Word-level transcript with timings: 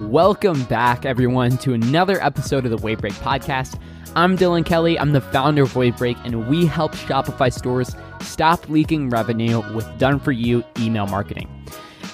Welcome 0.00 0.64
back, 0.64 1.04
everyone, 1.04 1.58
to 1.58 1.74
another 1.74 2.18
episode 2.22 2.64
of 2.64 2.70
the 2.70 2.78
Wavebreak 2.78 3.12
Podcast. 3.14 3.78
I'm 4.16 4.38
Dylan 4.38 4.64
Kelly. 4.64 4.98
I'm 4.98 5.12
the 5.12 5.20
founder 5.20 5.64
of 5.64 5.74
Wavebreak, 5.74 6.16
and 6.24 6.48
we 6.48 6.64
help 6.64 6.92
Shopify 6.92 7.52
stores 7.52 7.94
stop 8.22 8.68
leaking 8.70 9.10
revenue 9.10 9.60
with 9.74 9.86
done 9.98 10.18
for 10.18 10.32
you 10.32 10.64
email 10.78 11.06
marketing. 11.06 11.57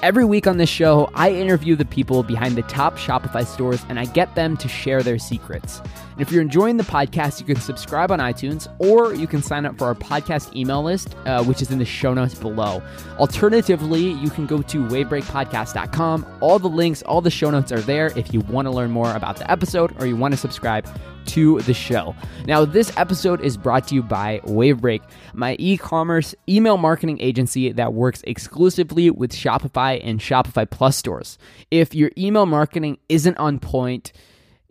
Every 0.05 0.27
week 0.27 0.47
on 0.47 0.59
this 0.59 0.69
show, 0.69 1.09
I 1.15 1.31
interview 1.31 1.77
the 1.77 1.87
people 1.87 2.23
behind 2.23 2.57
the 2.57 2.63
top 2.65 2.99
Shopify 2.99 3.47
stores 3.47 3.83
and 3.89 3.99
I 3.99 4.05
get 4.05 4.35
them 4.35 4.55
to 4.59 4.69
share 4.69 5.03
their 5.03 5.19
secrets. 5.19 5.79
And 5.79 6.21
if 6.21 6.31
you're 6.31 6.43
enjoying 6.43 6.77
the 6.77 6.85
podcast, 6.85 7.41
you 7.41 7.47
can 7.47 7.57
subscribe 7.57 8.11
on 8.11 8.19
iTunes 8.19 8.69
or 8.79 9.15
you 9.15 9.27
can 9.27 9.43
sign 9.43 9.65
up 9.65 9.79
for 9.79 9.87
our 9.87 9.95
podcast 9.95 10.55
email 10.55 10.83
list, 10.83 11.17
uh, 11.25 11.43
which 11.45 11.63
is 11.63 11.71
in 11.71 11.79
the 11.79 11.87
show 11.87 12.13
notes 12.13 12.35
below. 12.35 12.83
Alternatively, 13.19 14.11
you 14.11 14.29
can 14.29 14.45
go 14.45 14.61
to 14.61 14.85
wavebreakpodcast.com. 14.89 16.27
All 16.43 16.59
the 16.59 16.69
links, 16.69 17.01
all 17.05 17.23
the 17.23 17.31
show 17.31 17.49
notes 17.49 17.73
are 17.73 17.81
there 17.81 18.13
if 18.15 18.35
you 18.35 18.41
want 18.41 18.67
to 18.67 18.73
learn 18.73 18.91
more 18.91 19.17
about 19.17 19.39
the 19.39 19.51
episode 19.51 19.99
or 20.03 20.07
you 20.07 20.17
want 20.17 20.33
to 20.33 20.39
subscribe 20.39 20.87
to 21.27 21.61
the 21.61 21.75
show. 21.75 22.15
Now, 22.47 22.65
this 22.65 22.93
episode 22.97 23.41
is 23.41 23.57
brought 23.57 23.89
to 23.89 23.95
you 23.95 24.03
by 24.03 24.41
Wavebreak, 24.45 25.03
my 25.33 25.57
e 25.59 25.77
commerce 25.77 26.35
email 26.49 26.77
marketing 26.77 27.21
agency 27.21 27.73
that 27.73 27.95
works 27.95 28.23
exclusively 28.27 29.11
with 29.11 29.33
Shopify 29.33 30.01
and 30.03 30.21
Shopify 30.21 30.69
Plus 30.69 30.97
stores. 30.97 31.39
If 31.71 31.95
your 31.95 32.11
email 32.17 32.47
marketing 32.47 32.99
isn't 33.09 33.37
on 33.39 33.59
point, 33.59 34.13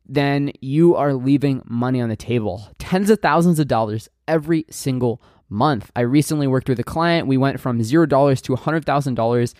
then 0.05 0.51
you 0.61 0.95
are 0.95 1.13
leaving 1.13 1.61
money 1.65 2.01
on 2.01 2.09
the 2.09 2.15
table. 2.15 2.67
Tens 2.77 3.09
of 3.09 3.19
thousands 3.19 3.59
of 3.59 3.67
dollars 3.67 4.09
every 4.27 4.65
single 4.69 5.21
month. 5.49 5.91
I 5.95 6.01
recently 6.01 6.47
worked 6.47 6.67
with 6.67 6.79
a 6.79 6.83
client. 6.83 7.27
We 7.27 7.37
went 7.37 7.59
from 7.59 7.79
$0 7.79 8.41
to 8.41 8.53
a 8.53 8.57
$100,000 8.57 9.53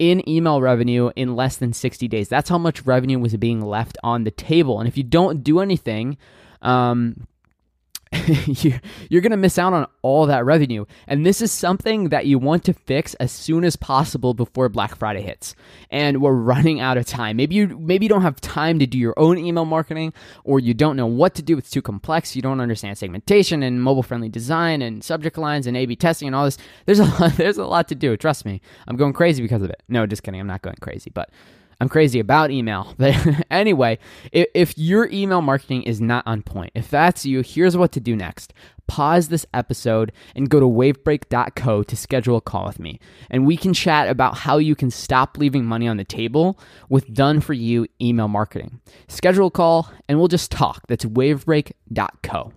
in 0.00 0.26
email 0.26 0.62
revenue 0.62 1.10
in 1.14 1.36
less 1.36 1.58
than 1.58 1.74
60 1.74 2.08
days. 2.08 2.28
That's 2.28 2.48
how 2.48 2.56
much 2.56 2.86
revenue 2.86 3.18
was 3.18 3.36
being 3.36 3.60
left 3.60 3.98
on 4.02 4.24
the 4.24 4.30
table. 4.30 4.80
And 4.80 4.88
if 4.88 4.96
you 4.96 5.04
don't 5.04 5.44
do 5.44 5.60
anything, 5.60 6.16
um, 6.62 7.28
you're 9.08 9.20
going 9.20 9.30
to 9.30 9.36
miss 9.36 9.56
out 9.56 9.72
on 9.72 9.86
all 10.02 10.26
that 10.26 10.44
revenue. 10.44 10.84
And 11.06 11.24
this 11.24 11.40
is 11.40 11.52
something 11.52 12.08
that 12.08 12.26
you 12.26 12.40
want 12.40 12.64
to 12.64 12.72
fix 12.72 13.14
as 13.14 13.30
soon 13.30 13.64
as 13.64 13.76
possible 13.76 14.34
before 14.34 14.68
Black 14.68 14.96
Friday 14.96 15.22
hits. 15.22 15.54
And 15.90 16.20
we're 16.20 16.34
running 16.34 16.80
out 16.80 16.96
of 16.96 17.06
time. 17.06 17.36
Maybe 17.36 17.54
you 17.54 17.68
maybe 17.68 18.06
you 18.06 18.08
don't 18.08 18.22
have 18.22 18.40
time 18.40 18.80
to 18.80 18.86
do 18.86 18.98
your 18.98 19.14
own 19.16 19.38
email 19.38 19.64
marketing 19.64 20.12
or 20.42 20.58
you 20.58 20.74
don't 20.74 20.96
know 20.96 21.06
what 21.06 21.36
to 21.36 21.42
do. 21.42 21.56
It's 21.56 21.70
too 21.70 21.82
complex. 21.82 22.34
You 22.34 22.42
don't 22.42 22.60
understand 22.60 22.98
segmentation 22.98 23.62
and 23.62 23.80
mobile-friendly 23.80 24.28
design 24.28 24.82
and 24.82 25.04
subject 25.04 25.38
lines 25.38 25.68
and 25.68 25.76
A/B 25.76 25.94
testing 25.94 26.26
and 26.26 26.34
all 26.34 26.46
this. 26.46 26.58
There's 26.86 27.00
a 27.00 27.04
lot, 27.20 27.36
there's 27.36 27.58
a 27.58 27.64
lot 27.66 27.86
to 27.88 27.94
do. 27.94 28.16
Trust 28.16 28.44
me. 28.44 28.60
I'm 28.88 28.96
going 28.96 29.12
crazy 29.12 29.40
because 29.40 29.62
of 29.62 29.70
it. 29.70 29.82
No, 29.88 30.04
just 30.06 30.24
kidding. 30.24 30.40
I'm 30.40 30.48
not 30.48 30.62
going 30.62 30.76
crazy, 30.80 31.10
but 31.14 31.30
I'm 31.80 31.88
crazy 31.88 32.20
about 32.20 32.50
email. 32.50 32.94
But 32.98 33.16
anyway, 33.50 33.98
if, 34.30 34.48
if 34.54 34.78
your 34.78 35.08
email 35.10 35.40
marketing 35.40 35.84
is 35.84 36.00
not 36.00 36.26
on 36.26 36.42
point, 36.42 36.72
if 36.74 36.90
that's 36.90 37.24
you, 37.24 37.40
here's 37.40 37.76
what 37.76 37.92
to 37.92 38.00
do 38.00 38.14
next. 38.14 38.52
Pause 38.86 39.28
this 39.28 39.46
episode 39.54 40.12
and 40.34 40.50
go 40.50 40.60
to 40.60 40.66
wavebreak.co 40.66 41.82
to 41.84 41.96
schedule 41.96 42.36
a 42.36 42.40
call 42.40 42.66
with 42.66 42.78
me. 42.78 43.00
And 43.30 43.46
we 43.46 43.56
can 43.56 43.72
chat 43.72 44.08
about 44.08 44.38
how 44.38 44.58
you 44.58 44.74
can 44.74 44.90
stop 44.90 45.38
leaving 45.38 45.64
money 45.64 45.88
on 45.88 45.96
the 45.96 46.04
table 46.04 46.58
with 46.88 47.12
done 47.14 47.40
for 47.40 47.54
you 47.54 47.86
email 48.02 48.28
marketing. 48.28 48.80
Schedule 49.08 49.46
a 49.46 49.50
call 49.50 49.90
and 50.08 50.18
we'll 50.18 50.28
just 50.28 50.50
talk. 50.50 50.86
That's 50.88 51.04
wavebreak.co. 51.04 52.52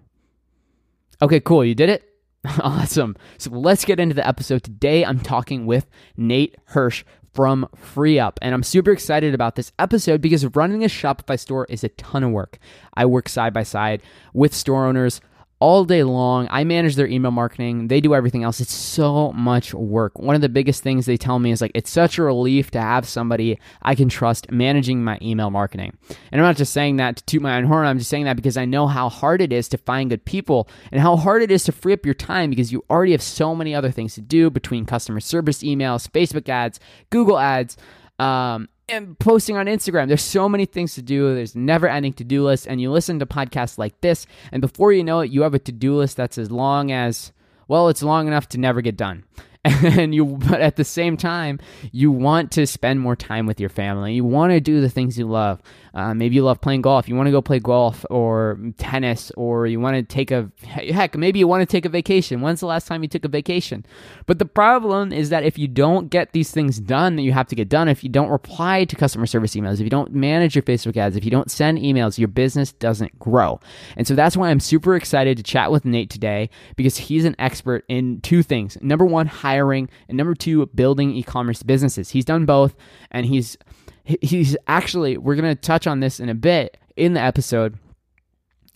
Okay, 1.22 1.40
cool. 1.40 1.64
You 1.64 1.76
did 1.76 1.90
it? 1.90 2.10
Awesome. 2.60 3.16
So 3.38 3.52
let's 3.52 3.86
get 3.86 4.02
into 4.02 4.16
the 4.16 4.28
episode. 4.28 4.64
Today 4.64 5.06
I'm 5.06 5.22
talking 5.22 5.66
with 5.66 5.90
Nate 6.18 6.58
Hirsch 6.66 7.06
from 7.34 7.68
FreeUp. 7.76 8.38
And 8.42 8.54
I'm 8.54 8.64
super 8.64 8.92
excited 8.92 9.34
about 9.34 9.56
this 9.56 9.72
episode 9.80 10.22
because 10.22 10.46
running 10.56 10.84
a 10.84 10.88
Shopify 10.88 11.40
store 11.40 11.66
is 11.70 11.84
a 11.84 11.90
ton 11.90 12.24
of 12.24 12.32
work. 12.32 12.60
I 12.94 13.06
work 13.06 13.28
side 13.28 13.54
by 13.54 13.64
side 13.64 14.02
with 14.34 14.54
store 14.54 14.86
owners 14.86 15.20
all 15.64 15.86
day 15.86 16.04
long. 16.04 16.46
I 16.52 16.66
manage 16.66 16.98
their 16.98 17.08
email 17.08 17.32
marketing. 17.32 17.88
They 17.88 18.02
do 18.02 18.14
everything 18.14 18.44
else. 18.44 18.60
It's 18.60 18.74
so 18.74 19.32
much 19.32 19.74
work. 19.74 20.20
One 20.20 20.36
of 20.36 20.42
the 20.42 20.50
biggest 20.50 20.84
things 20.84 21.06
they 21.06 21.16
tell 21.16 21.40
me 21.40 21.52
is 21.52 21.62
like, 21.62 21.72
it's 21.74 21.90
such 21.90 22.18
a 22.18 22.24
relief 22.24 22.70
to 22.72 22.82
have 22.82 23.08
somebody 23.08 23.58
I 23.82 23.96
can 23.96 24.10
trust 24.10 24.52
managing 24.52 25.06
my 25.06 25.18
email 25.22 25.52
marketing. 25.52 25.98
And 26.34 26.42
I'm 26.42 26.46
not 26.46 26.58
just 26.58 26.74
saying 26.74 26.98
that 26.98 27.16
to 27.16 27.24
toot 27.24 27.42
my 27.42 27.56
own 27.56 27.64
horn. 27.64 27.88
I'm 27.88 27.98
just 27.98 28.10
saying 28.10 28.26
that 28.26 28.36
because 28.36 28.58
I 28.58 28.66
know 28.66 28.88
how 28.88 29.08
hard 29.08 29.40
it 29.40 29.54
is 29.54 29.70
to 29.70 29.78
find 29.78 30.10
good 30.10 30.26
people 30.26 30.68
and 30.92 31.00
how 31.00 31.16
hard 31.16 31.42
it 31.42 31.50
is 31.50 31.64
to 31.64 31.72
free 31.72 31.94
up 31.94 32.04
your 32.06 32.14
time 32.14 32.50
because 32.50 32.74
you 32.74 32.84
already 32.90 33.14
have 33.14 33.22
so 33.22 33.56
many 33.56 33.74
other 33.74 33.90
things 33.90 34.16
to 34.16 34.22
do 34.22 34.50
between 34.50 34.86
customer 34.86 35.22
service 35.22 35.64
emails, 35.64 36.10
Facebook 36.10 36.50
ads, 36.50 36.82
Google 37.10 37.40
ads. 37.40 37.78
Um, 38.20 38.68
and 38.90 39.18
posting 39.20 39.58
on 39.58 39.66
Instagram. 39.68 40.08
There's 40.08 40.22
so 40.22 40.50
many 40.50 40.66
things 40.66 40.96
to 40.96 41.02
do. 41.02 41.34
There's 41.34 41.56
never 41.56 41.88
ending 41.88 42.14
to 42.14 42.24
do 42.24 42.44
list. 42.44 42.68
And 42.68 42.82
you 42.82 42.92
listen 42.92 43.20
to 43.20 43.26
podcasts 43.26 43.78
like 43.78 44.00
this, 44.02 44.26
and 44.52 44.62
before 44.62 44.94
you 44.94 45.04
know 45.04 45.22
it, 45.22 45.32
you 45.32 45.42
have 45.44 45.54
a 45.54 45.60
to 45.60 45.72
do 45.72 45.96
list 45.96 46.18
that's 46.18 46.38
as 46.38 46.52
long 46.52 46.92
as, 46.92 47.32
well, 47.68 47.90
it's 47.90 48.04
long 48.04 48.28
enough 48.28 48.48
to 48.50 48.58
never 48.58 48.82
get 48.82 48.98
done. 48.98 49.24
and 49.84 50.14
you 50.14 50.26
but 50.26 50.60
at 50.60 50.76
the 50.76 50.84
same 50.84 51.16
time 51.16 51.58
you 51.94 52.12
want 52.12 52.52
to 52.52 52.68
spend 52.68 53.00
more 53.00 53.16
time 53.16 53.46
with 53.46 53.62
your 53.62 53.70
family. 53.70 54.14
You 54.14 54.26
want 54.26 54.52
to 54.52 54.60
do 54.60 54.82
the 54.82 54.90
things 54.90 55.18
you 55.18 55.26
love. 55.26 55.62
Uh, 55.94 56.14
maybe 56.14 56.36
you 56.36 56.44
love 56.44 56.60
playing 56.60 56.82
golf. 56.82 57.08
You 57.08 57.16
want 57.16 57.28
to 57.28 57.32
go 57.32 57.42
play 57.42 57.60
golf 57.60 58.06
or 58.10 58.60
tennis 58.78 59.32
or 59.38 59.68
you 59.68 59.80
want 59.80 59.96
to 59.96 60.04
take 60.04 60.32
a 60.32 60.52
heck 60.66 61.16
maybe 61.16 61.40
you 61.40 61.48
want 61.48 61.62
to 61.62 61.66
take 61.66 61.86
a 61.86 61.90
vacation. 61.90 62.42
When's 62.42 62.60
the 62.60 62.66
last 62.66 62.88
time 62.88 63.04
you 63.04 63.08
took 63.08 63.24
a 63.24 63.30
vacation? 63.30 63.86
But 64.26 64.40
the 64.40 64.46
problem 64.46 65.14
is 65.14 65.30
that 65.30 65.44
if 65.44 65.58
you 65.58 65.70
don't 65.70 66.10
get 66.10 66.34
these 66.34 66.52
things 66.52 66.80
done 66.80 67.16
that 67.16 67.22
you 67.22 67.32
have 67.32 67.48
to 67.48 67.56
get 67.56 67.70
done 67.70 67.88
if 67.88 68.04
you 68.04 68.10
don't 68.10 68.30
reply 68.30 68.84
to 68.84 68.96
customer 68.98 69.26
service 69.26 69.56
emails 69.56 69.76
if 69.76 69.82
you 69.82 69.90
don't 69.90 70.14
manage 70.14 70.56
your 70.56 70.64
facebook 70.64 70.98
ads 70.98 71.16
if 71.16 71.24
you 71.24 71.32
don't 71.32 71.50
send 71.50 71.78
emails 71.78 72.18
your 72.18 72.28
business 72.28 72.74
doesn't 72.74 73.18
grow. 73.18 73.62
And 73.96 74.06
so 74.06 74.14
that's 74.14 74.36
why 74.36 74.50
i'm 74.50 74.60
super 74.60 74.96
excited 74.96 75.38
to 75.38 75.44
chat 75.44 75.72
with 75.72 75.86
nate 75.86 76.10
today 76.10 76.50
because 76.76 76.98
he's 76.98 77.24
an 77.24 77.36
expert 77.40 77.86
in 77.88 78.20
two 78.22 78.44
things. 78.44 78.78
Number 78.82 79.06
one 79.06 79.28
hiring, 79.54 79.90
and 80.08 80.18
number 80.18 80.34
two, 80.34 80.66
building 80.68 81.12
e-commerce 81.16 81.62
businesses. 81.64 82.10
He's 82.10 82.26
done 82.26 82.46
both, 82.46 82.76
and 83.12 83.26
he's 83.26 83.58
he's 84.04 84.58
actually 84.68 85.18
we're 85.18 85.36
gonna 85.36 85.56
touch 85.56 85.88
on 85.88 86.00
this 86.00 86.20
in 86.20 86.30
a 86.30 86.36
bit 86.36 86.78
in 86.96 87.14
the 87.14 87.22
episode. 87.22 87.78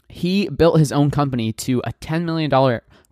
He 0.09 0.47
built 0.49 0.79
his 0.79 0.91
own 0.91 1.11
company 1.11 1.51
to 1.53 1.81
a 1.83 1.91
$10 1.93 2.23
million 2.23 2.49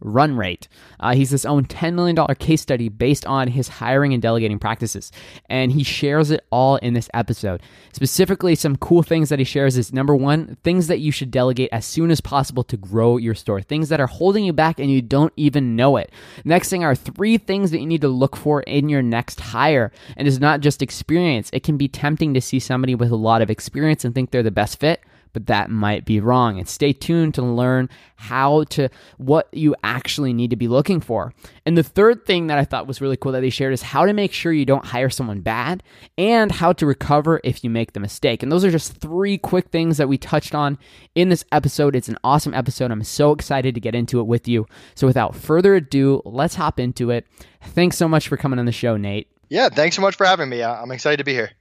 run 0.05 0.37
rate. 0.37 0.67
Uh, 0.99 1.13
he's 1.13 1.31
his 1.31 1.45
own 1.45 1.65
$10 1.65 1.93
million 1.93 2.15
case 2.35 2.61
study 2.61 2.89
based 2.89 3.25
on 3.25 3.47
his 3.47 3.67
hiring 3.67 4.13
and 4.13 4.21
delegating 4.21 4.59
practices. 4.59 5.11
And 5.49 5.71
he 5.71 5.83
shares 5.83 6.31
it 6.31 6.45
all 6.51 6.77
in 6.77 6.93
this 6.93 7.09
episode. 7.13 7.61
Specifically, 7.93 8.55
some 8.55 8.75
cool 8.77 9.03
things 9.03 9.29
that 9.29 9.39
he 9.39 9.45
shares 9.45 9.77
is 9.77 9.91
number 9.91 10.15
one, 10.15 10.57
things 10.63 10.87
that 10.87 10.99
you 10.99 11.11
should 11.11 11.31
delegate 11.31 11.69
as 11.71 11.85
soon 11.85 12.11
as 12.11 12.21
possible 12.21 12.63
to 12.65 12.77
grow 12.77 13.17
your 13.17 13.35
store, 13.35 13.61
things 13.61 13.89
that 13.89 13.99
are 13.99 14.07
holding 14.07 14.45
you 14.45 14.53
back 14.53 14.79
and 14.79 14.91
you 14.91 15.01
don't 15.01 15.33
even 15.35 15.75
know 15.75 15.97
it. 15.97 16.11
Next 16.43 16.69
thing 16.69 16.83
are 16.83 16.95
three 16.95 17.37
things 17.37 17.71
that 17.71 17.79
you 17.79 17.87
need 17.87 18.01
to 18.01 18.07
look 18.07 18.35
for 18.35 18.61
in 18.61 18.89
your 18.89 19.01
next 19.01 19.39
hire. 19.39 19.91
And 20.15 20.27
it's 20.27 20.39
not 20.39 20.61
just 20.61 20.81
experience, 20.81 21.49
it 21.51 21.63
can 21.63 21.77
be 21.77 21.87
tempting 21.87 22.33
to 22.33 22.41
see 22.41 22.59
somebody 22.59 22.95
with 22.95 23.11
a 23.11 23.15
lot 23.15 23.41
of 23.41 23.49
experience 23.49 24.05
and 24.05 24.13
think 24.13 24.31
they're 24.31 24.43
the 24.43 24.51
best 24.51 24.79
fit 24.79 25.01
but 25.35 25.47
that 25.47 25.69
might 25.69 26.05
be 26.05 26.21
wrong. 26.21 26.57
And 26.57 26.65
stay 26.65 26.93
tuned 26.93 27.33
to 27.33 27.41
learn 27.41 27.89
how 28.15 28.63
to, 28.69 28.87
what 29.17 29.49
you 29.51 29.75
actually 29.83 30.31
need 30.31 30.49
to 30.51 30.55
be 30.55 30.69
looking 30.69 31.01
for. 31.01 31.33
And 31.65 31.77
the 31.77 31.83
third 31.83 32.25
thing 32.25 32.47
that 32.47 32.57
I 32.57 32.63
thought 32.63 32.87
was 32.87 33.01
really 33.01 33.17
cool 33.17 33.33
that 33.33 33.41
they 33.41 33.49
shared 33.49 33.73
is 33.73 33.81
how 33.81 34.05
to 34.05 34.13
make 34.13 34.31
sure 34.31 34.53
you 34.53 34.63
don't 34.63 34.85
hire 34.85 35.09
someone 35.09 35.41
bad 35.41 35.83
and 36.17 36.53
how 36.53 36.71
to 36.71 36.85
recover 36.85 37.41
if 37.43 37.65
you 37.65 37.69
make 37.69 37.91
the 37.91 37.99
mistake. 37.99 38.43
And 38.43 38.49
those 38.49 38.63
are 38.63 38.71
just 38.71 38.93
three 39.01 39.37
quick 39.37 39.71
things 39.71 39.97
that 39.97 40.07
we 40.07 40.17
touched 40.17 40.55
on 40.55 40.77
in 41.15 41.27
this 41.27 41.43
episode. 41.51 41.97
It's 41.97 42.07
an 42.07 42.17
awesome 42.23 42.53
episode. 42.53 42.91
I'm 42.91 43.03
so 43.03 43.33
excited 43.33 43.75
to 43.75 43.81
get 43.81 43.93
into 43.93 44.21
it 44.21 44.27
with 44.27 44.47
you. 44.47 44.67
So 44.95 45.05
without 45.05 45.35
further 45.35 45.75
ado, 45.75 46.21
let's 46.23 46.55
hop 46.55 46.79
into 46.79 47.09
it. 47.11 47.27
Thanks 47.61 47.97
so 47.97 48.07
much 48.07 48.29
for 48.29 48.37
coming 48.37 48.57
on 48.57 48.65
the 48.65 48.71
show, 48.71 48.95
Nate. 48.95 49.27
Yeah, 49.49 49.67
thanks 49.67 49.97
so 49.97 50.01
much 50.01 50.15
for 50.15 50.25
having 50.25 50.47
me. 50.47 50.61
Uh, 50.61 50.81
I'm 50.81 50.91
excited 50.91 51.17
to 51.17 51.25
be 51.25 51.33
here. 51.33 51.51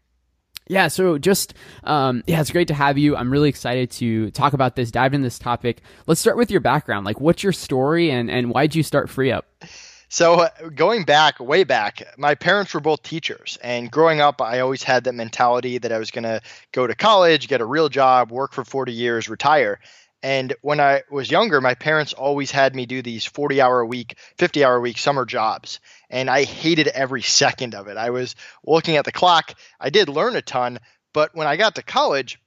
Yeah, 0.67 0.89
so 0.89 1.19
just 1.19 1.55
um, 1.85 2.25
yeah, 2.27 2.41
it's 2.41 2.51
great 2.51 2.69
to 2.69 2.75
have 2.75 2.97
you. 2.97 3.17
I'm 3.17 3.31
really 3.31 3.51
excited 3.51 3.91
to 3.93 4.31
talk 4.31 4.55
about 4.55 4.77
this, 4.77 4.91
dive 4.91 5.13
into 5.13 5.27
this 5.27 5.39
topic. 5.39 5.83
Let's 6.07 6.21
start 6.21 6.37
with 6.37 6.51
your 6.51 6.61
background. 6.61 7.05
Like, 7.05 7.21
what's 7.21 7.43
your 7.43 7.53
story, 7.53 8.11
and 8.11 8.31
and 8.31 8.51
why'd 8.51 8.75
you 8.75 8.83
start 8.83 9.09
FreeUp? 9.09 9.43
So 10.09 10.35
uh, 10.35 10.49
going 10.75 11.05
back, 11.05 11.41
way 11.41 11.65
back, 11.65 12.03
my 12.17 12.35
parents 12.35 12.73
were 12.73 12.81
both 12.81 13.03
teachers, 13.03 13.59
and 13.63 13.91
growing 13.91 14.21
up, 14.21 14.41
I 14.41 14.61
always 14.61 14.83
had 14.83 15.05
that 15.05 15.15
mentality 15.15 15.79
that 15.79 15.93
I 15.93 15.99
was 15.99 16.11
going 16.11 16.23
to 16.23 16.41
go 16.73 16.87
to 16.87 16.95
college, 16.95 17.49
get 17.49 17.61
a 17.61 17.67
real 17.67 17.89
job, 17.89 18.31
work 18.31 18.53
for 18.53 18.65
40 18.65 18.93
years, 18.93 19.29
retire. 19.29 19.81
And 20.23 20.55
when 20.63 20.81
I 20.81 21.03
was 21.11 21.31
younger, 21.31 21.61
my 21.61 21.75
parents 21.75 22.15
always 22.15 22.51
had 22.51 22.75
me 22.75 22.87
do 22.87 23.03
these 23.03 23.27
40 23.27 23.61
hour 23.61 23.81
a 23.81 23.87
week, 23.87 24.17
50 24.39 24.65
hour 24.65 24.77
a 24.77 24.81
week 24.81 24.97
summer 24.97 25.27
jobs. 25.27 25.81
And 26.15 26.31
I 26.31 26.45
hated 26.45 26.87
every 26.87 27.23
second 27.23 27.75
of 27.75 27.89
it. 27.89 27.97
I 27.97 28.11
was 28.11 28.37
looking 28.65 28.97
at 28.97 29.05
the 29.05 29.11
clock. 29.11 29.53
I 29.81 29.91
did 29.91 30.09
learn 30.09 30.37
a 30.37 30.43
ton, 30.43 30.79
but 31.13 31.35
when 31.35 31.49
I 31.49 31.57
got 31.57 31.75
to 31.75 31.83
college, 31.83 32.39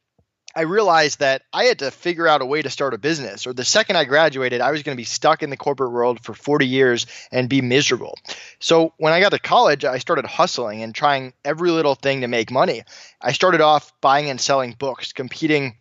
I 0.55 0.61
realized 0.61 1.19
that 1.19 1.41
I 1.51 1.65
had 1.65 1.79
to 1.79 1.91
figure 1.91 2.29
out 2.29 2.41
a 2.41 2.45
way 2.45 2.61
to 2.61 2.69
start 2.69 2.93
a 2.93 2.97
business. 2.97 3.45
Or 3.45 3.51
the 3.51 3.65
second 3.65 3.97
I 3.97 4.05
graduated, 4.05 4.61
I 4.61 4.71
was 4.71 4.83
going 4.83 4.95
to 4.95 4.99
be 4.99 5.03
stuck 5.03 5.43
in 5.43 5.49
the 5.49 5.57
corporate 5.57 5.91
world 5.91 6.23
for 6.23 6.33
40 6.33 6.65
years 6.65 7.07
and 7.29 7.49
be 7.49 7.61
miserable. 7.61 8.17
So 8.59 8.93
when 8.97 9.11
I 9.11 9.19
got 9.19 9.33
to 9.33 9.39
college, 9.39 9.83
I 9.83 9.97
started 9.97 10.25
hustling 10.25 10.81
and 10.81 10.95
trying 10.95 11.33
every 11.43 11.69
little 11.69 11.95
thing 11.95 12.21
to 12.21 12.27
make 12.29 12.49
money. 12.49 12.83
I 13.21 13.33
started 13.33 13.59
off 13.59 13.91
buying 13.99 14.29
and 14.29 14.39
selling 14.39 14.71
books, 14.79 15.11
competing 15.11 15.75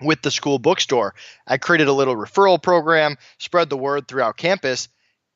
with 0.00 0.22
the 0.22 0.30
school 0.30 0.60
bookstore. 0.60 1.16
I 1.48 1.58
created 1.58 1.88
a 1.88 1.92
little 1.92 2.14
referral 2.14 2.62
program, 2.62 3.18
spread 3.38 3.70
the 3.70 3.76
word 3.76 4.06
throughout 4.06 4.36
campus, 4.36 4.88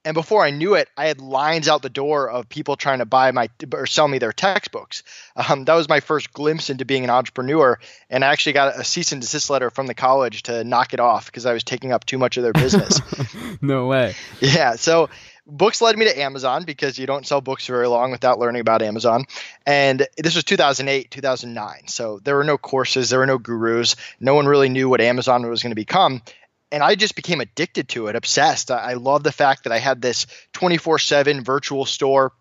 and 0.08 0.14
before 0.14 0.42
I 0.42 0.48
knew 0.48 0.72
it, 0.72 0.88
I 0.96 1.04
had 1.04 1.20
lines 1.20 1.68
out 1.68 1.82
the 1.82 1.90
door 1.90 2.30
of 2.30 2.48
people 2.48 2.76
trying 2.76 3.00
to 3.00 3.04
buy 3.04 3.30
my 3.30 3.50
or 3.74 3.86
sell 3.86 4.08
me 4.08 4.16
their 4.16 4.32
textbooks. 4.32 5.02
Um, 5.36 5.66
that 5.66 5.74
was 5.74 5.86
my 5.86 6.00
first 6.00 6.32
glimpse 6.32 6.70
into 6.70 6.86
being 6.86 7.04
an 7.04 7.10
entrepreneur. 7.10 7.78
And 8.08 8.24
I 8.24 8.28
actually 8.28 8.54
got 8.54 8.80
a 8.80 8.84
cease 8.84 9.12
and 9.12 9.20
desist 9.20 9.50
letter 9.50 9.68
from 9.68 9.86
the 9.86 9.92
college 9.92 10.44
to 10.44 10.64
knock 10.64 10.94
it 10.94 11.00
off 11.00 11.26
because 11.26 11.44
I 11.44 11.52
was 11.52 11.62
taking 11.62 11.92
up 11.92 12.06
too 12.06 12.16
much 12.16 12.38
of 12.38 12.42
their 12.42 12.54
business. 12.54 13.02
no 13.60 13.86
way. 13.86 14.14
Yeah. 14.40 14.76
So 14.76 15.10
books 15.46 15.82
led 15.82 15.98
me 15.98 16.06
to 16.06 16.18
Amazon 16.18 16.64
because 16.64 16.98
you 16.98 17.06
don't 17.06 17.26
sell 17.26 17.42
books 17.42 17.66
very 17.66 17.86
long 17.86 18.10
without 18.10 18.38
learning 18.38 18.62
about 18.62 18.80
Amazon. 18.80 19.26
And 19.66 20.06
this 20.16 20.34
was 20.34 20.44
2008, 20.44 21.10
2009. 21.10 21.86
So 21.86 22.18
there 22.24 22.36
were 22.36 22.44
no 22.44 22.56
courses, 22.56 23.10
there 23.10 23.18
were 23.18 23.26
no 23.26 23.36
gurus. 23.36 23.94
No 24.20 24.32
one 24.32 24.46
really 24.46 24.70
knew 24.70 24.88
what 24.88 25.02
Amazon 25.02 25.46
was 25.46 25.62
going 25.62 25.72
to 25.72 25.76
become 25.76 26.22
and 26.70 26.82
I 26.82 26.94
just 26.94 27.16
became 27.16 27.40
addicted 27.40 27.88
to 27.90 28.08
it, 28.08 28.16
obsessed. 28.16 28.70
I, 28.70 28.90
I 28.90 28.94
love 28.94 29.22
the 29.22 29.32
fact 29.32 29.64
that 29.64 29.72
I 29.72 29.78
had 29.78 30.02
this 30.02 30.26
24 30.52 30.98
7 30.98 31.44
virtual 31.44 31.84
store 31.84 32.32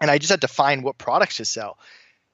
and 0.00 0.10
I 0.10 0.18
just 0.18 0.30
had 0.30 0.42
to 0.42 0.48
find 0.48 0.84
what 0.84 0.98
products 0.98 1.38
to 1.38 1.44
sell. 1.44 1.78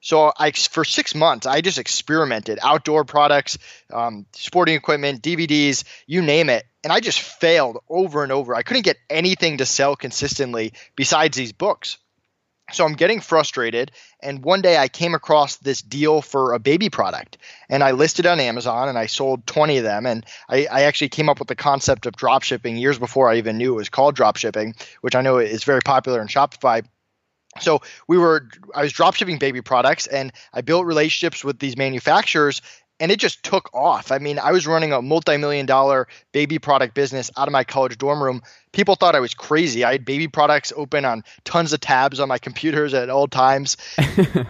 So 0.01 0.33
I, 0.37 0.51
for 0.51 0.83
six 0.83 1.13
months, 1.13 1.45
I 1.45 1.61
just 1.61 1.77
experimented 1.77 2.57
outdoor 2.63 3.05
products, 3.05 3.59
um, 3.93 4.25
sporting 4.33 4.75
equipment, 4.75 5.21
DVDs, 5.21 5.83
you 6.07 6.23
name 6.23 6.49
it, 6.49 6.65
and 6.83 6.91
I 6.91 6.99
just 6.99 7.19
failed 7.19 7.77
over 7.87 8.23
and 8.23 8.31
over. 8.31 8.55
I 8.55 8.63
couldn't 8.63 8.83
get 8.83 8.97
anything 9.11 9.59
to 9.59 9.65
sell 9.67 9.95
consistently 9.95 10.73
besides 10.95 11.37
these 11.37 11.51
books. 11.51 11.97
So 12.71 12.85
I'm 12.85 12.93
getting 12.93 13.19
frustrated. 13.19 13.91
And 14.21 14.43
one 14.43 14.61
day 14.61 14.77
I 14.77 14.87
came 14.87 15.13
across 15.13 15.57
this 15.57 15.81
deal 15.81 16.21
for 16.21 16.53
a 16.53 16.59
baby 16.59 16.89
product 16.89 17.37
and 17.69 17.83
I 17.83 17.91
listed 17.91 18.25
on 18.25 18.39
Amazon 18.39 18.89
and 18.89 18.97
I 18.97 19.05
sold 19.05 19.45
20 19.47 19.77
of 19.77 19.83
them. 19.83 20.05
And 20.05 20.25
I, 20.49 20.67
I 20.71 20.81
actually 20.83 21.09
came 21.09 21.29
up 21.29 21.39
with 21.39 21.47
the 21.47 21.55
concept 21.55 22.05
of 22.05 22.15
drop 22.15 22.43
shipping 22.43 22.77
years 22.77 22.99
before 22.99 23.29
I 23.29 23.37
even 23.37 23.57
knew 23.57 23.73
it 23.73 23.77
was 23.77 23.89
called 23.89 24.15
drop 24.15 24.37
shipping, 24.37 24.75
which 25.01 25.15
I 25.15 25.21
know 25.21 25.37
is 25.37 25.63
very 25.63 25.81
popular 25.81 26.21
in 26.21 26.27
Shopify. 26.27 26.85
So 27.59 27.81
we 28.07 28.17
were 28.17 28.47
I 28.73 28.83
was 28.83 28.93
drop 28.93 29.15
shipping 29.15 29.37
baby 29.37 29.61
products 29.61 30.07
and 30.07 30.31
I 30.53 30.61
built 30.61 30.85
relationships 30.85 31.43
with 31.43 31.59
these 31.59 31.75
manufacturers 31.75 32.61
and 33.01 33.11
it 33.11 33.19
just 33.19 33.41
took 33.43 33.73
off. 33.73 34.11
I 34.11 34.19
mean, 34.19 34.37
I 34.37 34.51
was 34.51 34.67
running 34.67 34.93
a 34.93 35.01
multi-million 35.01 35.65
dollar 35.65 36.07
baby 36.33 36.59
product 36.59 36.93
business 36.93 37.31
out 37.35 37.47
of 37.47 37.51
my 37.51 37.63
college 37.63 37.97
dorm 37.97 38.21
room. 38.21 38.43
People 38.73 38.95
thought 38.95 39.15
I 39.15 39.19
was 39.19 39.33
crazy. 39.33 39.83
I 39.83 39.93
had 39.93 40.05
baby 40.05 40.27
products 40.27 40.71
open 40.77 41.03
on 41.03 41.23
tons 41.43 41.73
of 41.73 41.79
tabs 41.79 42.19
on 42.19 42.29
my 42.29 42.37
computers 42.37 42.93
at 42.93 43.09
all 43.09 43.27
times. 43.27 43.75
and 43.97 44.45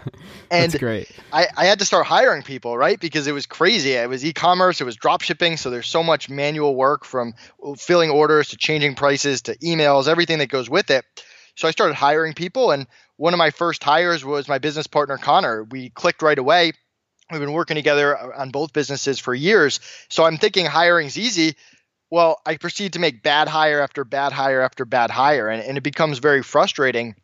That's 0.49 0.75
great. 0.75 1.09
I, 1.31 1.47
I 1.55 1.65
had 1.65 1.79
to 1.79 1.85
start 1.85 2.05
hiring 2.05 2.43
people, 2.43 2.77
right? 2.77 2.99
Because 2.99 3.25
it 3.25 3.31
was 3.31 3.45
crazy. 3.45 3.93
It 3.93 4.09
was 4.09 4.25
e-commerce, 4.25 4.81
it 4.81 4.83
was 4.83 4.97
drop 4.97 5.21
shipping, 5.21 5.55
so 5.55 5.69
there's 5.69 5.87
so 5.87 6.03
much 6.03 6.29
manual 6.29 6.75
work 6.75 7.05
from 7.05 7.33
filling 7.77 8.09
orders 8.09 8.49
to 8.49 8.57
changing 8.57 8.95
prices 8.95 9.43
to 9.43 9.57
emails, 9.59 10.09
everything 10.09 10.39
that 10.39 10.49
goes 10.49 10.69
with 10.69 10.91
it. 10.91 11.05
So 11.55 11.69
I 11.69 11.71
started 11.71 11.93
hiring 11.93 12.33
people 12.33 12.71
and 12.71 12.85
one 13.15 13.33
of 13.33 13.37
my 13.37 13.51
first 13.51 13.81
hires 13.81 14.25
was 14.25 14.49
my 14.49 14.57
business 14.57 14.87
partner 14.87 15.17
Connor. 15.17 15.63
We 15.63 15.89
clicked 15.91 16.21
right 16.21 16.37
away 16.37 16.73
We've 17.31 17.39
been 17.39 17.53
working 17.53 17.75
together 17.75 18.33
on 18.33 18.49
both 18.49 18.73
businesses 18.73 19.17
for 19.17 19.33
years. 19.33 19.79
So 20.09 20.25
I'm 20.25 20.37
thinking 20.37 20.65
hiring's 20.65 21.17
easy. 21.17 21.55
Well, 22.09 22.41
I 22.45 22.57
proceed 22.57 22.93
to 22.93 22.99
make 22.99 23.23
bad 23.23 23.47
hire 23.47 23.79
after 23.79 24.03
bad 24.03 24.33
hire 24.33 24.61
after 24.61 24.83
bad 24.83 25.09
hire, 25.09 25.47
and, 25.47 25.63
and 25.63 25.77
it 25.77 25.81
becomes 25.81 26.19
very 26.19 26.43
frustrating. 26.43 27.15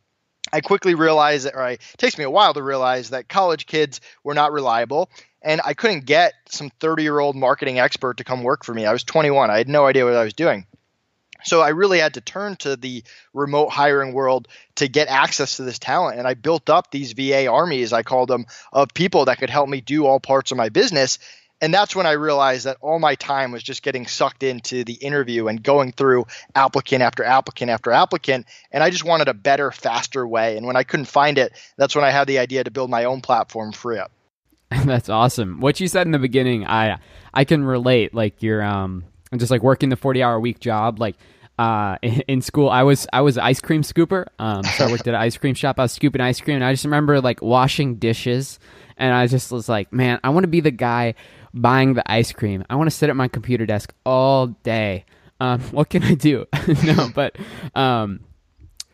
I 0.54 0.62
quickly 0.62 0.96
realized 0.96 1.46
that, 1.46 1.56
or 1.56 1.68
it 1.68 1.82
takes 1.98 2.18
me 2.18 2.24
a 2.24 2.30
while 2.30 2.54
to 2.54 2.64
realize 2.64 3.10
that 3.10 3.28
college 3.28 3.66
kids 3.66 4.00
were 4.24 4.34
not 4.34 4.54
reliable, 4.54 5.10
and 5.42 5.60
I 5.66 5.74
couldn't 5.74 6.06
get 6.06 6.34
some 6.48 6.70
30 6.80 7.04
year 7.04 7.20
old 7.20 7.36
marketing 7.36 7.80
expert 7.80 8.18
to 8.18 8.24
come 8.24 8.44
work 8.44 8.64
for 8.64 8.74
me. 8.74 8.86
I 8.86 8.94
was 8.94 9.04
21, 9.04 9.52
I 9.52 9.58
had 9.58 9.68
no 9.68 9.86
idea 9.86 10.06
what 10.06 10.14
I 10.14 10.24
was 10.24 10.34
doing. 10.34 10.66
So 11.48 11.62
I 11.62 11.70
really 11.70 12.00
had 12.00 12.16
to 12.16 12.22
turn 12.22 12.58
to 12.58 12.76
the 12.76 13.04
remote 13.34 13.70
hiring 13.70 14.14
world 14.14 14.48
to 14.76 14.88
get 14.88 15.08
access 15.08 15.58
to 15.58 15.64
this 15.64 15.80
talent. 15.80 16.20
And 16.20 16.28
I 16.28 16.34
built 16.34 16.70
up 16.70 16.92
these 16.92 17.14
VA 17.14 17.48
armies, 17.48 17.94
I 17.94 18.04
called 18.04 18.30
them, 18.30 18.46
of 18.74 18.94
people 18.94 19.26
that 19.26 19.40
could 19.40 19.50
help 19.50 19.70
me 19.70 19.80
do 19.80 20.06
all 20.06 20.20
parts 20.20 20.52
of 20.52 20.58
my 20.58 20.70
business. 20.70 21.20
And 21.62 21.74
that's 21.74 21.96
when 21.96 22.06
I 22.06 22.12
realized 22.12 22.66
that 22.66 22.78
all 22.82 23.00
my 23.00 23.16
time 23.16 23.52
was 23.52 23.64
just 23.64 23.82
getting 23.82 24.06
sucked 24.06 24.44
into 24.44 24.84
the 24.84 24.94
interview 24.94 25.48
and 25.48 25.64
going 25.64 25.92
through 25.94 26.26
applicant 26.54 27.02
after 27.02 27.24
applicant 27.24 27.72
after 27.72 27.92
applicant. 27.92 28.46
And 28.72 28.84
I 28.84 28.90
just 28.90 29.06
wanted 29.06 29.28
a 29.28 29.34
better, 29.34 29.72
faster 29.72 30.28
way. 30.28 30.58
And 30.58 30.68
when 30.68 30.76
I 30.76 30.84
couldn't 30.84 31.06
find 31.06 31.38
it, 31.38 31.54
that's 31.78 31.96
when 31.96 32.06
I 32.06 32.12
had 32.12 32.28
the 32.28 32.40
idea 32.40 32.64
to 32.64 32.72
build 32.72 32.90
my 32.90 33.06
own 33.06 33.22
platform, 33.22 33.72
FreeUp. 33.72 34.10
That's 34.86 35.08
awesome. 35.08 35.62
What 35.62 35.80
you 35.80 35.88
said 35.88 36.08
in 36.08 36.12
the 36.12 36.20
beginning, 36.20 36.68
I 36.68 37.00
I 37.34 37.46
can 37.46 37.64
relate. 37.64 38.14
Like 38.14 38.44
you're 38.44 38.62
um 38.62 39.06
just 39.38 39.50
like 39.50 39.64
working 39.64 39.88
the 39.88 39.96
forty 39.96 40.22
hour 40.22 40.38
week 40.42 40.60
job, 40.60 41.00
like 41.00 41.16
uh, 41.58 41.98
in 42.02 42.42
school, 42.42 42.70
I 42.70 42.84
was 42.84 43.08
I 43.12 43.22
was 43.22 43.38
ice 43.38 43.62
cream 43.62 43.82
scooper. 43.82 44.28
Um, 44.40 44.64
so 44.64 44.86
I 44.86 44.92
worked 44.92 45.08
at 45.08 45.14
an 45.14 45.22
ice 45.22 45.38
cream 45.38 45.56
shop. 45.56 45.80
I 45.80 45.84
was 45.84 45.94
scooping 45.94 46.22
ice 46.22 46.40
cream, 46.40 46.56
and 46.56 46.64
I 46.64 46.74
just 46.74 46.86
remember 46.86 47.20
like 47.22 47.42
washing 47.42 47.96
dishes, 47.96 48.60
and 48.98 49.14
I 49.14 49.28
just 49.28 49.52
was 49.52 49.68
like, 49.68 49.92
man, 49.92 50.20
I 50.24 50.30
want 50.30 50.44
to 50.44 50.50
be 50.50 50.60
the 50.60 50.72
guy 50.72 51.16
buying 51.54 51.96
the 51.96 52.10
ice 52.12 52.32
cream. 52.32 52.64
I 52.70 52.76
want 52.76 52.90
to 52.90 52.96
sit 52.96 53.10
at 53.10 53.16
my 53.16 53.28
computer 53.28 53.66
desk 53.66 53.94
all 54.06 54.48
day. 54.48 55.06
Um, 55.40 55.62
what 55.72 55.90
can 55.90 56.04
I 56.04 56.14
do? 56.14 56.46
no, 56.84 57.10
but 57.14 57.36
um, 57.76 58.22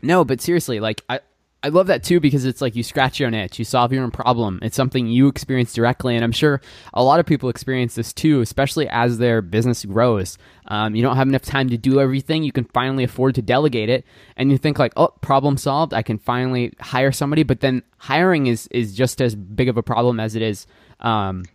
no, 0.02 0.24
but 0.24 0.42
seriously, 0.42 0.80
like 0.80 1.02
I, 1.10 1.20
I 1.66 1.70
love 1.70 1.88
that 1.88 2.04
too 2.04 2.20
because 2.20 2.44
it's 2.44 2.62
like 2.62 2.76
you 2.76 2.84
scratch 2.84 3.20
your 3.20 3.28
own 3.28 3.34
itch, 3.34 3.58
you 3.58 3.64
solve 3.64 3.94
your 3.94 4.04
own 4.04 4.12
problem. 4.12 4.60
It's 4.62 4.76
something 4.76 5.08
you 5.08 5.30
experience 5.30 5.74
directly, 5.74 6.16
and 6.16 6.24
I'm 6.24 6.34
sure 6.34 6.60
a 6.94 7.02
lot 7.02 7.22
of 7.22 7.26
people 7.26 7.48
experience 7.48 7.96
this 7.96 8.12
too, 8.12 8.42
especially 8.42 8.90
as 8.90 9.18
their 9.18 9.42
business 9.42 9.86
grows. 9.86 10.38
Um, 10.68 10.94
you 10.94 11.02
don't 11.02 11.16
have 11.16 11.30
enough 11.30 11.44
time 11.44 11.70
to 11.70 11.78
do 11.78 12.02
everything. 12.02 12.44
You 12.44 12.52
can 12.52 12.66
finally 12.66 13.06
afford 13.06 13.36
to 13.36 13.42
delegate 13.42 13.90
it, 13.90 14.06
and 14.36 14.52
you 14.52 14.58
think 14.58 14.78
like, 14.78 14.92
"Oh, 14.98 15.14
problem 15.22 15.56
solved. 15.56 15.94
I 15.94 16.02
can 16.02 16.18
finally 16.18 16.74
hire 16.82 17.14
somebody." 17.14 17.44
But 17.44 17.62
then 17.62 17.84
hiring 17.98 18.48
is 18.48 18.68
is 18.68 18.94
just 18.94 19.22
as 19.22 19.34
big 19.34 19.70
of 19.70 19.78
a 19.78 19.84
problem 19.84 20.20
as 20.20 20.36
it 20.36 20.42
is 20.42 20.68
um, 21.00 21.46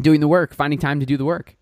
doing 0.00 0.18
the 0.18 0.28
work, 0.28 0.52
finding 0.52 0.80
time 0.80 0.98
to 0.98 1.06
do 1.06 1.16
the 1.16 1.24
work 1.24 1.54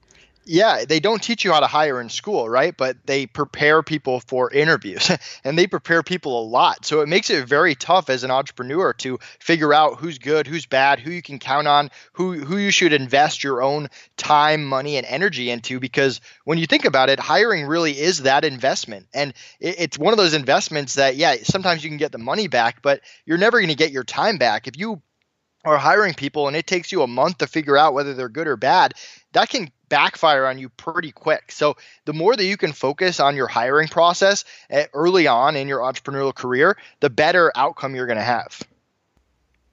yeah, 0.48 0.84
they 0.84 1.00
don't 1.00 1.20
teach 1.20 1.44
you 1.44 1.52
how 1.52 1.58
to 1.58 1.66
hire 1.66 2.00
in 2.00 2.08
school, 2.08 2.48
right? 2.48 2.75
But 2.76 2.96
they 3.04 3.26
prepare 3.26 3.82
people 3.82 4.20
for 4.20 4.50
interviews 4.50 5.10
and 5.44 5.58
they 5.58 5.67
prepare 5.67 6.05
people 6.05 6.41
a 6.41 6.46
lot. 6.46 6.84
So 6.84 7.00
it 7.00 7.08
makes 7.08 7.31
it 7.31 7.48
very 7.48 7.74
tough 7.74 8.08
as 8.08 8.22
an 8.22 8.31
entrepreneur 8.31 8.93
to 8.94 9.19
figure 9.41 9.74
out 9.74 9.98
who's 9.98 10.19
good, 10.19 10.46
who's 10.46 10.65
bad, 10.65 11.00
who 11.00 11.10
you 11.10 11.20
can 11.20 11.41
count 11.41 11.67
on, 11.67 11.91
who 12.12 12.34
who 12.34 12.56
you 12.58 12.70
should 12.70 12.93
invest 12.93 13.43
your 13.43 13.60
own 13.60 13.88
time, 14.17 14.65
money 14.65 14.96
and 14.96 15.06
energy 15.06 15.50
into 15.50 15.81
because 15.81 16.20
when 16.44 16.58
you 16.58 16.67
think 16.67 16.84
about 16.84 17.10
it, 17.10 17.19
hiring 17.19 17.67
really 17.67 17.98
is 17.98 18.22
that 18.22 18.44
investment. 18.44 19.08
And 19.12 19.34
it's 19.58 19.98
one 19.98 20.12
of 20.12 20.17
those 20.17 20.34
investments 20.34 20.94
that 20.94 21.17
yeah, 21.17 21.36
sometimes 21.43 21.82
you 21.82 21.91
can 21.91 21.98
get 21.98 22.12
the 22.12 22.19
money 22.19 22.46
back, 22.46 22.82
but 22.82 23.00
you're 23.24 23.38
never 23.38 23.58
going 23.58 23.69
to 23.69 23.74
get 23.74 23.91
your 23.91 24.05
time 24.05 24.38
back. 24.38 24.69
If 24.69 24.79
you 24.79 25.03
are 25.65 25.79
hiring 25.79 26.15
people 26.15 26.46
and 26.46 26.56
it 26.56 26.67
takes 26.67 26.93
you 26.93 27.03
a 27.03 27.08
month 27.08 27.38
to 27.38 27.46
figure 27.48 27.76
out 27.76 27.93
whether 27.93 28.15
they're 28.15 28.29
good 28.29 28.46
or 28.46 28.56
bad, 28.56 28.94
that 29.32 29.48
can 29.48 29.69
backfire 29.88 30.46
on 30.46 30.58
you 30.58 30.69
pretty 30.69 31.12
quick. 31.12 31.52
So 31.52 31.76
the 32.05 32.12
more 32.12 32.34
that 32.34 32.44
you 32.44 32.56
can 32.56 32.72
focus 32.72 33.20
on 33.20 33.36
your 33.36 33.46
hiring 33.46 33.88
process 33.88 34.44
early 34.93 35.26
on 35.26 35.56
in 35.56 35.69
your 35.69 35.81
entrepreneurial 35.81 36.34
career, 36.34 36.76
the 37.00 37.10
better 37.10 37.52
outcome 37.55 37.94
you're 37.94 38.06
going 38.06 38.19
to 38.19 38.24
have. 38.24 38.62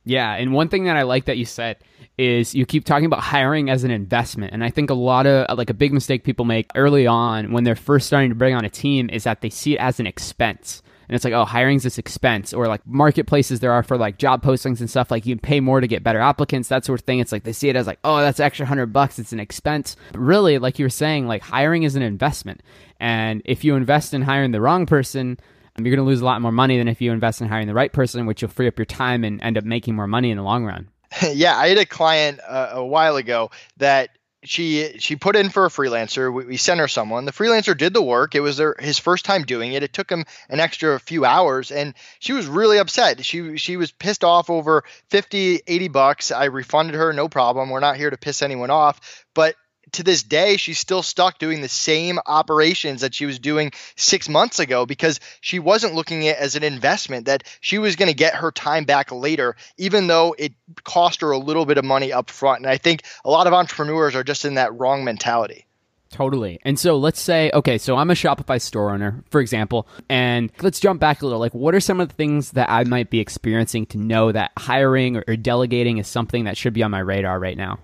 Yeah, 0.06 0.34
and 0.34 0.52
one 0.52 0.68
thing 0.68 0.84
that 0.86 0.98
I 0.98 1.04
like 1.04 1.26
that 1.26 1.38
you 1.38 1.46
said 1.46 1.78
is 2.18 2.54
you 2.54 2.66
keep 2.66 2.84
talking 2.84 3.06
about 3.06 3.22
hiring 3.22 3.70
as 3.70 3.86
an 3.86 3.92
investment. 3.92 4.54
And 4.54 4.64
I 4.64 4.70
think 4.70 4.90
a 4.90 4.94
lot 4.94 5.26
of 5.26 5.58
like 5.58 5.70
a 5.70 5.74
big 5.74 5.94
mistake 5.94 6.26
people 6.26 6.44
make 6.44 6.70
early 6.76 7.08
on 7.08 7.54
when 7.54 7.64
they're 7.64 7.76
first 7.76 8.08
starting 8.08 8.30
to 8.30 8.36
bring 8.36 8.54
on 8.54 8.66
a 8.66 8.70
team 8.70 9.10
is 9.10 9.24
that 9.24 9.40
they 9.40 9.50
see 9.50 9.76
it 9.76 9.80
as 9.80 10.02
an 10.02 10.08
expense 10.08 10.84
and 11.08 11.16
it's 11.16 11.26
like 11.26 11.34
oh 11.34 11.46
hiring's 11.46 11.84
this 11.84 11.98
expense. 11.98 12.54
Or 12.54 12.68
like 12.68 12.86
marketplaces 12.86 13.60
there 13.60 13.72
are 13.72 13.84
for 13.84 13.98
like 13.98 14.18
job 14.18 14.44
postings 14.44 14.80
and 14.80 14.90
stuff. 14.90 15.12
Like 15.12 15.26
you 15.26 15.36
can 15.36 15.42
pay 15.42 15.60
more 15.60 15.82
to 15.82 15.88
get 15.88 16.04
better 16.04 16.20
applicants 16.20 16.70
that 16.70 16.86
sort 16.86 17.00
of 17.00 17.06
thing. 17.06 17.20
It's 17.20 17.32
like 17.32 17.44
they 17.44 17.54
see 17.54 17.70
it 17.70 17.76
as 17.76 17.88
like 17.88 18.00
oh 18.04 18.18
that's 18.18 18.40
extra 18.40 18.64
100 18.64 18.88
bucks. 18.88 19.20
It's 19.20 19.34
an 19.34 19.40
expense. 19.40 19.96
But 20.12 20.20
really 20.20 20.58
like 20.58 20.80
you 20.80 20.86
were 20.86 20.90
saying 20.90 21.28
like 21.28 21.42
hiring 21.42 21.84
is 21.84 21.96
an 21.96 22.02
investment. 22.02 22.62
And 23.00 23.42
if 23.46 23.64
you 23.64 23.76
invest 23.76 24.14
in 24.14 24.22
hiring 24.22 24.52
the 24.52 24.62
wrong 24.62 24.86
person 24.86 25.40
um, 25.76 25.86
you're 25.86 25.96
going 25.96 26.06
to 26.06 26.10
lose 26.10 26.22
a 26.22 26.26
lot 26.26 26.42
more 26.42 26.52
money 26.52 26.78
than 26.78 26.88
if 26.88 27.02
you 27.02 27.12
invest 27.12 27.42
in 27.42 27.48
hiring 27.48 27.68
the 27.68 27.74
right 27.74 27.92
person 27.92 28.26
which 28.26 28.42
you'll 28.42 28.52
free 28.52 28.68
up 28.68 28.78
your 28.78 28.86
time 28.86 29.24
and 29.24 29.42
end 29.42 29.58
up 29.58 29.64
making 29.64 29.96
more 29.96 30.08
money 30.08 30.32
in 30.32 30.38
the 30.38 30.44
long 30.44 30.66
run. 30.66 30.88
Yeah 31.34 31.56
i 31.58 31.68
had 31.68 31.78
a 31.78 31.86
client 31.86 32.40
uh, 32.48 32.70
a 32.72 32.86
while 32.86 33.18
ago 33.18 33.52
that 33.78 34.10
she 34.44 34.98
she 35.00 35.16
put 35.16 35.36
in 35.36 35.50
for 35.50 35.66
a 35.66 35.70
freelancer. 35.70 36.32
We, 36.32 36.46
we 36.46 36.58
sent 36.58 36.80
her 36.80 36.88
someone. 36.88 37.26
The 37.26 37.32
freelancer 37.32 37.78
did 37.78 37.94
the 37.94 38.02
work. 38.02 38.36
It 38.36 38.42
was 38.42 38.58
their, 38.58 38.76
his 38.80 39.00
first 39.00 39.26
time 39.26 39.44
doing 39.44 39.74
it. 39.74 39.84
It 39.84 39.94
took 39.94 40.10
him 40.10 40.26
an 40.50 40.60
extra 40.60 41.00
few 41.00 41.26
hours, 41.26 41.72
and 41.72 41.94
she 42.20 42.34
was 42.34 42.48
really 42.48 42.78
upset. 42.78 43.24
She 43.26 43.58
she 43.58 43.78
was 43.78 43.92
pissed 43.92 44.24
off 44.24 44.50
over 44.50 44.84
50, 45.10 45.62
80 45.66 45.88
bucks. 45.90 46.32
I 46.32 46.46
refunded 46.46 46.96
her, 46.96 47.14
no 47.14 47.30
problem. 47.30 47.70
We're 47.70 47.80
not 47.80 47.98
here 47.98 48.10
to 48.10 48.18
piss 48.18 48.42
anyone 48.42 48.70
off, 48.70 49.26
but 49.34 49.56
to 49.94 50.04
this 50.04 50.24
day, 50.24 50.58
she's 50.58 50.80
still 50.80 51.04
stuck 51.04 51.40
doing 51.40 51.62
the 51.62 51.70
same 51.70 52.20
operations 52.26 53.02
that 53.02 53.16
she 53.16 53.26
was 53.26 53.40
doing 53.40 53.72
six 53.96 54.28
months 54.28 54.60
ago 54.60 54.86
because 54.86 55.20
she 55.42 55.60
wasn't 55.60 55.96
looking 55.96 56.28
at 56.28 56.38
it 56.38 56.40
as 56.40 56.56
an 56.56 56.64
investment 56.64 57.26
that 57.26 57.44
she 57.62 57.78
was 57.78 57.96
going 57.96 58.10
to 58.10 58.16
get 58.16 58.36
her 58.36 58.52
time 58.52 58.86
back 58.86 59.12
later, 59.12 59.56
even 59.78 60.08
though 60.08 60.36
it 60.38 60.54
cost 60.84 61.22
her 61.22 61.32
a 61.32 61.38
little 61.38 61.66
bit 61.66 61.78
of 61.78 61.86
money 61.86 62.12
up 62.12 62.30
front. 62.30 62.62
And 62.62 62.70
I 62.70 62.78
think 62.78 63.04
a 63.24 63.30
lot 63.30 63.48
of 63.48 63.54
entrepreneurs 63.54 64.16
are 64.16 64.24
just 64.24 64.46
in 64.46 64.56
that 64.56 64.78
wrong 64.78 65.04
mentality. 65.04 65.66
Totally. 66.10 66.60
And 66.64 66.78
so 66.78 66.98
let's 66.98 67.20
say, 67.20 67.50
okay, 67.56 67.80
so 67.80 67.96
I'm 67.96 68.12
a 68.12 68.14
Shopify 68.14 68.62
store 68.62 68.92
owner, 68.92 69.24
for 69.32 69.42
example, 69.42 69.88
and 70.10 70.52
let's 70.62 70.80
jump 70.80 71.00
back 71.00 71.22
a 71.22 71.26
little. 71.26 71.40
Like, 71.40 71.56
what 71.56 71.74
are 71.74 71.80
some 71.80 72.00
of 72.00 72.08
the 72.08 72.14
things 72.14 72.52
that 72.52 72.70
I 72.70 72.84
might 72.84 73.10
be 73.10 73.20
experiencing 73.20 73.88
to 73.88 73.98
know 73.98 74.32
that 74.32 74.52
hiring 74.58 75.18
or, 75.18 75.36
delegating 75.36 75.98
is 75.98 76.08
something 76.08 76.44
that 76.44 76.56
should 76.56 76.74
be 76.74 76.84
on 76.84 76.92
my 76.92 77.00
radar 77.00 77.40
right 77.40 77.58
now? 77.58 77.80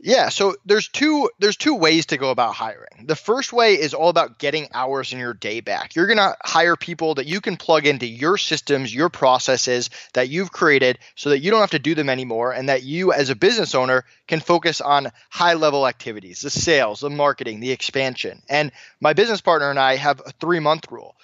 Yeah, 0.00 0.28
so 0.28 0.54
there's 0.64 0.86
two 0.86 1.28
there's 1.40 1.56
two 1.56 1.74
ways 1.74 2.06
to 2.06 2.16
go 2.18 2.30
about 2.30 2.54
hiring. 2.54 3.06
The 3.06 3.16
first 3.16 3.52
way 3.52 3.74
is 3.74 3.94
all 3.94 4.10
about 4.10 4.38
getting 4.38 4.68
hours 4.72 5.12
in 5.12 5.18
your 5.18 5.34
day 5.34 5.60
back. 5.60 5.96
You're 5.96 6.06
going 6.06 6.18
to 6.18 6.36
hire 6.40 6.76
people 6.76 7.16
that 7.16 7.26
you 7.26 7.40
can 7.40 7.56
plug 7.56 7.84
into 7.84 8.06
your 8.06 8.38
systems, 8.38 8.94
your 8.94 9.08
processes 9.08 9.90
that 10.14 10.28
you've 10.28 10.52
created 10.52 11.00
so 11.16 11.30
that 11.30 11.40
you 11.40 11.50
don't 11.50 11.60
have 11.60 11.72
to 11.72 11.80
do 11.80 11.96
them 11.96 12.08
anymore 12.08 12.52
and 12.52 12.68
that 12.68 12.84
you 12.84 13.12
as 13.12 13.30
a 13.30 13.34
business 13.34 13.74
owner 13.74 14.04
can 14.28 14.38
focus 14.38 14.80
on 14.80 15.10
high 15.30 15.54
level 15.54 15.86
activities, 15.86 16.42
the 16.42 16.50
sales, 16.50 17.00
the 17.00 17.10
marketing, 17.10 17.58
the 17.58 17.72
expansion. 17.72 18.40
And 18.48 18.70
my 19.00 19.14
business 19.14 19.40
partner 19.40 19.68
and 19.68 19.80
I 19.80 19.96
have 19.96 20.22
a 20.24 20.30
3 20.30 20.60
month 20.60 20.92
rule. 20.92 21.16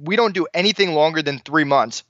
We 0.00 0.16
don't 0.16 0.34
do 0.34 0.46
anything 0.54 0.94
longer 0.94 1.20
than 1.20 1.38
3 1.40 1.64
months 1.64 2.02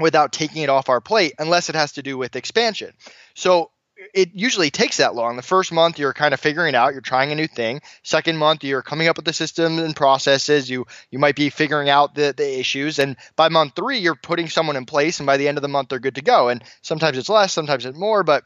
without 0.00 0.32
taking 0.32 0.62
it 0.62 0.70
off 0.70 0.88
our 0.88 1.02
plate 1.02 1.34
unless 1.38 1.68
it 1.68 1.74
has 1.74 1.92
to 1.92 2.02
do 2.02 2.16
with 2.16 2.36
expansion. 2.36 2.94
So 3.34 3.70
it 4.14 4.30
usually 4.34 4.70
takes 4.70 4.98
that 4.98 5.14
long. 5.14 5.36
The 5.36 5.42
first 5.42 5.72
month 5.72 5.98
you're 5.98 6.12
kind 6.12 6.32
of 6.32 6.40
figuring 6.40 6.74
out, 6.74 6.92
you're 6.92 7.00
trying 7.00 7.32
a 7.32 7.34
new 7.34 7.46
thing. 7.46 7.80
Second 8.02 8.36
month 8.38 8.64
you're 8.64 8.82
coming 8.82 9.08
up 9.08 9.16
with 9.16 9.24
the 9.24 9.32
systems 9.32 9.80
and 9.80 9.94
processes. 9.94 10.70
You 10.70 10.86
you 11.10 11.18
might 11.18 11.36
be 11.36 11.50
figuring 11.50 11.88
out 11.88 12.14
the 12.14 12.32
the 12.36 12.58
issues, 12.58 12.98
and 12.98 13.16
by 13.36 13.48
month 13.48 13.74
three 13.74 13.98
you're 13.98 14.14
putting 14.14 14.48
someone 14.48 14.76
in 14.76 14.86
place, 14.86 15.18
and 15.18 15.26
by 15.26 15.36
the 15.36 15.48
end 15.48 15.58
of 15.58 15.62
the 15.62 15.68
month 15.68 15.88
they're 15.88 15.98
good 15.98 16.14
to 16.14 16.22
go. 16.22 16.48
And 16.48 16.62
sometimes 16.82 17.18
it's 17.18 17.28
less, 17.28 17.52
sometimes 17.52 17.84
it's 17.84 17.98
more, 17.98 18.22
but 18.22 18.44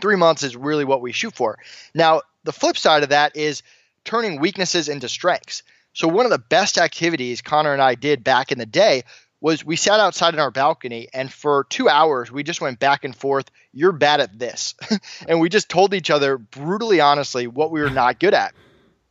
three 0.00 0.16
months 0.16 0.42
is 0.42 0.56
really 0.56 0.84
what 0.84 1.00
we 1.02 1.12
shoot 1.12 1.34
for. 1.34 1.58
Now 1.94 2.22
the 2.44 2.52
flip 2.52 2.76
side 2.76 3.02
of 3.02 3.10
that 3.10 3.36
is 3.36 3.62
turning 4.04 4.40
weaknesses 4.40 4.88
into 4.88 5.08
strengths. 5.08 5.62
So 5.92 6.08
one 6.08 6.24
of 6.24 6.30
the 6.30 6.38
best 6.38 6.78
activities 6.78 7.42
Connor 7.42 7.72
and 7.72 7.82
I 7.82 7.94
did 7.94 8.24
back 8.24 8.52
in 8.52 8.58
the 8.58 8.66
day 8.66 9.04
was 9.40 9.64
we 9.64 9.76
sat 9.76 10.00
outside 10.00 10.34
in 10.34 10.40
our 10.40 10.50
balcony 10.50 11.08
and 11.12 11.32
for 11.32 11.64
two 11.68 11.88
hours 11.88 12.30
we 12.30 12.42
just 12.42 12.60
went 12.60 12.78
back 12.78 13.04
and 13.04 13.16
forth 13.16 13.50
you're 13.72 13.92
bad 13.92 14.20
at 14.20 14.38
this. 14.38 14.74
And 15.28 15.40
we 15.40 15.48
just 15.48 15.68
told 15.68 15.94
each 15.94 16.10
other 16.10 16.38
brutally 16.38 17.00
honestly 17.00 17.46
what 17.46 17.70
we 17.70 17.80
were 17.80 17.90
not 17.90 18.18
good 18.18 18.34
at. 18.34 18.54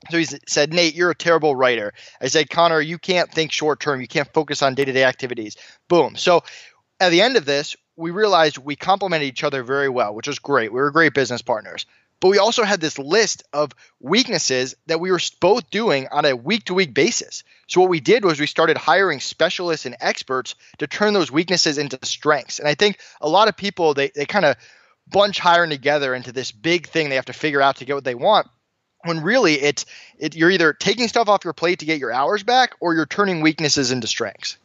So 0.10 0.18
he 0.18 0.26
said 0.48 0.74
nate 0.74 0.96
you're 0.96 1.12
a 1.12 1.16
terrible 1.16 1.56
writer. 1.56 1.94
I 2.22 2.28
said 2.28 2.50
connor 2.50 2.82
you 2.82 2.98
can't 2.98 3.32
think 3.32 3.52
short 3.52 3.80
term. 3.80 4.02
You 4.02 4.08
can't 4.08 4.32
focus 4.34 4.62
on 4.62 4.76
day-to-day 4.76 5.04
activities. 5.04 5.56
Boom. 5.88 6.16
So 6.16 6.44
at 7.00 7.10
the 7.10 7.22
end 7.22 7.38
of 7.38 7.46
this 7.46 7.76
we 7.96 8.12
realized 8.12 8.58
we 8.58 8.76
complemented 8.76 9.28
each 9.28 9.44
other 9.44 9.64
very 9.64 9.90
well 9.90 10.14
which 10.14 10.28
was 10.28 10.40
great. 10.40 10.72
We 10.72 10.80
were 10.80 10.92
great 10.92 11.14
business 11.14 11.42
partners 11.42 11.86
but 12.20 12.30
we 12.30 12.38
also 12.38 12.64
had 12.64 12.82
this 12.82 13.00
list 13.00 13.44
of 13.54 13.72
weaknesses 14.00 14.76
that 14.88 15.00
we 15.00 15.12
were 15.12 15.20
both 15.40 15.70
doing 15.70 16.08
on 16.12 16.26
a 16.26 16.36
week 16.36 16.66
to 16.66 16.74
week 16.74 16.94
basis. 16.94 17.44
So 17.68 17.82
what 17.82 17.90
we 17.90 18.00
did 18.00 18.26
was 18.26 18.40
we 18.40 18.48
started 18.48 18.78
hiring 18.78 19.20
specialists 19.20 19.86
and 19.86 19.96
experts 20.00 20.56
to 20.80 20.88
turn 20.88 21.14
those 21.14 21.32
weaknesses 21.32 21.78
into 21.78 22.00
strengths. 22.04 22.60
And 22.60 22.68
I 22.68 22.76
think 22.76 23.00
a 23.22 23.30
lot 23.30 23.48
of 23.48 23.56
people 23.56 23.94
they, 23.94 24.10
they 24.10 24.26
kind 24.26 24.46
of 24.46 24.58
bunch 25.08 25.40
hiring 25.40 25.70
together 25.70 26.14
into 26.14 26.32
this 26.32 26.52
big 26.52 26.88
thing 26.88 27.10
they 27.10 27.16
have 27.16 27.26
to 27.26 27.34
figure 27.34 27.62
out 27.62 27.78
to 27.78 27.86
get 27.86 27.96
what 27.96 28.04
they 28.04 28.16
want. 28.16 28.48
When 29.06 29.22
really 29.22 29.54
it's 29.54 29.86
it, 30.18 30.36
you're 30.36 30.52
either 30.52 30.74
taking 30.74 31.08
stuff 31.08 31.30
off 31.30 31.46
your 31.46 31.54
plate 31.54 31.80
to 31.80 31.86
get 31.86 32.00
your 32.00 32.12
hours 32.12 32.44
back 32.44 32.76
or 32.82 32.94
you're 32.94 33.06
turning 33.06 33.42
weaknesses 33.42 33.92
into 33.92 34.08
strengths. 34.08 34.58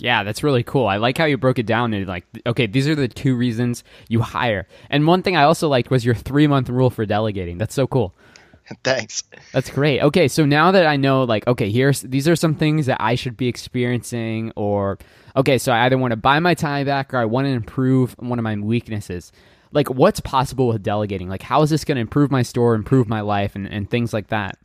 Yeah, 0.00 0.24
that's 0.24 0.42
really 0.42 0.62
cool. 0.62 0.86
I 0.86 0.96
like 0.96 1.18
how 1.18 1.26
you 1.26 1.36
broke 1.36 1.58
it 1.58 1.66
down 1.66 1.92
and 1.92 2.06
like, 2.06 2.24
okay, 2.46 2.66
these 2.66 2.88
are 2.88 2.94
the 2.94 3.08
two 3.08 3.36
reasons 3.36 3.84
you 4.08 4.20
hire. 4.20 4.66
And 4.88 5.06
one 5.06 5.22
thing 5.22 5.36
I 5.36 5.44
also 5.44 5.68
liked 5.68 5.90
was 5.90 6.04
your 6.04 6.14
three 6.14 6.46
month 6.46 6.68
rule 6.68 6.90
for 6.90 7.04
delegating. 7.04 7.58
That's 7.58 7.74
so 7.74 7.86
cool. 7.86 8.14
Thanks. 8.84 9.22
That's 9.52 9.70
great. 9.70 10.00
Okay, 10.00 10.28
so 10.28 10.44
now 10.44 10.70
that 10.70 10.86
I 10.86 10.96
know, 10.96 11.24
like, 11.24 11.46
okay, 11.46 11.70
here's 11.70 12.02
these 12.02 12.28
are 12.28 12.36
some 12.36 12.54
things 12.54 12.86
that 12.86 12.98
I 13.00 13.14
should 13.14 13.36
be 13.36 13.48
experiencing, 13.48 14.52
or 14.56 14.98
okay, 15.36 15.58
so 15.58 15.72
I 15.72 15.84
either 15.84 15.98
want 15.98 16.12
to 16.12 16.16
buy 16.16 16.38
my 16.40 16.54
time 16.54 16.86
back 16.86 17.12
or 17.12 17.18
I 17.18 17.24
want 17.24 17.46
to 17.46 17.50
improve 17.50 18.14
one 18.18 18.38
of 18.38 18.42
my 18.42 18.56
weaknesses. 18.56 19.32
Like, 19.72 19.88
what's 19.88 20.20
possible 20.20 20.68
with 20.68 20.82
delegating? 20.82 21.28
Like, 21.28 21.42
how 21.42 21.62
is 21.62 21.70
this 21.70 21.84
going 21.84 21.96
to 21.96 22.00
improve 22.00 22.30
my 22.30 22.42
store, 22.42 22.74
improve 22.74 23.08
my 23.08 23.20
life, 23.20 23.54
and, 23.54 23.66
and 23.68 23.88
things 23.88 24.12
like 24.12 24.28
that? 24.28 24.58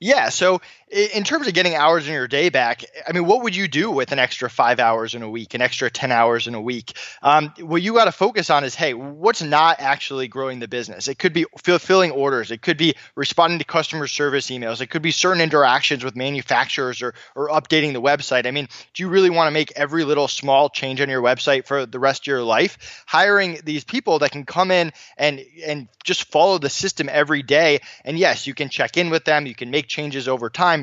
Yeah. 0.00 0.28
So, 0.28 0.60
in 0.90 1.22
terms 1.22 1.46
of 1.46 1.54
getting 1.54 1.74
hours 1.74 2.06
in 2.06 2.14
your 2.14 2.28
day 2.28 2.48
back, 2.48 2.84
I 3.06 3.12
mean, 3.12 3.26
what 3.26 3.42
would 3.42 3.54
you 3.54 3.68
do 3.68 3.90
with 3.90 4.12
an 4.12 4.18
extra 4.18 4.48
five 4.48 4.80
hours 4.80 5.14
in 5.14 5.22
a 5.22 5.28
week, 5.28 5.52
an 5.54 5.60
extra 5.60 5.90
10 5.90 6.10
hours 6.10 6.46
in 6.46 6.54
a 6.54 6.60
week? 6.60 6.96
Um, 7.22 7.52
what 7.60 7.82
you 7.82 7.92
got 7.92 8.06
to 8.06 8.12
focus 8.12 8.48
on 8.48 8.64
is 8.64 8.74
hey, 8.74 8.94
what's 8.94 9.42
not 9.42 9.80
actually 9.80 10.28
growing 10.28 10.60
the 10.60 10.68
business? 10.68 11.08
It 11.08 11.18
could 11.18 11.32
be 11.32 11.44
fulfilling 11.62 12.10
orders, 12.12 12.50
it 12.50 12.62
could 12.62 12.78
be 12.78 12.94
responding 13.14 13.58
to 13.58 13.64
customer 13.64 14.06
service 14.06 14.48
emails, 14.48 14.80
it 14.80 14.86
could 14.86 15.02
be 15.02 15.10
certain 15.10 15.42
interactions 15.42 16.04
with 16.04 16.16
manufacturers 16.16 17.02
or, 17.02 17.14
or 17.34 17.48
updating 17.48 17.92
the 17.92 18.00
website. 18.00 18.46
I 18.46 18.50
mean, 18.50 18.68
do 18.94 19.02
you 19.02 19.08
really 19.08 19.30
want 19.30 19.48
to 19.48 19.52
make 19.52 19.72
every 19.76 20.04
little 20.04 20.28
small 20.28 20.70
change 20.70 21.00
on 21.00 21.10
your 21.10 21.22
website 21.22 21.66
for 21.66 21.84
the 21.84 21.98
rest 21.98 22.22
of 22.22 22.26
your 22.28 22.42
life? 22.42 23.04
Hiring 23.06 23.58
these 23.64 23.84
people 23.84 24.20
that 24.20 24.30
can 24.30 24.44
come 24.44 24.70
in 24.70 24.92
and, 25.18 25.44
and 25.66 25.88
just 26.02 26.24
follow 26.24 26.56
the 26.58 26.70
system 26.70 27.08
every 27.10 27.42
day. 27.42 27.80
And 28.04 28.18
yes, 28.18 28.46
you 28.46 28.54
can 28.54 28.70
check 28.70 28.96
in 28.96 29.10
with 29.10 29.24
them, 29.24 29.44
you 29.44 29.54
can 29.54 29.70
make 29.70 29.86
changes 29.88 30.28
over 30.28 30.48
time 30.48 30.77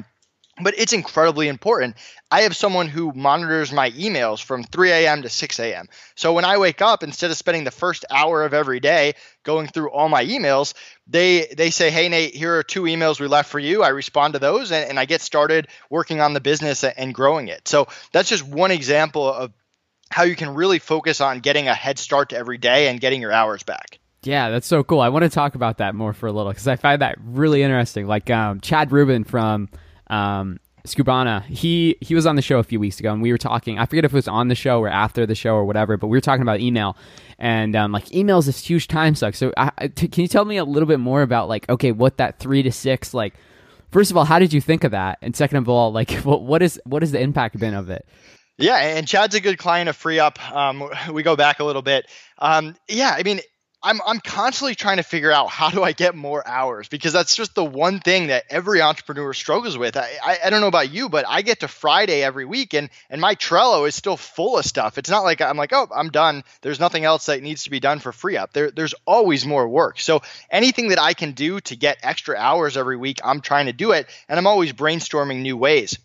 but 0.61 0.73
it's 0.77 0.93
incredibly 0.93 1.49
important. 1.49 1.95
I 2.31 2.41
have 2.41 2.55
someone 2.55 2.87
who 2.87 3.11
monitors 3.13 3.71
my 3.71 3.91
emails 3.91 4.41
from 4.41 4.63
3 4.63 4.91
a.m. 4.91 5.21
to 5.23 5.29
6 5.29 5.59
a.m. 5.59 5.87
So 6.15 6.33
when 6.33 6.45
I 6.45 6.57
wake 6.57 6.81
up, 6.81 7.03
instead 7.03 7.29
of 7.29 7.37
spending 7.37 7.65
the 7.65 7.71
first 7.71 8.05
hour 8.09 8.43
of 8.43 8.53
every 8.53 8.79
day 8.79 9.15
going 9.43 9.67
through 9.67 9.91
all 9.91 10.07
my 10.07 10.23
emails, 10.23 10.73
they 11.07 11.47
they 11.57 11.71
say, 11.71 11.91
"Hey 11.91 12.07
Nate, 12.07 12.35
here 12.35 12.57
are 12.57 12.63
two 12.63 12.83
emails 12.83 13.19
we 13.19 13.27
left 13.27 13.49
for 13.49 13.59
you." 13.59 13.83
I 13.83 13.89
respond 13.89 14.33
to 14.33 14.39
those, 14.39 14.71
and, 14.71 14.89
and 14.89 14.99
I 14.99 15.05
get 15.05 15.21
started 15.21 15.67
working 15.89 16.21
on 16.21 16.33
the 16.33 16.41
business 16.41 16.83
and 16.83 17.13
growing 17.13 17.49
it. 17.49 17.67
So 17.67 17.87
that's 18.13 18.29
just 18.29 18.43
one 18.43 18.71
example 18.71 19.31
of 19.31 19.51
how 20.09 20.23
you 20.23 20.35
can 20.35 20.53
really 20.53 20.79
focus 20.79 21.19
on 21.19 21.39
getting 21.39 21.67
a 21.67 21.73
head 21.73 21.99
start 21.99 22.29
to 22.29 22.37
every 22.37 22.57
day 22.57 22.87
and 22.87 23.01
getting 23.01 23.21
your 23.21 23.33
hours 23.33 23.63
back. 23.63 23.99
Yeah, 24.23 24.49
that's 24.49 24.67
so 24.67 24.83
cool. 24.83 25.01
I 25.01 25.09
want 25.09 25.23
to 25.23 25.29
talk 25.29 25.55
about 25.55 25.79
that 25.79 25.93
more 25.93 26.13
for 26.13 26.27
a 26.27 26.31
little 26.31 26.51
because 26.51 26.67
I 26.67 26.77
find 26.77 27.01
that 27.01 27.17
really 27.21 27.61
interesting. 27.61 28.07
Like 28.07 28.29
um, 28.29 28.59
Chad 28.61 28.91
Rubin 28.91 29.23
from 29.23 29.69
um, 30.07 30.59
Skubana, 30.85 31.43
he 31.45 31.97
he 31.99 32.13
was 32.15 32.25
on 32.25 32.35
the 32.35 32.41
show 32.41 32.59
a 32.59 32.63
few 32.63 32.79
weeks 32.79 32.99
ago, 32.99 33.11
and 33.11 33.21
we 33.21 33.31
were 33.31 33.37
talking. 33.37 33.79
I 33.79 33.85
forget 33.85 34.05
if 34.05 34.13
it 34.13 34.15
was 34.15 34.27
on 34.27 34.47
the 34.47 34.55
show 34.55 34.79
or 34.79 34.87
after 34.87 35.25
the 35.25 35.35
show 35.35 35.55
or 35.55 35.65
whatever, 35.65 35.97
but 35.97 36.07
we 36.07 36.17
were 36.17 36.21
talking 36.21 36.43
about 36.43 36.59
email, 36.59 36.95
and 37.39 37.75
um, 37.75 37.91
like 37.91 38.13
email 38.13 38.37
is 38.37 38.45
this 38.45 38.63
huge 38.63 38.87
time 38.87 39.15
suck. 39.15 39.35
So, 39.35 39.51
I, 39.57 39.87
t- 39.87 40.07
can 40.07 40.21
you 40.21 40.27
tell 40.27 40.45
me 40.45 40.57
a 40.57 40.63
little 40.63 40.87
bit 40.87 40.99
more 40.99 41.21
about 41.21 41.49
like 41.49 41.67
okay, 41.69 41.91
what 41.91 42.17
that 42.17 42.39
three 42.39 42.61
to 42.63 42.71
six 42.71 43.13
like? 43.13 43.33
First 43.91 44.11
of 44.11 44.17
all, 44.17 44.25
how 44.25 44.39
did 44.39 44.51
you 44.51 44.61
think 44.61 44.83
of 44.83 44.91
that? 44.91 45.17
And 45.21 45.35
second 45.35 45.57
of 45.57 45.69
all, 45.69 45.91
like 45.91 46.11
what 46.23 46.43
what 46.43 46.61
is 46.61 46.79
what 46.85 47.01
has 47.01 47.11
the 47.11 47.19
impact 47.19 47.57
been 47.59 47.73
of 47.73 47.89
it? 47.89 48.05
Yeah, 48.57 48.77
and 48.77 49.07
Chad's 49.07 49.35
a 49.35 49.41
good 49.41 49.57
client 49.57 49.89
of 49.89 49.97
FreeUp. 49.97 50.39
Um, 50.53 50.89
we 51.13 51.23
go 51.23 51.35
back 51.35 51.59
a 51.59 51.65
little 51.65 51.81
bit. 51.81 52.05
Um, 52.39 52.75
yeah, 52.87 53.13
I 53.17 53.23
mean, 53.23 53.41
I'm 53.85 54.01
I'm 54.03 54.19
constantly 54.19 54.73
trying 54.73 54.97
to 54.97 55.03
figure 55.03 55.31
out 55.31 55.49
how 55.49 55.69
do 55.69 55.83
I 55.83 55.91
get 55.91 56.15
more 56.15 56.45
hours 56.45 56.87
because 56.87 57.13
that's 57.13 57.35
just 57.35 57.53
the 57.53 57.63
one 57.63 57.99
thing 57.99 58.27
that 58.27 58.45
every 58.49 58.81
entrepreneur 58.81 59.31
struggles 59.31 59.77
with. 59.77 59.95
I, 59.95 60.09
I, 60.23 60.39
I, 60.45 60.49
don't 60.49 60.61
know 60.61 60.67
about 60.67 60.91
you, 60.91 61.07
but 61.07 61.23
I 61.27 61.43
get 61.43 61.59
to 61.59 61.67
Friday 61.67 62.23
every 62.23 62.45
week 62.45 62.73
and 62.73 62.89
and 63.11 63.21
my 63.21 63.35
Trello 63.35 63.87
is 63.87 63.93
still 63.93 64.17
full 64.17 64.57
of 64.57 64.65
stuff. 64.65 64.97
It's 64.97 65.09
not 65.09 65.23
like 65.23 65.39
I'm 65.39 65.55
like, 65.55 65.71
oh, 65.71 65.87
I'm 65.95 66.09
done. 66.09 66.43
There's 66.61 66.79
nothing 66.79 67.05
else 67.05 67.27
that 67.27 67.43
needs 67.43 67.65
to 67.65 67.69
be 67.69 67.79
done 67.79 67.99
for 67.99 68.11
FreeUp. 68.11 68.53
There 68.53 68.71
there's 68.71 68.95
always 69.05 69.45
more 69.45 69.67
work. 69.67 69.99
So 69.99 70.23
anything 70.49 70.89
that 70.89 70.99
I 70.99 71.13
can 71.13 71.33
do 71.33 71.59
to 71.61 71.75
get 71.75 71.99
extra 72.01 72.35
hours 72.35 72.77
every 72.77 72.97
week, 72.97 73.19
I'm 73.23 73.39
trying 73.39 73.67
to 73.67 73.73
do 73.73 73.91
it. 73.91 74.07
And 74.27 74.39
I'm 74.39 74.47
always 74.47 74.73
brainstorming 74.73 75.41
new 75.41 75.57
ways. 75.57 75.99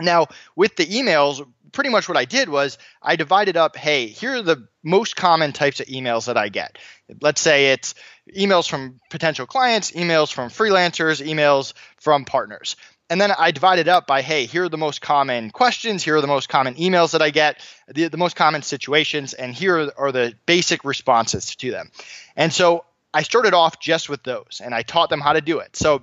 Now, 0.00 0.26
with 0.56 0.74
the 0.74 0.86
emails, 0.86 1.46
pretty 1.72 1.90
much 1.90 2.08
what 2.08 2.16
I 2.16 2.24
did 2.24 2.48
was 2.48 2.78
I 3.02 3.16
divided 3.16 3.56
up, 3.56 3.76
hey, 3.76 4.06
here 4.06 4.36
are 4.36 4.42
the 4.42 4.68
most 4.82 5.16
common 5.16 5.52
types 5.52 5.80
of 5.80 5.86
emails 5.86 6.26
that 6.26 6.36
I 6.36 6.48
get. 6.48 6.78
Let's 7.20 7.40
say 7.40 7.72
it's 7.72 7.94
emails 8.36 8.68
from 8.68 9.00
potential 9.10 9.46
clients, 9.46 9.90
emails 9.92 10.32
from 10.32 10.50
freelancers, 10.50 11.24
emails 11.26 11.72
from 11.98 12.24
partners. 12.24 12.76
And 13.10 13.20
then 13.20 13.32
I 13.36 13.50
divided 13.50 13.88
up 13.88 14.06
by, 14.06 14.22
hey, 14.22 14.46
here 14.46 14.64
are 14.64 14.68
the 14.68 14.78
most 14.78 15.02
common 15.02 15.50
questions, 15.50 16.02
here 16.02 16.16
are 16.16 16.20
the 16.20 16.26
most 16.26 16.48
common 16.48 16.76
emails 16.76 17.12
that 17.12 17.20
I 17.20 17.30
get, 17.30 17.60
the, 17.88 18.08
the 18.08 18.16
most 18.16 18.36
common 18.36 18.62
situations, 18.62 19.34
and 19.34 19.52
here 19.52 19.92
are 19.98 20.12
the 20.12 20.34
basic 20.46 20.84
responses 20.84 21.54
to 21.56 21.70
them. 21.70 21.90
And 22.36 22.52
so 22.52 22.84
I 23.12 23.22
started 23.22 23.52
off 23.52 23.78
just 23.80 24.08
with 24.08 24.22
those 24.22 24.62
and 24.64 24.74
I 24.74 24.82
taught 24.82 25.10
them 25.10 25.20
how 25.20 25.34
to 25.34 25.42
do 25.42 25.58
it. 25.58 25.76
So 25.76 26.02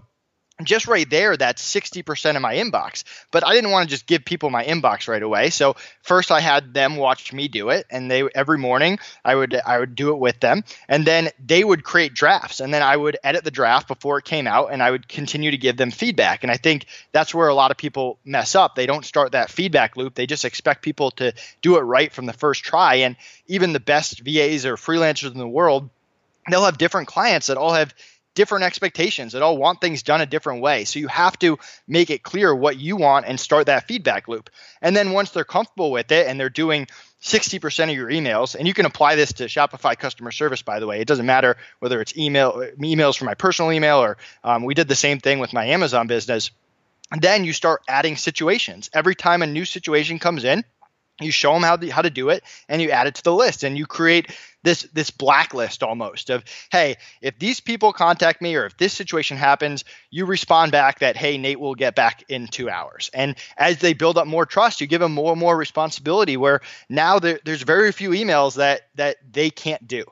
just 0.66 0.88
right 0.88 1.10
there, 1.10 1.38
that's 1.38 1.64
60% 1.74 2.36
of 2.36 2.42
my 2.42 2.56
inbox. 2.56 3.04
But 3.32 3.46
I 3.46 3.54
didn't 3.54 3.72
want 3.72 3.88
to 3.88 3.90
just 3.90 4.06
give 4.06 4.26
people 4.26 4.50
my 4.50 4.66
inbox 4.66 5.08
right 5.08 5.22
away. 5.22 5.50
So 5.50 5.76
first 6.02 6.32
I 6.32 6.40
had 6.40 6.74
them 6.74 6.98
watch 6.98 7.32
me 7.32 7.48
do 7.48 7.70
it. 7.70 7.86
And 7.90 8.10
they 8.12 8.28
every 8.36 8.58
morning 8.58 9.00
I 9.24 9.36
would 9.36 9.56
I 9.56 9.80
would 9.80 9.96
do 9.96 10.10
it 10.12 10.20
with 10.20 10.40
them. 10.40 10.64
And 10.88 11.06
then 11.06 11.30
they 11.44 11.64
would 11.64 11.84
create 11.84 12.14
drafts. 12.14 12.60
And 12.60 12.74
then 12.74 12.84
I 12.84 12.96
would 12.96 13.18
edit 13.24 13.44
the 13.44 13.52
draft 13.52 13.88
before 13.88 14.18
it 14.18 14.26
came 14.26 14.48
out 14.48 14.72
and 14.72 14.84
I 14.84 14.92
would 14.92 15.08
continue 15.08 15.52
to 15.52 15.58
give 15.58 15.78
them 15.78 15.92
feedback. 15.92 16.44
And 16.44 16.52
I 16.52 16.58
think 16.58 16.86
that's 17.12 17.34
where 17.34 17.48
a 17.48 17.56
lot 17.56 17.72
of 17.72 17.78
people 17.78 18.20
mess 18.26 18.56
up. 18.56 18.76
They 18.76 18.86
don't 18.86 19.06
start 19.06 19.32
that 19.32 19.50
feedback 19.50 19.96
loop. 19.96 20.16
They 20.16 20.28
just 20.28 20.46
expect 20.46 20.82
people 20.82 21.12
to 21.12 21.34
do 21.62 21.78
it 21.78 21.82
right 21.82 22.12
from 22.12 22.26
the 22.26 22.34
first 22.34 22.64
try. 22.64 22.96
And 22.96 23.16
even 23.48 23.74
the 23.74 23.80
best 23.80 24.20
VAs 24.20 24.66
or 24.66 24.76
freelancers 24.76 25.32
in 25.32 25.38
the 25.38 25.48
world, 25.48 25.90
they'll 26.50 26.66
have 26.66 26.78
different 26.78 27.08
clients 27.08 27.48
that 27.48 27.58
all 27.58 27.74
have 27.74 27.94
different 28.40 28.64
expectations 28.64 29.34
that 29.34 29.42
all 29.42 29.58
want 29.58 29.82
things 29.82 30.02
done 30.02 30.22
a 30.22 30.26
different 30.26 30.62
way. 30.62 30.86
So 30.86 31.00
you 31.00 31.10
have 31.10 31.38
to 31.40 31.60
make 31.90 32.10
it 32.10 32.24
clear 32.24 32.56
what 32.56 32.78
you 32.78 32.96
want 32.96 33.26
and 33.26 33.38
start 33.38 33.66
that 33.66 33.86
feedback 33.86 34.30
loop. 34.30 34.50
And 34.82 34.96
then 34.96 35.12
once 35.12 35.32
they're 35.32 35.44
comfortable 35.44 35.92
with 35.92 36.10
it 36.14 36.26
and 36.26 36.40
they're 36.40 36.50
doing 36.50 36.88
60% 37.22 37.90
of 37.90 37.96
your 37.98 38.10
emails, 38.10 38.56
and 38.56 38.66
you 38.66 38.74
can 38.74 38.86
apply 38.86 39.16
this 39.16 39.34
to 39.34 39.48
Shopify 39.48 40.00
customer 40.00 40.32
service, 40.32 40.62
by 40.62 40.80
the 40.80 40.88
way. 40.88 41.02
It 41.02 41.08
doesn't 41.10 41.26
matter 41.26 41.58
whether 41.80 42.00
it's 42.00 42.18
email 42.18 42.66
emails 42.80 43.18
from 43.18 43.26
my 43.26 43.34
personal 43.34 43.74
email 43.74 43.98
or 43.98 44.16
um, 44.42 44.64
we 44.64 44.74
did 44.74 44.88
the 44.88 44.96
same 44.96 45.20
thing 45.20 45.40
with 45.40 45.52
my 45.52 45.66
Amazon 45.66 46.08
business. 46.08 46.50
And 47.12 47.22
then 47.22 47.44
you 47.44 47.52
start 47.52 47.82
adding 47.90 48.16
situations. 48.16 48.90
Every 48.94 49.16
time 49.16 49.42
a 49.42 49.48
new 49.48 49.66
situation 49.66 50.18
comes 50.18 50.46
in, 50.46 50.64
you 51.20 51.32
show 51.32 51.54
them 51.54 51.64
how 51.64 51.76
to, 51.76 51.90
how 51.90 52.02
to 52.02 52.10
do 52.10 52.30
it 52.30 52.44
and 52.68 52.82
you 52.82 52.92
add 52.92 53.08
it 53.08 53.16
to 53.16 53.24
the 53.24 53.34
list 53.34 53.64
and 53.64 53.78
you 53.78 53.86
create 53.86 54.32
this 54.64 54.84
this 54.94 55.10
blacklist 55.10 55.84
almost 55.84 56.30
of 56.30 56.44
hey 56.72 56.98
if 57.22 57.38
these 57.40 57.60
people 57.60 57.94
contact 57.94 58.42
me 58.42 58.56
or 58.56 58.66
if 58.66 58.78
this 58.78 58.94
situation 58.94 59.38
happens 59.38 59.86
you 60.12 60.26
respond 60.26 60.72
back 60.72 61.00
that 61.00 61.16
hey 61.16 61.38
nate 61.38 61.60
will 61.60 61.76
get 61.76 61.96
back 61.96 62.24
in 62.30 62.48
two 62.48 62.70
hours 62.70 63.10
and 63.14 63.36
as 63.58 63.80
they 63.80 63.94
build 63.94 64.18
up 64.18 64.28
more 64.28 64.46
trust 64.46 64.82
you 64.82 64.88
give 64.88 65.02
them 65.02 65.14
more 65.14 65.32
and 65.32 65.40
more 65.40 65.56
responsibility 65.56 66.36
where 66.38 66.62
now 66.90 67.20
there, 67.20 67.40
there's 67.46 67.62
very 67.62 67.92
few 67.92 68.10
emails 68.10 68.56
that 68.56 68.82
that 68.96 69.18
they 69.32 69.50
can't 69.50 69.88
do 69.88 70.04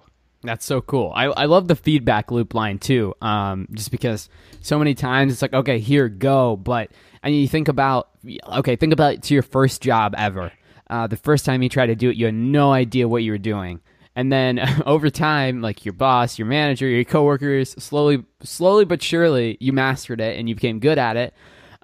that's 0.43 0.65
so 0.65 0.81
cool. 0.81 1.11
I, 1.15 1.25
I 1.25 1.45
love 1.45 1.67
the 1.67 1.75
feedback 1.75 2.31
loop 2.31 2.53
line 2.53 2.77
too. 2.77 3.15
Um, 3.21 3.67
just 3.73 3.91
because 3.91 4.29
so 4.61 4.77
many 4.77 4.93
times 4.93 5.33
it's 5.33 5.41
like, 5.41 5.53
okay, 5.53 5.79
here, 5.79 6.09
go. 6.09 6.55
But, 6.55 6.91
and 7.23 7.35
you 7.35 7.47
think 7.47 7.67
about, 7.67 8.09
okay, 8.47 8.75
think 8.75 8.93
about 8.93 9.15
it 9.15 9.23
to 9.23 9.33
your 9.33 9.43
first 9.43 9.81
job 9.81 10.13
ever. 10.17 10.51
Uh, 10.89 11.07
the 11.07 11.17
first 11.17 11.45
time 11.45 11.61
you 11.61 11.69
tried 11.69 11.87
to 11.87 11.95
do 11.95 12.09
it, 12.09 12.15
you 12.15 12.25
had 12.25 12.33
no 12.33 12.71
idea 12.71 13.07
what 13.07 13.23
you 13.23 13.31
were 13.31 13.37
doing. 13.37 13.81
And 14.15 14.31
then 14.31 14.59
over 14.85 15.09
time 15.09 15.61
like 15.61 15.85
your 15.85 15.93
boss 15.93 16.39
your 16.39 16.47
manager 16.47 16.87
your 16.87 17.03
coworkers 17.03 17.71
slowly 17.81 18.25
slowly 18.41 18.83
but 18.83 19.01
surely 19.01 19.57
you 19.59 19.71
mastered 19.71 20.19
it 20.19 20.39
and 20.39 20.49
you 20.49 20.55
became 20.55 20.79
good 20.79 20.97
at 20.97 21.15
it. 21.17 21.33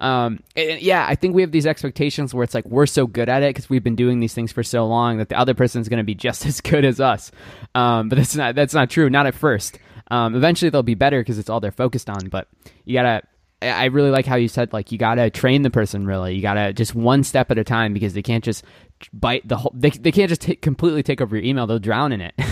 Um, 0.00 0.40
and 0.56 0.82
yeah 0.82 1.06
i 1.08 1.14
think 1.14 1.36
we 1.36 1.42
have 1.42 1.52
these 1.52 1.66
expectations 1.66 2.34
where 2.34 2.42
it's 2.42 2.52
like 2.52 2.66
we're 2.66 2.84
so 2.84 3.06
good 3.06 3.28
at 3.28 3.44
it 3.44 3.50
because 3.50 3.70
we've 3.70 3.84
been 3.84 3.94
doing 3.94 4.18
these 4.18 4.34
things 4.34 4.50
for 4.50 4.64
so 4.64 4.84
long 4.88 5.18
that 5.18 5.28
the 5.28 5.38
other 5.38 5.54
person 5.54 5.80
is 5.80 5.88
going 5.88 5.98
to 5.98 6.04
be 6.04 6.16
just 6.16 6.44
as 6.50 6.60
good 6.60 6.84
as 6.84 6.98
us. 6.98 7.30
Um, 7.76 8.08
but 8.08 8.18
that's 8.18 8.34
not 8.34 8.56
that's 8.56 8.74
not 8.74 8.90
true 8.90 9.08
not 9.08 9.26
at 9.26 9.34
first. 9.34 9.78
Um, 10.10 10.34
eventually 10.34 10.68
they'll 10.70 10.82
be 10.82 10.96
better 10.96 11.20
because 11.20 11.38
it's 11.38 11.48
all 11.48 11.60
they're 11.60 11.70
focused 11.70 12.10
on 12.10 12.28
but 12.28 12.48
you 12.84 12.94
gotta 12.94 13.22
I 13.62 13.86
really 13.86 14.10
like 14.10 14.26
how 14.26 14.36
you 14.36 14.48
said 14.48 14.72
like 14.72 14.92
you 14.92 14.98
gotta 14.98 15.30
train 15.30 15.62
the 15.62 15.70
person 15.70 16.06
really. 16.06 16.34
You 16.34 16.42
gotta 16.42 16.72
just 16.72 16.94
one 16.94 17.24
step 17.24 17.50
at 17.50 17.58
a 17.58 17.64
time 17.64 17.94
because 17.94 18.14
they 18.14 18.22
can't 18.22 18.44
just 18.44 18.64
bite 19.12 19.46
the 19.46 19.56
whole. 19.56 19.72
They 19.74 19.90
they 19.90 20.12
can't 20.12 20.28
just 20.28 20.42
t- 20.42 20.56
completely 20.56 21.02
take 21.02 21.20
over 21.20 21.36
your 21.36 21.44
email. 21.44 21.66
They'll 21.66 21.78
drown 21.78 22.12
in 22.12 22.20
it. 22.20 22.34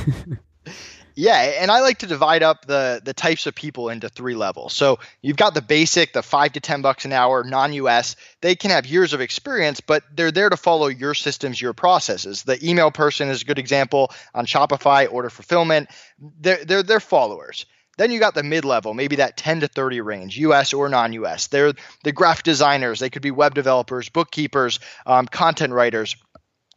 Yeah, 1.15 1.37
and 1.37 1.71
I 1.71 1.81
like 1.81 1.99
to 1.99 2.07
divide 2.07 2.43
up 2.43 2.65
the 2.65 3.01
the 3.05 3.13
types 3.13 3.47
of 3.47 3.55
people 3.55 3.91
into 3.91 4.09
three 4.09 4.35
levels. 4.35 4.73
So 4.73 4.99
you've 5.21 5.37
got 5.37 5.55
the 5.55 5.63
basic, 5.63 6.13
the 6.13 6.23
five 6.23 6.53
to 6.53 6.61
ten 6.61 6.83
bucks 6.83 7.05
an 7.05 7.13
hour, 7.13 7.45
non-US. 7.45 8.17
They 8.41 8.55
can 8.55 8.71
have 8.71 8.87
years 8.87 9.13
of 9.13 9.21
experience, 9.21 9.81
but 9.81 10.05
they're 10.15 10.31
there 10.31 10.49
to 10.49 10.57
follow 10.57 10.87
your 10.87 11.15
systems, 11.15 11.61
your 11.61 11.75
processes. 11.75 12.45
The 12.45 12.59
email 12.67 12.91
person 12.91 13.29
is 13.29 13.43
a 13.43 13.45
good 13.45 13.59
example 13.59 14.11
on 14.35 14.47
Shopify, 14.47 15.13
order 15.13 15.29
fulfillment. 15.29 15.91
They're 16.19 16.65
they're, 16.65 16.83
they're 16.83 17.01
followers. 17.01 17.67
Then 17.99 18.11
you 18.11 18.19
got 18.19 18.35
the 18.35 18.43
mid 18.43 18.65
level, 18.65 18.95
maybe 18.95 19.17
that 19.17 19.37
10 19.37 19.61
to 19.61 19.69
30 19.69 20.01
range, 20.01 20.39
US 20.39 20.73
or 20.73 20.89
non 20.89 21.13
US. 21.13 21.49
They're 21.49 21.75
the 22.05 22.13
graphic 22.13 22.45
designers, 22.45 23.01
they 23.01 23.11
could 23.11 23.23
be 23.23 23.31
web 23.31 23.55
developers, 23.55 24.09
bookkeepers, 24.09 24.81
um, 25.07 25.27
content 25.27 25.75
writers. 25.75 26.17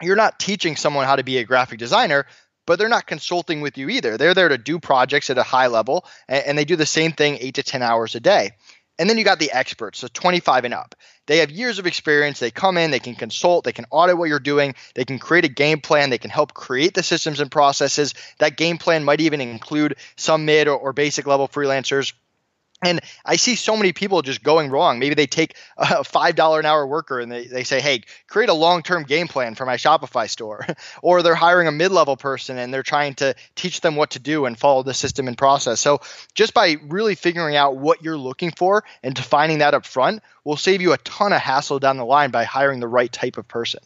You're 0.05 0.15
not 0.15 0.39
teaching 0.39 0.75
someone 0.75 1.05
how 1.05 1.15
to 1.15 1.23
be 1.23 1.37
a 1.37 1.43
graphic 1.43 1.79
designer, 1.79 2.25
but 2.65 2.79
they're 2.79 2.89
not 2.89 3.07
consulting 3.07 3.61
with 3.61 3.77
you 3.77 3.89
either. 3.89 4.17
They're 4.17 4.33
there 4.33 4.49
to 4.49 4.57
do 4.57 4.79
projects 4.79 5.29
at 5.29 5.37
a 5.37 5.43
high 5.43 5.67
level, 5.67 6.05
and, 6.27 6.45
and 6.45 6.57
they 6.57 6.65
do 6.65 6.75
the 6.75 6.85
same 6.85 7.11
thing 7.11 7.37
eight 7.39 7.55
to 7.55 7.63
10 7.63 7.81
hours 7.81 8.15
a 8.15 8.19
day. 8.19 8.51
And 8.97 9.09
then 9.09 9.17
you 9.17 9.25
got 9.25 9.39
the 9.39 9.51
experts, 9.51 9.99
so 9.99 10.07
25 10.07 10.65
and 10.65 10.73
up. 10.73 10.95
They 11.27 11.39
have 11.39 11.51
years 11.51 11.79
of 11.79 11.87
experience. 11.87 12.39
They 12.39 12.51
come 12.51 12.77
in, 12.77 12.91
they 12.91 12.99
can 12.99 13.15
consult, 13.15 13.65
they 13.65 13.73
can 13.73 13.85
audit 13.89 14.17
what 14.17 14.29
you're 14.29 14.39
doing, 14.39 14.75
they 14.93 15.05
can 15.05 15.19
create 15.19 15.43
a 15.43 15.49
game 15.49 15.81
plan, 15.81 16.09
they 16.09 16.17
can 16.17 16.29
help 16.29 16.53
create 16.53 16.93
the 16.93 17.03
systems 17.03 17.39
and 17.39 17.51
processes. 17.51 18.13
That 18.37 18.55
game 18.55 18.77
plan 18.77 19.03
might 19.03 19.21
even 19.21 19.41
include 19.41 19.97
some 20.15 20.45
mid 20.45 20.67
or, 20.67 20.77
or 20.77 20.93
basic 20.93 21.27
level 21.27 21.47
freelancers 21.47 22.13
and 22.83 22.99
I 23.23 23.37
see 23.37 23.55
so 23.55 23.77
many 23.77 23.93
people 23.93 24.21
just 24.21 24.43
going 24.43 24.69
wrong. 24.69 24.99
Maybe 24.99 25.15
they 25.15 25.27
take 25.27 25.55
a 25.77 25.85
$5 25.85 26.59
an 26.59 26.65
hour 26.65 26.85
worker 26.85 27.19
and 27.19 27.31
they, 27.31 27.47
they 27.47 27.63
say, 27.63 27.79
hey, 27.79 28.01
create 28.27 28.49
a 28.49 28.53
long 28.53 28.83
term 28.83 29.03
game 29.03 29.27
plan 29.27 29.55
for 29.55 29.65
my 29.65 29.77
Shopify 29.77 30.29
store. 30.29 30.65
or 31.01 31.23
they're 31.23 31.35
hiring 31.35 31.67
a 31.67 31.71
mid 31.71 31.91
level 31.91 32.17
person 32.17 32.57
and 32.57 32.73
they're 32.73 32.83
trying 32.83 33.13
to 33.15 33.33
teach 33.55 33.79
them 33.79 33.95
what 33.95 34.11
to 34.11 34.19
do 34.19 34.45
and 34.45 34.59
follow 34.59 34.83
the 34.83 34.93
system 34.93 35.27
and 35.27 35.37
process. 35.37 35.79
So 35.79 36.01
just 36.33 36.53
by 36.53 36.75
really 36.87 37.15
figuring 37.15 37.55
out 37.55 37.77
what 37.77 38.03
you're 38.03 38.17
looking 38.17 38.51
for 38.51 38.83
and 39.01 39.15
defining 39.15 39.59
that 39.59 39.73
up 39.73 39.85
front 39.85 40.21
will 40.43 40.57
save 40.57 40.81
you 40.81 40.91
a 40.91 40.97
ton 40.97 41.31
of 41.31 41.41
hassle 41.41 41.79
down 41.79 41.97
the 41.97 42.05
line 42.05 42.31
by 42.31 42.43
hiring 42.43 42.81
the 42.81 42.87
right 42.87 43.11
type 43.11 43.37
of 43.37 43.47
person. 43.47 43.79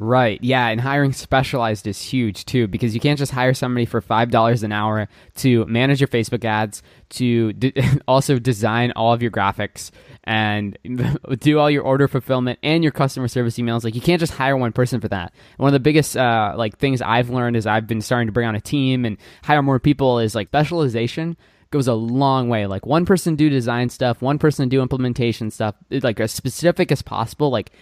Right. 0.00 0.38
Yeah, 0.42 0.68
and 0.68 0.80
hiring 0.80 1.12
specialized 1.12 1.86
is 1.86 2.00
huge 2.00 2.44
too 2.44 2.68
because 2.68 2.94
you 2.94 3.00
can't 3.00 3.18
just 3.18 3.32
hire 3.32 3.54
somebody 3.54 3.84
for 3.84 4.00
five 4.00 4.30
dollars 4.30 4.62
an 4.62 4.72
hour 4.72 5.08
to 5.36 5.64
manage 5.66 6.00
your 6.00 6.08
Facebook 6.08 6.44
ads, 6.44 6.82
to 7.10 7.52
also 8.08 8.38
design 8.38 8.92
all 8.94 9.12
of 9.12 9.22
your 9.22 9.30
graphics 9.30 9.90
and 10.24 10.78
do 11.40 11.58
all 11.58 11.70
your 11.70 11.82
order 11.82 12.06
fulfillment 12.06 12.58
and 12.62 12.84
your 12.84 12.92
customer 12.92 13.28
service 13.28 13.58
emails. 13.58 13.82
Like 13.82 13.94
you 13.94 14.00
can't 14.00 14.20
just 14.20 14.34
hire 14.34 14.56
one 14.56 14.72
person 14.72 15.00
for 15.00 15.08
that. 15.08 15.32
One 15.56 15.68
of 15.68 15.72
the 15.72 15.80
biggest 15.80 16.16
uh, 16.16 16.54
like 16.56 16.78
things 16.78 17.02
I've 17.02 17.30
learned 17.30 17.56
as 17.56 17.66
I've 17.66 17.86
been 17.86 18.00
starting 18.00 18.28
to 18.28 18.32
bring 18.32 18.46
on 18.46 18.54
a 18.54 18.60
team 18.60 19.04
and 19.04 19.16
hire 19.42 19.62
more 19.62 19.80
people 19.80 20.18
is 20.20 20.34
like 20.34 20.48
specialization 20.48 21.36
goes 21.70 21.86
a 21.86 21.94
long 21.94 22.48
way. 22.48 22.66
Like 22.66 22.86
one 22.86 23.04
person 23.04 23.36
do 23.36 23.50
design 23.50 23.90
stuff, 23.90 24.22
one 24.22 24.38
person 24.38 24.68
do 24.68 24.80
implementation 24.80 25.50
stuff, 25.50 25.74
like 25.90 26.20
as 26.20 26.32
specific 26.32 26.90
as 26.92 27.02
possible. 27.02 27.50
Like 27.50 27.72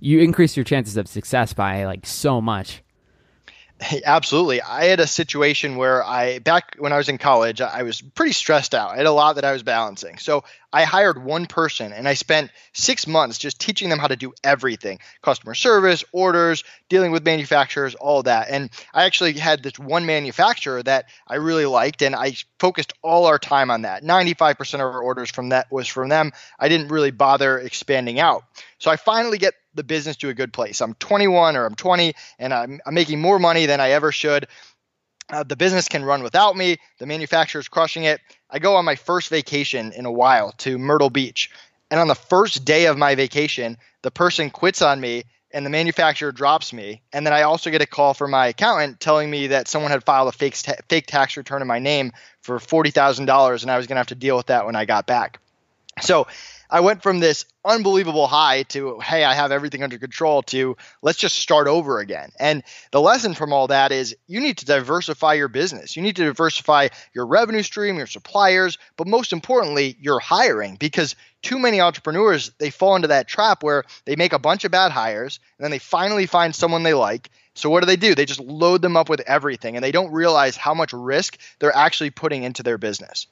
you 0.00 0.20
increase 0.20 0.56
your 0.56 0.64
chances 0.64 0.96
of 0.96 1.06
success 1.06 1.52
by 1.52 1.84
like 1.84 2.06
so 2.06 2.40
much. 2.40 2.82
Absolutely. 4.04 4.60
I 4.60 4.84
had 4.84 5.00
a 5.00 5.06
situation 5.06 5.76
where 5.76 6.04
I, 6.04 6.38
back 6.38 6.76
when 6.78 6.92
I 6.92 6.98
was 6.98 7.08
in 7.08 7.18
college, 7.18 7.60
I 7.60 7.82
was 7.82 8.00
pretty 8.00 8.32
stressed 8.32 8.74
out. 8.74 8.90
I 8.90 8.96
had 8.98 9.06
a 9.06 9.12
lot 9.12 9.36
that 9.36 9.44
I 9.44 9.52
was 9.52 9.62
balancing. 9.62 10.18
So 10.18 10.44
I 10.72 10.84
hired 10.84 11.22
one 11.22 11.46
person 11.46 11.92
and 11.92 12.06
I 12.06 12.14
spent 12.14 12.50
six 12.72 13.06
months 13.06 13.38
just 13.38 13.58
teaching 13.58 13.88
them 13.88 13.98
how 13.98 14.06
to 14.06 14.16
do 14.16 14.32
everything 14.44 14.98
customer 15.22 15.54
service, 15.54 16.04
orders, 16.12 16.62
dealing 16.88 17.10
with 17.10 17.24
manufacturers, 17.24 17.94
all 17.94 18.22
that. 18.24 18.48
And 18.50 18.70
I 18.92 19.04
actually 19.04 19.32
had 19.32 19.62
this 19.62 19.78
one 19.78 20.04
manufacturer 20.06 20.82
that 20.82 21.06
I 21.26 21.36
really 21.36 21.66
liked 21.66 22.02
and 22.02 22.14
I 22.14 22.34
focused 22.58 22.92
all 23.02 23.26
our 23.26 23.38
time 23.38 23.70
on 23.70 23.82
that. 23.82 24.02
95% 24.02 24.74
of 24.74 24.80
our 24.80 25.00
orders 25.00 25.30
from 25.30 25.50
that 25.50 25.72
was 25.72 25.88
from 25.88 26.10
them. 26.10 26.32
I 26.58 26.68
didn't 26.68 26.88
really 26.88 27.10
bother 27.12 27.58
expanding 27.58 28.20
out. 28.20 28.44
So 28.78 28.90
I 28.90 28.96
finally 28.96 29.38
get 29.38 29.54
the 29.74 29.84
business 29.84 30.16
to 30.16 30.28
a 30.28 30.34
good 30.34 30.52
place. 30.52 30.80
I'm 30.80 30.94
21 30.94 31.56
or 31.56 31.66
I'm 31.66 31.74
20 31.74 32.14
and 32.38 32.52
I'm, 32.52 32.80
I'm 32.84 32.94
making 32.94 33.20
more 33.20 33.38
money 33.38 33.66
than 33.66 33.80
I 33.80 33.90
ever 33.90 34.12
should. 34.12 34.46
Uh, 35.28 35.44
the 35.44 35.56
business 35.56 35.88
can 35.88 36.04
run 36.04 36.22
without 36.22 36.56
me. 36.56 36.78
The 36.98 37.06
manufacturer's 37.06 37.68
crushing 37.68 38.04
it. 38.04 38.20
I 38.50 38.58
go 38.58 38.76
on 38.76 38.84
my 38.84 38.96
first 38.96 39.28
vacation 39.28 39.92
in 39.92 40.06
a 40.06 40.12
while 40.12 40.52
to 40.58 40.76
Myrtle 40.76 41.10
Beach. 41.10 41.50
And 41.90 42.00
on 42.00 42.08
the 42.08 42.14
first 42.14 42.64
day 42.64 42.86
of 42.86 42.98
my 42.98 43.14
vacation, 43.14 43.78
the 44.02 44.10
person 44.10 44.50
quits 44.50 44.82
on 44.82 45.00
me 45.00 45.24
and 45.52 45.66
the 45.66 45.70
manufacturer 45.70 46.32
drops 46.32 46.72
me. 46.72 47.02
And 47.12 47.26
then 47.26 47.32
I 47.32 47.42
also 47.42 47.70
get 47.70 47.82
a 47.82 47.86
call 47.86 48.14
from 48.14 48.30
my 48.32 48.48
accountant 48.48 49.00
telling 49.00 49.30
me 49.30 49.48
that 49.48 49.68
someone 49.68 49.90
had 49.90 50.04
filed 50.04 50.28
a 50.28 50.32
fake, 50.32 50.60
ta- 50.60 50.74
fake 50.88 51.06
tax 51.06 51.36
return 51.36 51.62
in 51.62 51.68
my 51.68 51.78
name 51.78 52.12
for 52.40 52.58
$40,000 52.58 53.62
and 53.62 53.70
I 53.70 53.76
was 53.76 53.86
going 53.86 53.96
to 53.96 54.00
have 54.00 54.06
to 54.08 54.14
deal 54.14 54.36
with 54.36 54.46
that 54.46 54.66
when 54.66 54.76
I 54.76 54.84
got 54.84 55.06
back. 55.06 55.40
So 56.00 56.26
I 56.70 56.80
went 56.80 57.02
from 57.02 57.20
this 57.20 57.44
unbelievable 57.62 58.26
high 58.26 58.62
to 58.62 58.98
hey 59.00 59.22
i 59.22 59.34
have 59.34 59.52
everything 59.52 59.82
under 59.82 59.98
control 59.98 60.42
to 60.42 60.78
let's 61.02 61.18
just 61.18 61.36
start 61.36 61.68
over 61.68 61.98
again 61.98 62.30
and 62.40 62.62
the 62.90 63.00
lesson 63.00 63.34
from 63.34 63.52
all 63.52 63.66
that 63.66 63.92
is 63.92 64.16
you 64.26 64.40
need 64.40 64.56
to 64.56 64.64
diversify 64.64 65.34
your 65.34 65.48
business 65.48 65.94
you 65.94 66.02
need 66.02 66.16
to 66.16 66.24
diversify 66.24 66.88
your 67.12 67.26
revenue 67.26 67.62
stream 67.62 67.98
your 67.98 68.06
suppliers 68.06 68.78
but 68.96 69.06
most 69.06 69.34
importantly 69.34 69.94
your 70.00 70.20
hiring 70.20 70.76
because 70.76 71.16
too 71.42 71.58
many 71.58 71.82
entrepreneurs 71.82 72.50
they 72.58 72.70
fall 72.70 72.96
into 72.96 73.08
that 73.08 73.28
trap 73.28 73.62
where 73.62 73.84
they 74.06 74.16
make 74.16 74.32
a 74.32 74.38
bunch 74.38 74.64
of 74.64 74.70
bad 74.70 74.90
hires 74.90 75.38
and 75.58 75.64
then 75.64 75.70
they 75.70 75.78
finally 75.78 76.24
find 76.24 76.54
someone 76.54 76.82
they 76.82 76.94
like 76.94 77.28
So 77.54 77.68
what 77.68 77.80
do 77.80 77.86
they 77.86 77.96
do? 77.96 78.14
They 78.14 78.24
just 78.24 78.40
load 78.40 78.80
them 78.80 78.96
up 78.96 79.08
with 79.10 79.20
everything 79.26 79.76
and 79.76 79.84
they 79.84 79.92
don't 79.92 80.12
realize 80.12 80.56
how 80.56 80.72
much 80.72 80.92
risk 80.92 81.38
they're 81.58 81.76
actually 81.76 82.10
putting 82.10 82.44
into 82.44 82.62
their 82.62 82.78
business. 82.78 83.26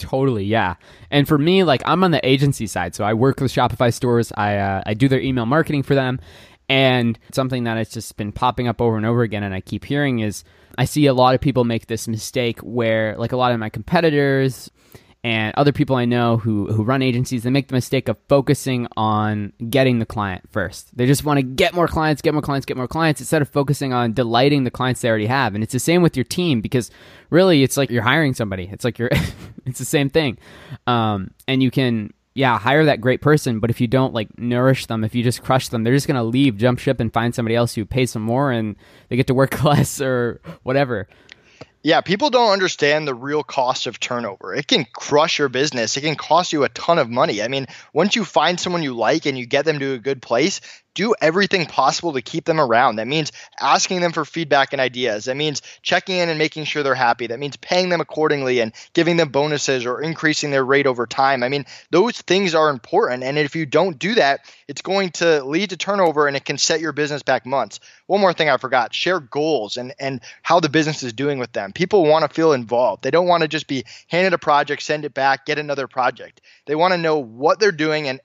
Totally, 0.00 0.44
yeah. 0.44 0.76
And 1.10 1.28
for 1.28 1.36
me, 1.36 1.62
like 1.62 1.82
I'm 1.84 2.02
on 2.02 2.10
the 2.10 2.26
agency 2.26 2.66
side, 2.66 2.94
so 2.94 3.04
I 3.04 3.12
work 3.12 3.38
with 3.38 3.52
Shopify 3.52 3.92
stores. 3.92 4.32
I 4.34 4.56
uh, 4.56 4.82
I 4.86 4.94
do 4.94 5.08
their 5.08 5.20
email 5.20 5.44
marketing 5.44 5.82
for 5.82 5.94
them, 5.94 6.20
and 6.70 7.18
something 7.32 7.64
that 7.64 7.76
has 7.76 7.90
just 7.90 8.16
been 8.16 8.32
popping 8.32 8.66
up 8.66 8.80
over 8.80 8.96
and 8.96 9.04
over 9.04 9.22
again, 9.22 9.42
and 9.42 9.54
I 9.54 9.60
keep 9.60 9.84
hearing 9.84 10.20
is 10.20 10.42
I 10.78 10.86
see 10.86 11.04
a 11.06 11.12
lot 11.12 11.34
of 11.34 11.42
people 11.42 11.64
make 11.64 11.86
this 11.86 12.08
mistake 12.08 12.60
where, 12.60 13.14
like 13.18 13.32
a 13.32 13.36
lot 13.36 13.52
of 13.52 13.60
my 13.60 13.68
competitors, 13.68 14.70
and 15.22 15.54
other 15.56 15.72
people 15.72 15.96
I 15.96 16.06
know 16.06 16.38
who 16.38 16.72
who 16.72 16.82
run 16.82 17.02
agencies, 17.02 17.42
they 17.42 17.50
make 17.50 17.68
the 17.68 17.74
mistake 17.74 18.08
of 18.08 18.16
focusing 18.28 18.88
on 18.96 19.52
getting 19.68 19.98
the 19.98 20.06
client 20.06 20.48
first. 20.50 20.96
They 20.96 21.06
just 21.06 21.24
want 21.24 21.38
to 21.38 21.42
get 21.42 21.74
more 21.74 21.86
clients, 21.86 22.22
get 22.22 22.32
more 22.32 22.42
clients, 22.42 22.64
get 22.64 22.78
more 22.78 22.88
clients 22.88 23.20
instead 23.20 23.42
of 23.42 23.48
focusing 23.48 23.92
on 23.92 24.14
delighting 24.14 24.64
the 24.64 24.70
clients 24.70 25.02
they 25.02 25.08
already 25.08 25.26
have. 25.26 25.54
And 25.54 25.62
it's 25.62 25.74
the 25.74 25.78
same 25.78 26.00
with 26.00 26.16
your 26.16 26.24
team 26.24 26.62
because 26.62 26.90
really 27.28 27.62
it's 27.62 27.76
like 27.76 27.90
you're 27.90 28.02
hiring 28.02 28.32
somebody. 28.32 28.70
It's 28.72 28.84
like 28.84 28.98
you're 28.98 29.10
it's 29.66 29.78
the 29.78 29.84
same 29.84 30.08
thing. 30.08 30.38
Um, 30.86 31.32
and 31.46 31.62
you 31.62 31.70
can 31.70 32.14
yeah, 32.32 32.58
hire 32.58 32.84
that 32.84 33.00
great 33.00 33.20
person, 33.20 33.58
but 33.58 33.70
if 33.70 33.80
you 33.80 33.88
don't 33.88 34.14
like 34.14 34.38
nourish 34.38 34.86
them, 34.86 35.02
if 35.02 35.14
you 35.14 35.22
just 35.22 35.42
crush 35.42 35.68
them, 35.68 35.82
they're 35.82 35.94
just 35.94 36.06
going 36.06 36.16
to 36.16 36.22
leave, 36.22 36.56
jump 36.56 36.78
ship 36.78 37.00
and 37.00 37.12
find 37.12 37.34
somebody 37.34 37.56
else 37.56 37.74
who 37.74 37.84
pays 37.84 38.12
some 38.12 38.22
more 38.22 38.52
and 38.52 38.76
they 39.08 39.16
get 39.16 39.26
to 39.26 39.34
work 39.34 39.62
less 39.64 40.00
or 40.00 40.40
whatever. 40.62 41.08
Yeah, 41.82 42.02
people 42.02 42.28
don't 42.28 42.52
understand 42.52 43.08
the 43.08 43.14
real 43.14 43.42
cost 43.42 43.86
of 43.86 43.98
turnover. 43.98 44.54
It 44.54 44.66
can 44.66 44.84
crush 44.84 45.38
your 45.38 45.48
business. 45.48 45.96
It 45.96 46.02
can 46.02 46.14
cost 46.14 46.52
you 46.52 46.64
a 46.64 46.68
ton 46.68 46.98
of 46.98 47.08
money. 47.08 47.42
I 47.42 47.48
mean, 47.48 47.66
once 47.94 48.14
you 48.14 48.24
find 48.26 48.60
someone 48.60 48.82
you 48.82 48.94
like 48.94 49.24
and 49.24 49.38
you 49.38 49.46
get 49.46 49.64
them 49.64 49.78
to 49.78 49.94
a 49.94 49.98
good 49.98 50.20
place, 50.20 50.60
do 50.94 51.14
everything 51.20 51.66
possible 51.66 52.12
to 52.12 52.22
keep 52.22 52.44
them 52.44 52.60
around. 52.60 52.96
That 52.96 53.06
means 53.06 53.32
asking 53.60 54.00
them 54.00 54.12
for 54.12 54.24
feedback 54.24 54.72
and 54.72 54.80
ideas. 54.80 55.26
That 55.26 55.36
means 55.36 55.62
checking 55.82 56.16
in 56.16 56.28
and 56.28 56.38
making 56.38 56.64
sure 56.64 56.82
they're 56.82 56.94
happy. 56.94 57.28
That 57.28 57.38
means 57.38 57.56
paying 57.56 57.88
them 57.88 58.00
accordingly 58.00 58.60
and 58.60 58.72
giving 58.92 59.16
them 59.16 59.28
bonuses 59.28 59.86
or 59.86 60.00
increasing 60.02 60.50
their 60.50 60.64
rate 60.64 60.86
over 60.86 61.06
time. 61.06 61.42
I 61.42 61.48
mean, 61.48 61.64
those 61.90 62.20
things 62.20 62.54
are 62.54 62.70
important. 62.70 63.22
And 63.22 63.38
if 63.38 63.54
you 63.54 63.66
don't 63.66 63.98
do 63.98 64.14
that, 64.16 64.40
it's 64.68 64.82
going 64.82 65.10
to 65.12 65.44
lead 65.44 65.70
to 65.70 65.76
turnover 65.76 66.26
and 66.26 66.36
it 66.36 66.44
can 66.44 66.58
set 66.58 66.80
your 66.80 66.92
business 66.92 67.22
back 67.22 67.46
months. 67.46 67.80
One 68.06 68.20
more 68.20 68.32
thing 68.32 68.50
I 68.50 68.56
forgot 68.56 68.92
share 68.92 69.20
goals 69.20 69.76
and, 69.76 69.94
and 70.00 70.20
how 70.42 70.60
the 70.60 70.68
business 70.68 71.02
is 71.02 71.12
doing 71.12 71.38
with 71.38 71.52
them. 71.52 71.72
People 71.72 72.04
want 72.04 72.28
to 72.28 72.34
feel 72.34 72.52
involved. 72.52 73.02
They 73.02 73.10
don't 73.10 73.28
want 73.28 73.42
to 73.42 73.48
just 73.48 73.68
be 73.68 73.84
handed 74.08 74.32
a 74.32 74.38
project, 74.38 74.82
send 74.82 75.04
it 75.04 75.14
back, 75.14 75.46
get 75.46 75.58
another 75.58 75.86
project. 75.86 76.40
They 76.66 76.74
want 76.74 76.92
to 76.92 76.98
know 76.98 77.18
what 77.18 77.60
they're 77.60 77.72
doing 77.72 78.08
and 78.08 78.20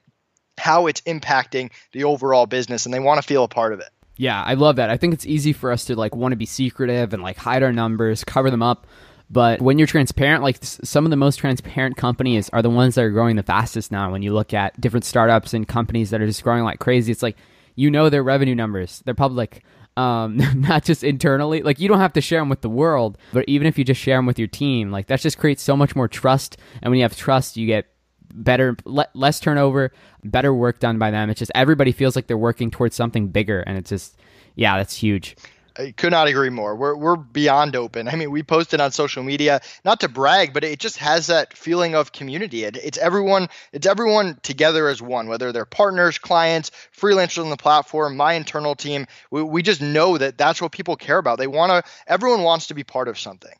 how 0.57 0.87
it's 0.87 1.01
impacting 1.01 1.71
the 1.91 2.03
overall 2.03 2.45
business 2.45 2.85
and 2.85 2.93
they 2.93 2.99
want 2.99 3.21
to 3.21 3.27
feel 3.27 3.43
a 3.43 3.47
part 3.47 3.73
of 3.73 3.79
it. 3.79 3.89
Yeah, 4.17 4.41
I 4.41 4.53
love 4.53 4.77
that. 4.77 4.89
I 4.89 4.97
think 4.97 5.13
it's 5.13 5.25
easy 5.25 5.51
for 5.53 5.71
us 5.71 5.85
to 5.85 5.95
like 5.95 6.15
want 6.15 6.31
to 6.31 6.37
be 6.37 6.45
secretive 6.45 7.13
and 7.13 7.21
like 7.21 7.37
hide 7.37 7.63
our 7.63 7.73
numbers, 7.73 8.23
cover 8.23 8.49
them 8.49 8.63
up. 8.63 8.87
But 9.29 9.61
when 9.61 9.77
you're 9.79 9.87
transparent, 9.87 10.43
like 10.43 10.57
some 10.61 11.05
of 11.05 11.09
the 11.09 11.17
most 11.17 11.37
transparent 11.37 11.97
companies 11.97 12.49
are 12.53 12.61
the 12.61 12.69
ones 12.69 12.95
that 12.95 13.03
are 13.03 13.09
growing 13.09 13.35
the 13.35 13.43
fastest 13.43 13.91
now. 13.91 14.11
When 14.11 14.21
you 14.21 14.33
look 14.33 14.53
at 14.53 14.79
different 14.79 15.03
startups 15.03 15.53
and 15.53 15.67
companies 15.67 16.11
that 16.11 16.21
are 16.21 16.27
just 16.27 16.43
growing 16.43 16.63
like 16.63 16.79
crazy, 16.79 17.11
it's 17.11 17.23
like 17.23 17.35
you 17.75 17.91
know 17.91 18.09
their 18.09 18.23
revenue 18.23 18.55
numbers, 18.55 19.01
they're 19.03 19.13
public, 19.13 19.63
um, 19.97 20.37
not 20.55 20.83
just 20.83 21.03
internally. 21.03 21.63
Like 21.63 21.79
you 21.79 21.87
don't 21.87 21.99
have 21.99 22.13
to 22.13 22.21
share 22.21 22.39
them 22.39 22.49
with 22.49 22.61
the 22.61 22.69
world, 22.69 23.17
but 23.33 23.45
even 23.47 23.67
if 23.67 23.77
you 23.77 23.83
just 23.83 23.99
share 23.99 24.17
them 24.17 24.25
with 24.25 24.39
your 24.39 24.47
team, 24.47 24.91
like 24.91 25.07
that 25.07 25.21
just 25.21 25.37
creates 25.37 25.63
so 25.63 25.75
much 25.75 25.95
more 25.95 26.07
trust. 26.07 26.57
And 26.81 26.91
when 26.91 26.99
you 26.99 27.03
have 27.03 27.17
trust, 27.17 27.57
you 27.57 27.65
get 27.67 27.87
better, 28.35 28.75
le- 28.85 29.07
less 29.13 29.39
turnover, 29.39 29.91
better 30.23 30.53
work 30.53 30.79
done 30.79 30.97
by 30.99 31.11
them. 31.11 31.29
It's 31.29 31.39
just 31.39 31.51
everybody 31.55 31.91
feels 31.91 32.15
like 32.15 32.27
they're 32.27 32.37
working 32.37 32.71
towards 32.71 32.95
something 32.95 33.29
bigger, 33.29 33.61
and 33.61 33.77
it's 33.77 33.89
just 33.89 34.17
yeah, 34.55 34.77
that's 34.77 34.95
huge. 34.95 35.35
I 35.77 35.91
could 35.91 36.11
not 36.11 36.27
agree 36.27 36.49
more. 36.49 36.75
We're, 36.75 36.95
we're 36.95 37.15
beyond 37.17 37.75
open. 37.75 38.07
I 38.07 38.15
mean, 38.15 38.31
we 38.31 38.43
posted 38.43 38.79
on 38.79 38.91
social 38.91 39.23
media, 39.23 39.61
not 39.83 39.99
to 40.01 40.07
brag, 40.07 40.53
but 40.53 40.63
it 40.63 40.79
just 40.79 40.97
has 40.97 41.27
that 41.27 41.55
feeling 41.55 41.95
of 41.95 42.11
community. 42.11 42.63
It, 42.63 42.77
it's 42.77 42.97
everyone, 42.97 43.49
it's 43.73 43.85
everyone 43.85 44.39
together 44.41 44.87
as 44.87 45.01
one, 45.01 45.27
whether 45.27 45.51
they're 45.51 45.65
partners, 45.65 46.17
clients, 46.17 46.71
freelancers 46.97 47.43
on 47.43 47.49
the 47.49 47.57
platform, 47.57 48.15
my 48.15 48.33
internal 48.33 48.75
team. 48.75 49.05
We, 49.31 49.43
we 49.43 49.61
just 49.63 49.81
know 49.81 50.17
that 50.17 50.37
that's 50.37 50.61
what 50.61 50.71
people 50.71 50.95
care 50.95 51.17
about. 51.17 51.39
They 51.39 51.47
want 51.47 51.71
to, 51.71 51.91
everyone 52.07 52.43
wants 52.43 52.67
to 52.67 52.73
be 52.73 52.83
part 52.83 53.09
of 53.09 53.19
something. 53.19 53.53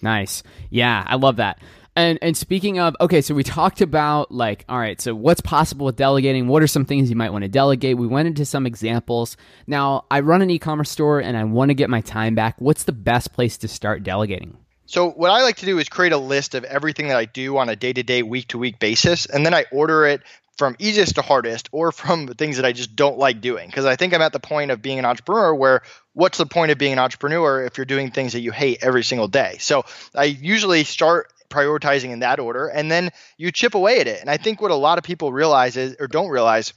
Nice. 0.00 0.42
Yeah, 0.70 1.04
I 1.06 1.16
love 1.16 1.36
that. 1.36 1.60
And 1.98 2.16
and 2.22 2.36
speaking 2.36 2.78
of, 2.78 2.94
okay, 3.00 3.20
so 3.20 3.34
we 3.34 3.42
talked 3.42 3.80
about 3.80 4.30
like, 4.30 4.64
all 4.68 4.78
right, 4.78 5.00
so 5.00 5.16
what's 5.16 5.40
possible 5.40 5.84
with 5.84 5.96
delegating? 5.96 6.46
What 6.46 6.62
are 6.62 6.68
some 6.68 6.84
things 6.84 7.10
you 7.10 7.16
might 7.16 7.30
want 7.30 7.42
to 7.42 7.48
delegate? 7.48 7.98
We 7.98 8.06
went 8.06 8.28
into 8.28 8.44
some 8.44 8.66
examples. 8.66 9.36
Now, 9.66 10.04
I 10.08 10.20
run 10.20 10.40
an 10.40 10.48
e-commerce 10.48 10.90
store 10.90 11.18
and 11.18 11.36
I 11.36 11.42
want 11.42 11.70
to 11.70 11.74
get 11.74 11.90
my 11.90 12.00
time 12.00 12.36
back. 12.36 12.54
What's 12.60 12.84
the 12.84 12.92
best 12.92 13.32
place 13.32 13.58
to 13.58 13.68
start 13.68 14.04
delegating? 14.04 14.56
So 14.86 15.10
what 15.10 15.32
I 15.32 15.42
like 15.42 15.56
to 15.56 15.66
do 15.66 15.80
is 15.80 15.88
create 15.88 16.12
a 16.12 16.18
list 16.18 16.54
of 16.54 16.62
everything 16.62 17.08
that 17.08 17.16
I 17.16 17.24
do 17.24 17.58
on 17.58 17.68
a 17.68 17.74
day-to-day, 17.74 18.22
week-to-week 18.22 18.78
basis, 18.78 19.26
and 19.26 19.44
then 19.44 19.52
I 19.52 19.64
order 19.72 20.06
it 20.06 20.22
from 20.56 20.76
easiest 20.78 21.16
to 21.16 21.22
hardest 21.22 21.68
or 21.72 21.90
from 22.04 22.28
things 22.28 22.58
that 22.58 22.64
I 22.64 22.70
just 22.70 22.94
don't 22.94 23.18
like 23.18 23.40
doing. 23.40 23.66
Because 23.66 23.86
I 23.86 23.96
think 23.96 24.14
I'm 24.14 24.22
at 24.22 24.32
the 24.32 24.38
point 24.38 24.70
of 24.70 24.80
being 24.80 25.00
an 25.00 25.04
entrepreneur 25.04 25.52
where 25.52 25.82
what's 26.12 26.38
the 26.38 26.46
point 26.46 26.70
of 26.70 26.78
being 26.78 26.92
an 26.92 27.00
entrepreneur 27.00 27.64
if 27.64 27.76
you're 27.76 27.86
doing 27.86 28.12
things 28.12 28.34
that 28.34 28.40
you 28.40 28.52
hate 28.52 28.78
every 28.82 29.02
single 29.02 29.26
day? 29.26 29.56
So 29.58 29.84
I 30.14 30.26
usually 30.26 30.84
start 30.84 31.32
prioritizing 31.50 32.10
in 32.10 32.20
that 32.20 32.40
order, 32.40 32.68
and 32.68 32.90
then 32.90 33.10
you 33.36 33.50
chip 33.52 33.74
away 33.74 34.00
at 34.00 34.06
it. 34.06 34.20
And 34.20 34.30
I 34.30 34.36
think 34.36 34.60
what 34.60 34.70
a 34.70 34.76
lot 34.76 34.98
of 34.98 35.04
people 35.04 35.32
realize 35.32 35.76
is, 35.76 35.96
or 35.98 36.06
don't 36.06 36.28
realize 36.28 36.72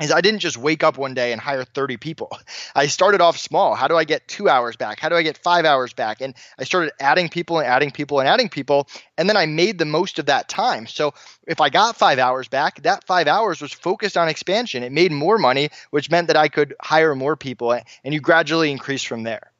is 0.00 0.10
I 0.10 0.20
didn't 0.20 0.40
just 0.40 0.56
wake 0.56 0.82
up 0.82 0.96
one 0.96 1.14
day 1.14 1.32
and 1.32 1.40
hire 1.40 1.64
30 1.64 1.98
people. 1.98 2.30
I 2.74 2.86
started 2.86 3.20
off 3.20 3.36
small. 3.36 3.74
How 3.74 3.88
do 3.88 3.96
I 3.96 4.04
get 4.04 4.26
two 4.26 4.48
hours 4.48 4.76
back? 4.76 4.98
How 4.98 5.08
do 5.08 5.14
I 5.14 5.22
get 5.22 5.36
five 5.36 5.64
hours 5.64 5.92
back? 5.92 6.20
And 6.20 6.34
I 6.58 6.64
started 6.64 6.92
adding 7.00 7.28
people 7.28 7.58
and 7.58 7.66
adding 7.66 7.90
people 7.90 8.18
and 8.18 8.28
adding 8.28 8.48
people. 8.48 8.88
And 9.18 9.28
then 9.28 9.36
I 9.36 9.46
made 9.46 9.78
the 9.78 9.84
most 9.84 10.18
of 10.18 10.26
that 10.26 10.48
time. 10.48 10.86
So 10.86 11.14
if 11.46 11.60
I 11.60 11.68
got 11.68 11.96
five 11.96 12.18
hours 12.18 12.48
back, 12.48 12.82
that 12.82 13.04
five 13.04 13.26
hours 13.26 13.60
was 13.60 13.72
focused 13.72 14.16
on 14.16 14.28
expansion. 14.28 14.82
It 14.82 14.92
made 14.92 15.12
more 15.12 15.38
money, 15.38 15.70
which 15.90 16.10
meant 16.10 16.28
that 16.28 16.36
I 16.36 16.48
could 16.48 16.74
hire 16.80 17.14
more 17.14 17.36
people. 17.36 17.72
And 17.72 18.14
you 18.14 18.20
gradually 18.20 18.70
increase 18.70 19.02
from 19.02 19.24
there. 19.24 19.52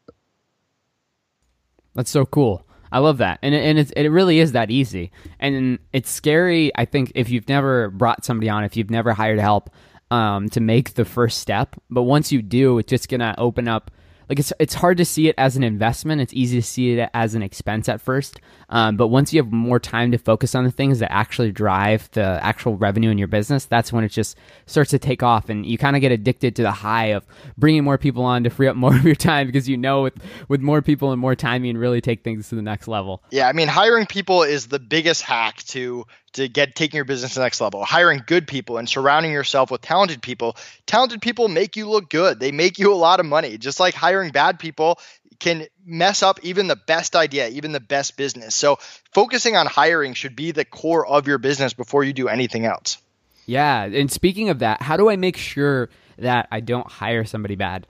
That's 1.95 2.11
so 2.11 2.25
cool. 2.25 2.65
I 2.93 2.99
love 2.99 3.19
that, 3.19 3.39
and 3.43 3.55
and 3.55 3.79
it 3.97 4.09
really 4.11 4.41
is 4.41 4.53
that 4.53 4.71
easy, 4.71 5.13
and 5.39 5.79
it's 5.93 6.11
scary. 6.11 6.73
I 6.77 6.85
think 6.85 7.13
if 7.15 7.31
you've 7.31 7.49
never 7.49 7.91
brought 7.91 8.25
somebody 8.25 8.49
on, 8.49 8.65
if 8.65 8.77
you've 8.77 8.91
never 8.91 9.13
hired 9.13 9.39
help, 9.39 9.71
um, 10.11 10.49
to 10.51 10.61
make 10.61 10.95
the 10.95 11.05
first 11.05 11.39
step, 11.39 11.77
but 11.89 12.03
once 12.03 12.33
you 12.33 12.43
do, 12.43 12.79
it's 12.79 12.91
just 12.91 13.09
gonna 13.09 13.35
open 13.39 13.69
up 13.69 13.91
like 14.31 14.39
it's 14.39 14.53
it's 14.61 14.75
hard 14.75 14.97
to 14.99 15.05
see 15.05 15.29
it 15.29 15.35
as 15.37 15.57
an 15.57 15.65
investment. 15.65 16.21
It's 16.21 16.33
easy 16.33 16.61
to 16.61 16.67
see 16.67 16.93
it 16.93 17.11
as 17.13 17.35
an 17.35 17.43
expense 17.43 17.89
at 17.89 18.01
first. 18.01 18.41
Um, 18.69 18.97
but 18.97 19.09
once 19.09 19.33
you 19.33 19.43
have 19.43 19.51
more 19.51 19.81
time 19.81 20.13
to 20.13 20.19
focus 20.19 20.55
on 20.55 20.63
the 20.63 20.71
things 20.71 21.01
that 21.01 21.13
actually 21.13 21.51
drive 21.51 22.09
the 22.13 22.39
actual 22.41 22.77
revenue 22.77 23.11
in 23.11 23.19
your 23.19 23.27
business, 23.27 23.65
that's 23.65 23.93
when 23.93 24.05
it 24.05 24.11
just 24.11 24.39
starts 24.67 24.91
to 24.91 25.01
take 25.01 25.25
off, 25.25 25.49
and 25.49 25.67
you 25.67 25.77
kind 25.77 25.97
of 25.97 26.01
get 26.01 26.13
addicted 26.13 26.55
to 26.57 26.63
the 26.63 26.71
high 26.71 27.07
of 27.07 27.27
bringing 27.59 27.83
more 27.83 27.99
people 27.99 28.23
on 28.23 28.45
to 28.45 28.51
free 28.51 28.69
up 28.69 28.77
more 28.81 28.95
of 28.95 29.03
your 29.05 29.17
time 29.17 29.49
because 29.49 29.69
you 29.69 29.77
know 29.77 30.03
with 30.03 30.15
with 30.49 30.61
more 30.61 30.81
people 30.81 31.11
and 31.11 31.21
more 31.21 31.35
time, 31.35 31.65
you 31.65 31.73
can 31.73 31.81
really 31.81 32.01
take 32.01 32.23
things 32.23 32.49
to 32.51 32.55
the 32.55 32.63
next 32.63 32.87
level. 32.87 33.25
Yeah, 33.33 33.49
I 33.49 33.53
mean, 33.53 33.67
hiring 33.67 34.07
people 34.07 34.45
is 34.45 34.69
the 34.69 34.79
biggest 34.79 35.23
hack 35.23 35.57
to 35.65 36.07
to 36.35 36.49
get 36.49 36.75
taking 36.75 36.97
your 36.97 37.05
business 37.05 37.33
to 37.35 37.41
the 37.41 37.45
next 37.45 37.61
level. 37.61 37.85
Hiring 37.85 38.23
good 38.27 38.47
people 38.47 38.79
and 38.79 38.89
surrounding 38.89 39.33
yourself 39.33 39.71
with 39.71 39.81
talented 39.81 40.23
people. 40.23 40.57
Talented 40.87 41.21
people 41.21 41.49
make 41.49 41.77
you 41.77 41.89
look 41.89 42.09
good. 42.11 42.39
They 42.39 42.53
make 42.53 42.79
you 42.79 42.93
a 42.93 42.97
lot 42.97 43.21
of 43.21 43.27
money. 43.27 43.59
Just 43.59 43.81
like 43.81 43.95
hiring 43.95 44.31
bad 44.31 44.59
people 44.59 44.99
can 45.41 45.67
mess 45.85 46.23
up 46.23 46.39
even 46.43 46.67
the 46.67 46.77
best 46.77 47.17
idea, 47.17 47.49
even 47.49 47.73
the 47.73 47.81
best 47.81 48.17
business. 48.17 48.55
So 48.55 48.79
focusing 49.13 49.57
on 49.57 49.67
hiring 49.67 50.15
should 50.15 50.37
be 50.37 50.53
the 50.53 50.65
core 50.65 51.07
of 51.07 51.27
your 51.27 51.39
business 51.39 51.73
before 51.73 52.05
you 52.05 52.13
do 52.13 52.29
anything 52.29 52.67
else. 52.67 52.99
Yeah, 53.47 53.85
and 53.85 54.13
speaking 54.13 54.51
of 54.51 54.61
that, 54.61 54.83
how 54.83 54.97
do 54.97 55.11
I 55.11 55.17
make 55.17 55.37
sure 55.37 55.89
that 56.19 56.47
I 56.53 56.61
don't 56.61 56.87
hire 56.87 57.25
somebody 57.25 57.57
bad? 57.57 57.87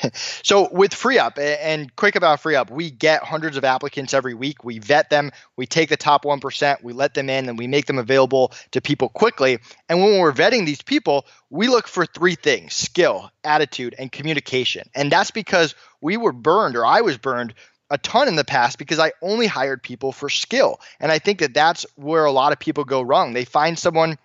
so 0.42 0.68
with 0.72 0.92
FreeUp 0.92 1.38
and 1.38 1.94
quick 1.96 2.16
about 2.16 2.42
FreeUp, 2.42 2.70
we 2.70 2.90
get 2.90 3.22
hundreds 3.22 3.56
of 3.56 3.64
applicants 3.64 4.14
every 4.14 4.34
week. 4.34 4.64
We 4.64 4.78
vet 4.78 5.10
them, 5.10 5.30
we 5.56 5.66
take 5.66 5.88
the 5.88 5.96
top 5.96 6.24
1%, 6.24 6.82
we 6.82 6.92
let 6.92 7.14
them 7.14 7.28
in, 7.28 7.48
and 7.48 7.58
we 7.58 7.66
make 7.66 7.86
them 7.86 7.98
available 7.98 8.52
to 8.72 8.80
people 8.80 9.08
quickly. 9.08 9.58
And 9.88 10.00
when 10.00 10.18
we're 10.18 10.32
vetting 10.32 10.66
these 10.66 10.82
people, 10.82 11.26
we 11.50 11.68
look 11.68 11.86
for 11.86 12.06
three 12.06 12.34
things 12.34 12.74
skill, 12.74 13.30
attitude, 13.44 13.94
and 13.98 14.10
communication. 14.10 14.88
And 14.94 15.12
that's 15.12 15.30
because 15.30 15.74
we 16.00 16.16
were 16.16 16.32
burned, 16.32 16.76
or 16.76 16.86
I 16.86 17.02
was 17.02 17.18
burned 17.18 17.54
a 17.90 17.98
ton 17.98 18.26
in 18.26 18.36
the 18.36 18.44
past 18.44 18.78
because 18.78 18.98
I 18.98 19.12
only 19.20 19.46
hired 19.46 19.82
people 19.82 20.12
for 20.12 20.30
skill. 20.30 20.80
And 20.98 21.12
I 21.12 21.18
think 21.18 21.40
that 21.40 21.52
that's 21.52 21.84
where 21.96 22.24
a 22.24 22.32
lot 22.32 22.52
of 22.52 22.58
people 22.58 22.84
go 22.84 23.02
wrong. 23.02 23.34
They 23.34 23.44
find 23.44 23.78
someone 23.78 24.16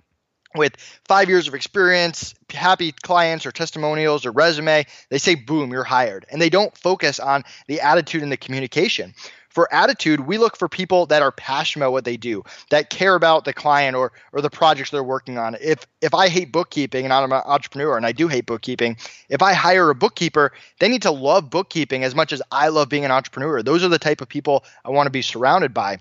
with 0.56 0.76
five 1.08 1.30
years 1.30 1.48
of 1.48 1.54
experience, 1.54 2.34
happy 2.50 2.92
clients 2.92 3.46
or 3.46 3.52
testimonials 3.52 4.26
or 4.26 4.32
resume, 4.32 4.86
they 5.10 5.18
say, 5.18 5.36
boom, 5.36 5.72
you're 5.72 5.84
hired. 5.84 6.26
And 6.32 6.42
they 6.42 6.50
don't 6.50 6.76
focus 6.78 7.20
on 7.20 7.44
the 7.68 7.82
attitude 7.82 8.24
and 8.24 8.32
the 8.32 8.38
communication. 8.38 9.14
for 9.58 9.74
attitude, 9.74 10.20
we 10.20 10.38
look 10.38 10.56
for 10.56 10.70
people 10.70 11.08
that 11.08 11.24
are 11.24 11.32
passionate 11.32 11.84
about 11.84 11.92
what 11.92 12.06
they 12.06 12.16
do, 12.16 12.44
that 12.70 12.92
care 12.92 13.16
about 13.16 13.44
the 13.44 13.54
client 13.54 13.96
or 13.96 14.12
or 14.32 14.40
the 14.40 14.52
projects 14.52 14.92
they're 14.92 15.04
working 15.04 15.40
on. 15.40 15.58
If 15.60 15.80
if 16.00 16.14
I 16.14 16.30
hate 16.30 16.52
bookkeeping 16.52 17.06
and 17.06 17.12
I'm 17.12 17.32
an 17.32 17.42
entrepreneur 17.44 17.98
and 17.98 18.06
I 18.06 18.12
do 18.12 18.28
hate 18.28 18.46
bookkeeping, 18.46 18.98
if 19.30 19.42
I 19.42 19.54
hire 19.54 19.90
a 19.90 19.96
bookkeeper, 19.96 20.52
they 20.80 20.88
need 20.88 21.02
to 21.02 21.12
love 21.12 21.50
bookkeeping 21.50 22.04
as 22.04 22.14
much 22.14 22.34
as 22.34 22.42
I 22.52 22.68
love 22.68 22.88
being 22.88 23.04
an 23.04 23.10
entrepreneur. 23.10 23.64
Those 23.64 23.84
are 23.84 23.90
the 23.90 23.98
type 23.98 24.22
of 24.22 24.30
people 24.30 24.64
I 24.86 24.92
want 24.92 25.08
to 25.08 25.12
be 25.12 25.24
surrounded 25.24 25.74
by 25.74 25.98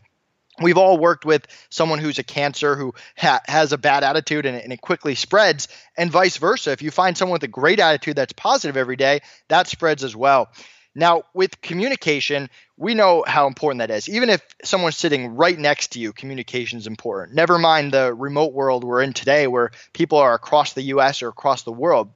we've 0.61 0.79
all 0.79 0.99
worked 0.99 1.25
with 1.25 1.47
someone 1.71 1.99
who's 1.99 2.19
a 2.19 2.25
cancer 2.25 2.77
who 2.77 2.95
ha- 3.17 3.41
has 3.47 3.73
a 3.73 3.79
bad 3.79 4.05
attitude 4.05 4.47
and, 4.47 4.57
and, 4.57 4.73
it 4.73 4.81
quickly 4.81 5.15
spreads 5.15 5.69
and 5.97 6.11
vice 6.11 6.37
versa. 6.37 6.73
If 6.73 6.83
you 6.83 6.91
find 6.91 7.17
someone 7.17 7.35
with 7.35 7.43
a 7.43 7.49
great 7.49 7.81
attitude 7.81 8.17
that's 8.17 8.33
positive 8.33 8.77
every 8.77 8.97
day 8.97 9.21
that 9.49 9.69
spreads 9.69 10.05
as 10.05 10.17
well. 10.17 10.51
Now 10.95 11.25
with 11.35 11.61
communication 11.61 12.49
we 12.79 12.95
know 12.95 13.25
how 13.27 13.47
important 13.47 13.81
that 13.81 13.91
is. 13.91 14.09
Even 14.09 14.29
if 14.29 14.43
someone's 14.63 14.97
sitting 14.97 15.35
right 15.37 15.59
next 15.59 15.93
to 15.93 15.99
you 15.99 16.13
communication 16.13 16.79
is 16.79 16.87
important. 16.87 17.35
Never 17.35 17.59
mind 17.59 17.93
the 17.93 18.13
remote 18.13 18.53
world 18.53 18.85
we're 18.85 19.03
in 19.03 19.13
today 19.13 19.47
where 19.47 19.71
people 19.93 20.19
are 20.19 20.35
across 20.35 20.73
the 20.75 20.83
us 20.83 21.23
or 21.23 21.29
across 21.29 21.63
the 21.63 21.73
world 21.73 22.11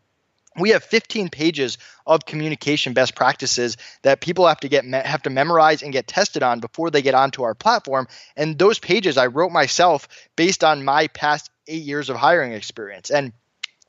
we 0.59 0.71
have 0.71 0.83
15 0.83 1.29
pages 1.29 1.79
of 2.07 2.25
communication 2.25 2.93
best 2.93 3.15
practices 3.15 3.77
that 4.03 4.21
people 4.21 4.47
have 4.47 4.61
to 4.61 4.69
get 4.69 4.85
have 4.85 5.23
to 5.23 5.31
memorize 5.31 5.83
and 5.83 5.93
get 5.93 6.07
tested 6.07 6.43
on 6.43 6.61
before 6.61 6.91
they 6.91 7.03
get 7.03 7.15
onto 7.15 7.43
our 7.43 7.55
platform. 7.55 8.09
And 8.37 8.59
those 8.59 8.79
pages 8.79 9.17
i 9.17 9.27
wrote 9.27 9.53
myself 9.53 10.09
based 10.37 10.65
on 10.65 10.85
my 10.85 11.07
past 11.09 11.51
8 11.69 11.83
years 11.83 12.11
of 12.11 12.17
hiring 12.17 12.53
experience. 12.53 13.11
And 13.11 13.33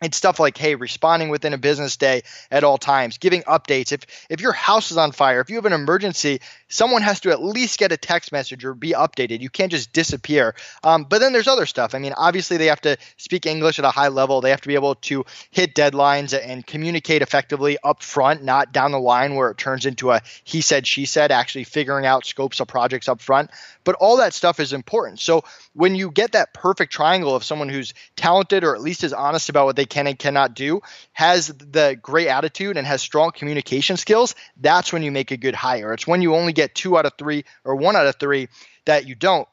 it's 0.02 0.18
stuff 0.18 0.40
like 0.40 0.58
hey 0.58 0.76
responding 0.76 1.30
within 1.30 1.54
a 1.54 1.58
business 1.58 1.98
day 1.98 2.24
at 2.50 2.64
all 2.64 2.78
times 2.78 3.18
giving 3.18 3.44
updates. 3.44 3.92
If 3.92 4.02
if 4.30 4.42
your 4.42 4.52
house 4.52 4.92
is 4.92 4.98
on 4.98 5.12
fire 5.12 5.42
if 5.42 5.50
you 5.50 5.56
have 5.58 5.66
an 5.66 5.74
emergency 5.74 6.42
someone 6.68 7.02
has 7.02 7.20
to 7.22 7.32
at 7.32 7.44
least 7.44 7.78
get 7.78 7.92
a 7.92 7.98
text 7.98 8.32
message 8.32 8.66
or 8.66 8.74
be 8.74 8.92
updated. 8.92 9.42
You 9.42 9.50
can't 9.50 9.72
just 9.72 9.92
disappear. 9.94 10.56
Um, 10.84 11.04
but 11.04 11.20
then 11.20 11.34
there's 11.34 11.48
other 11.48 11.66
stuff. 11.66 11.94
I 11.96 12.00
mean 12.00 12.14
obviously 12.18 12.58
they 12.58 12.68
have 12.68 12.82
to 12.82 12.98
speak 13.18 13.46
english 13.46 13.80
at 13.80 13.86
a 13.86 13.92
high 13.92 14.10
level. 14.10 14.42
They 14.42 14.50
have 14.50 14.62
to 14.62 14.68
be 14.68 14.76
able 14.76 14.96
to 14.96 15.26
hit 15.52 15.76
deadlines 15.76 16.38
and 16.38 16.66
communicate 16.66 17.22
effectively 17.22 17.78
up 17.84 18.02
front 18.02 18.44
not 18.44 18.72
down 18.72 18.92
the 18.92 19.00
line 19.00 19.36
where 19.36 19.50
it 19.52 19.58
turns 19.58 19.86
into 19.86 20.12
a 20.12 20.22
he 20.44 20.62
said 20.62 20.88
she 20.88 21.06
said 21.06 21.32
actually 21.32 21.64
figuring 21.64 22.06
out 22.06 22.26
scopes 22.26 22.60
of 22.60 22.68
projects 22.68 23.08
up 23.08 23.22
front 23.22 23.52
but 23.84 23.96
all 23.96 24.18
that 24.18 24.34
stuff 24.34 24.60
is 24.60 24.74
important. 24.74 25.20
So 25.20 25.44
when 25.74 25.96
you 25.96 26.12
get 26.12 26.34
that 26.34 26.54
perfect 26.54 26.92
triangle 26.92 27.36
of 27.36 27.44
someone 27.44 27.70
who's 27.70 27.94
talented 28.16 28.64
or 28.64 28.76
at 28.76 28.82
least 28.82 29.04
is 29.04 29.14
honest 29.14 29.50
about 29.50 29.66
what 29.66 29.76
they 29.76 29.86
can 29.92 30.08
and 30.08 30.18
cannot 30.18 30.56
do, 30.56 30.82
has 31.14 31.50
the 31.50 32.00
great 32.02 32.28
attitude 32.28 32.78
and 32.78 32.88
has 32.88 33.02
strong 33.02 33.32
communication 33.32 33.98
skills, 33.98 34.34
that's 34.60 34.92
when 34.92 35.04
you 35.04 35.12
make 35.12 35.30
a 35.30 35.38
good 35.38 35.54
hire. 35.54 35.94
It's 35.94 36.08
when 36.08 36.24
you 36.24 36.34
only 36.34 36.54
get 36.54 36.74
two 36.74 36.98
out 36.98 37.06
of 37.06 37.14
three 37.20 37.46
or 37.64 37.76
one 37.76 37.96
out 37.96 38.08
of 38.08 38.16
three 38.16 38.48
that 38.86 39.08
you 39.08 39.14
don't. 39.14 39.48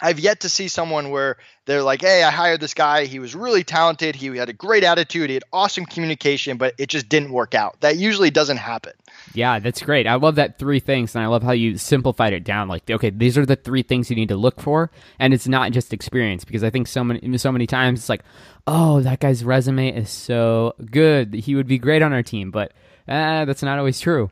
I've 0.00 0.18
yet 0.18 0.40
to 0.40 0.48
see 0.48 0.66
someone 0.66 1.10
where 1.10 1.36
they're 1.64 1.82
like, 1.82 2.00
hey, 2.00 2.24
I 2.24 2.30
hired 2.30 2.60
this 2.60 2.74
guy. 2.74 3.04
He 3.04 3.20
was 3.20 3.36
really 3.36 3.62
talented. 3.62 4.16
He 4.16 4.26
had 4.36 4.48
a 4.48 4.52
great 4.52 4.82
attitude. 4.82 5.30
He 5.30 5.34
had 5.34 5.44
awesome 5.52 5.86
communication, 5.86 6.56
but 6.56 6.74
it 6.78 6.88
just 6.88 7.08
didn't 7.08 7.30
work 7.30 7.54
out. 7.54 7.80
That 7.80 7.96
usually 7.96 8.30
doesn't 8.30 8.56
happen. 8.56 8.94
Yeah, 9.34 9.58
that's 9.58 9.82
great. 9.82 10.06
I 10.06 10.14
love 10.14 10.34
that 10.34 10.58
three 10.58 10.80
things, 10.80 11.14
and 11.14 11.24
I 11.24 11.28
love 11.28 11.42
how 11.42 11.52
you 11.52 11.78
simplified 11.78 12.32
it 12.32 12.44
down. 12.44 12.68
Like, 12.68 12.90
okay, 12.90 13.10
these 13.10 13.38
are 13.38 13.46
the 13.46 13.56
three 13.56 13.82
things 13.82 14.10
you 14.10 14.16
need 14.16 14.28
to 14.28 14.36
look 14.36 14.60
for, 14.60 14.90
and 15.18 15.32
it's 15.32 15.48
not 15.48 15.72
just 15.72 15.92
experience 15.92 16.44
because 16.44 16.62
I 16.62 16.70
think 16.70 16.86
so 16.86 17.02
many 17.02 17.38
so 17.38 17.52
many 17.52 17.66
times 17.66 18.00
it's 18.00 18.08
like, 18.08 18.22
oh, 18.66 19.00
that 19.00 19.20
guy's 19.20 19.44
resume 19.44 19.88
is 19.88 20.10
so 20.10 20.74
good. 20.90 21.34
He 21.34 21.54
would 21.54 21.66
be 21.66 21.78
great 21.78 22.02
on 22.02 22.12
our 22.12 22.22
team, 22.22 22.50
but 22.50 22.72
uh, 23.08 23.44
that's 23.44 23.62
not 23.62 23.78
always 23.78 24.00
true. 24.00 24.30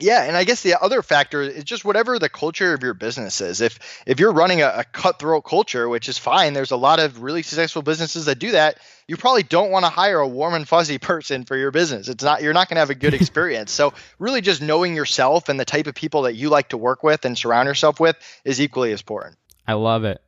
Yeah, 0.00 0.24
and 0.24 0.36
I 0.36 0.42
guess 0.42 0.62
the 0.62 0.80
other 0.80 1.02
factor 1.02 1.40
is 1.40 1.62
just 1.62 1.84
whatever 1.84 2.18
the 2.18 2.28
culture 2.28 2.74
of 2.74 2.82
your 2.82 2.94
business 2.94 3.40
is. 3.40 3.60
If 3.60 3.78
if 4.06 4.18
you're 4.18 4.32
running 4.32 4.60
a, 4.60 4.66
a, 4.78 4.84
cutthroat 4.84 5.44
culture, 5.44 5.88
which 5.88 6.08
is 6.08 6.18
fine, 6.18 6.52
there's 6.52 6.72
a 6.72 6.76
lot 6.76 6.98
of 6.98 7.22
really 7.22 7.42
successful 7.42 7.80
businesses 7.80 8.24
that 8.24 8.40
do 8.40 8.52
that. 8.52 8.78
You 9.06 9.16
probably 9.16 9.44
don't 9.44 9.70
want 9.70 9.84
to 9.84 9.90
hire 9.90 10.18
a 10.18 10.26
warm 10.26 10.54
and 10.54 10.66
fuzzy 10.66 10.98
person 11.10 11.44
for 11.44 11.56
your 11.56 11.70
business. 11.70 12.08
It's 12.08 12.24
not 12.24 12.42
you're 12.42 12.52
not 12.52 12.68
going 12.68 12.76
to 12.76 12.80
have 12.80 12.90
a 12.90 12.96
good 12.96 13.14
experience. 13.20 13.70
so 13.70 13.94
really, 14.18 14.40
just 14.40 14.60
knowing 14.60 14.96
yourself 14.96 15.48
and 15.48 15.60
the 15.60 15.64
type 15.64 15.86
of 15.86 15.94
people 15.94 16.22
that 16.22 16.34
you 16.34 16.48
like 16.48 16.70
to 16.70 16.76
work 16.76 17.04
with 17.04 17.24
and 17.24 17.38
surround 17.38 17.68
yourself 17.68 18.00
with 18.00 18.16
is 18.44 18.60
equally 18.60 18.92
as 18.92 19.00
important. 19.00 19.36
I 19.66 19.74
love 19.74 20.04
it. 20.04 20.20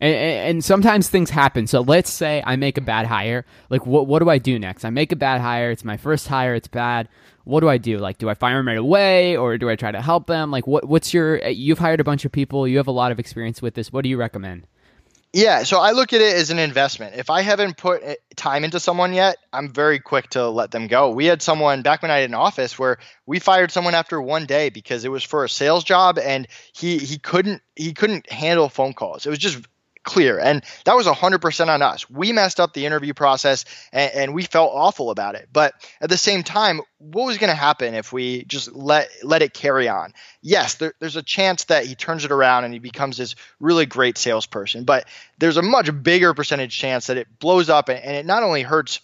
And, 0.00 0.14
and, 0.14 0.64
sometimes 0.64 1.08
things 1.08 1.30
happen. 1.30 1.66
So 1.66 1.80
let's 1.80 2.12
say 2.12 2.42
I 2.44 2.56
make 2.56 2.78
a 2.78 2.80
bad 2.80 3.06
hire. 3.06 3.44
Like, 3.70 3.86
what 3.86 4.06
what 4.06 4.18
do 4.20 4.28
I 4.28 4.38
do 4.38 4.58
next? 4.58 4.84
I 4.84 4.90
make 4.90 5.12
a 5.12 5.16
bad 5.16 5.40
hire. 5.40 5.70
It's 5.70 5.84
my 5.84 5.96
first 5.96 6.28
hire. 6.28 6.54
It's 6.54 6.68
bad 6.68 7.08
what 7.44 7.60
do 7.60 7.68
I 7.68 7.78
do? 7.78 7.98
Like, 7.98 8.18
do 8.18 8.28
I 8.28 8.34
fire 8.34 8.56
them 8.56 8.66
right 8.66 8.78
away, 8.78 9.36
or 9.36 9.58
do 9.58 9.68
I 9.68 9.76
try 9.76 9.92
to 9.92 10.00
help 10.00 10.26
them? 10.26 10.50
Like, 10.50 10.66
what 10.66 10.88
what's 10.88 11.14
your? 11.14 11.46
You've 11.46 11.78
hired 11.78 12.00
a 12.00 12.04
bunch 12.04 12.24
of 12.24 12.32
people. 12.32 12.66
You 12.66 12.78
have 12.78 12.88
a 12.88 12.92
lot 12.92 13.12
of 13.12 13.18
experience 13.18 13.62
with 13.62 13.74
this. 13.74 13.92
What 13.92 14.02
do 14.02 14.08
you 14.08 14.16
recommend? 14.16 14.66
Yeah, 15.32 15.64
so 15.64 15.80
I 15.80 15.90
look 15.90 16.12
at 16.12 16.20
it 16.20 16.36
as 16.36 16.50
an 16.50 16.60
investment. 16.60 17.16
If 17.16 17.28
I 17.28 17.42
haven't 17.42 17.76
put 17.76 18.02
eh, 18.04 18.14
time 18.36 18.62
into 18.62 18.78
someone 18.78 19.12
yet, 19.12 19.36
I'm 19.52 19.72
very 19.72 19.98
quick 19.98 20.30
to 20.30 20.48
let 20.48 20.70
them 20.70 20.86
go. 20.86 21.10
We 21.10 21.26
had 21.26 21.42
someone 21.42 21.82
back 21.82 22.02
when 22.02 22.12
I 22.12 22.18
had 22.18 22.30
an 22.30 22.36
office 22.36 22.78
where 22.78 22.98
we 23.26 23.40
fired 23.40 23.72
someone 23.72 23.96
after 23.96 24.22
one 24.22 24.46
day 24.46 24.70
because 24.70 25.04
it 25.04 25.10
was 25.10 25.24
for 25.24 25.44
a 25.44 25.48
sales 25.48 25.82
job 25.82 26.18
and 26.18 26.46
he 26.72 26.98
he 26.98 27.18
couldn't 27.18 27.62
he 27.74 27.92
couldn't 27.94 28.30
handle 28.30 28.68
phone 28.68 28.94
calls. 28.94 29.26
It 29.26 29.30
was 29.30 29.40
just 29.40 29.58
clear. 30.04 30.38
And 30.38 30.62
that 30.84 30.94
was 30.94 31.06
100% 31.06 31.68
on 31.68 31.82
us. 31.82 32.08
We 32.08 32.32
messed 32.32 32.60
up 32.60 32.72
the 32.72 32.86
interview 32.86 33.14
process 33.14 33.64
and, 33.92 34.12
and 34.14 34.34
we 34.34 34.44
felt 34.44 34.70
awful 34.72 35.10
about 35.10 35.34
it. 35.34 35.48
But 35.52 35.74
at 36.00 36.10
the 36.10 36.16
same 36.16 36.42
time, 36.42 36.80
what 36.98 37.26
was 37.26 37.38
going 37.38 37.50
to 37.50 37.56
happen 37.56 37.94
if 37.94 38.12
we 38.12 38.44
just 38.44 38.72
let 38.72 39.08
let 39.22 39.42
it 39.42 39.52
carry 39.52 39.88
on? 39.88 40.14
Yes, 40.40 40.74
there, 40.74 40.94
there's 41.00 41.16
a 41.16 41.22
chance 41.22 41.64
that 41.64 41.86
he 41.86 41.94
turns 41.94 42.24
it 42.24 42.30
around 42.30 42.64
and 42.64 42.72
he 42.72 42.78
becomes 42.78 43.16
this 43.16 43.34
really 43.60 43.86
great 43.86 44.16
salesperson. 44.16 44.84
But 44.84 45.06
there's 45.38 45.56
a 45.56 45.62
much 45.62 45.90
bigger 46.02 46.34
percentage 46.34 46.76
chance 46.76 47.08
that 47.08 47.16
it 47.16 47.38
blows 47.38 47.68
up 47.68 47.88
and, 47.88 47.98
and 47.98 48.16
it 48.16 48.26
not 48.26 48.42
only 48.42 48.62
hurts 48.62 49.00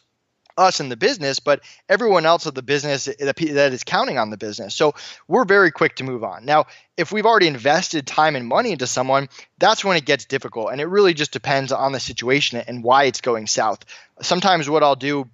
us 0.56 0.80
in 0.80 0.88
the 0.88 0.96
business, 0.96 1.40
but 1.40 1.60
everyone 1.88 2.26
else 2.26 2.46
of 2.46 2.54
the 2.54 2.62
business 2.62 3.04
that 3.04 3.72
is 3.72 3.84
counting 3.84 4.18
on 4.18 4.30
the 4.30 4.36
business. 4.36 4.74
So 4.74 4.94
we're 5.28 5.44
very 5.44 5.70
quick 5.70 5.96
to 5.96 6.04
move 6.04 6.24
on. 6.24 6.44
Now, 6.44 6.66
if 6.96 7.12
we've 7.12 7.26
already 7.26 7.46
invested 7.46 8.06
time 8.06 8.36
and 8.36 8.46
money 8.46 8.72
into 8.72 8.86
someone, 8.86 9.28
that's 9.58 9.84
when 9.84 9.96
it 9.96 10.04
gets 10.04 10.24
difficult. 10.24 10.72
And 10.72 10.80
it 10.80 10.86
really 10.86 11.14
just 11.14 11.32
depends 11.32 11.72
on 11.72 11.92
the 11.92 12.00
situation 12.00 12.62
and 12.66 12.84
why 12.84 13.04
it's 13.04 13.20
going 13.20 13.46
south. 13.46 13.84
Sometimes 14.20 14.68
what 14.68 14.82
I'll 14.82 14.96
do 14.96 15.28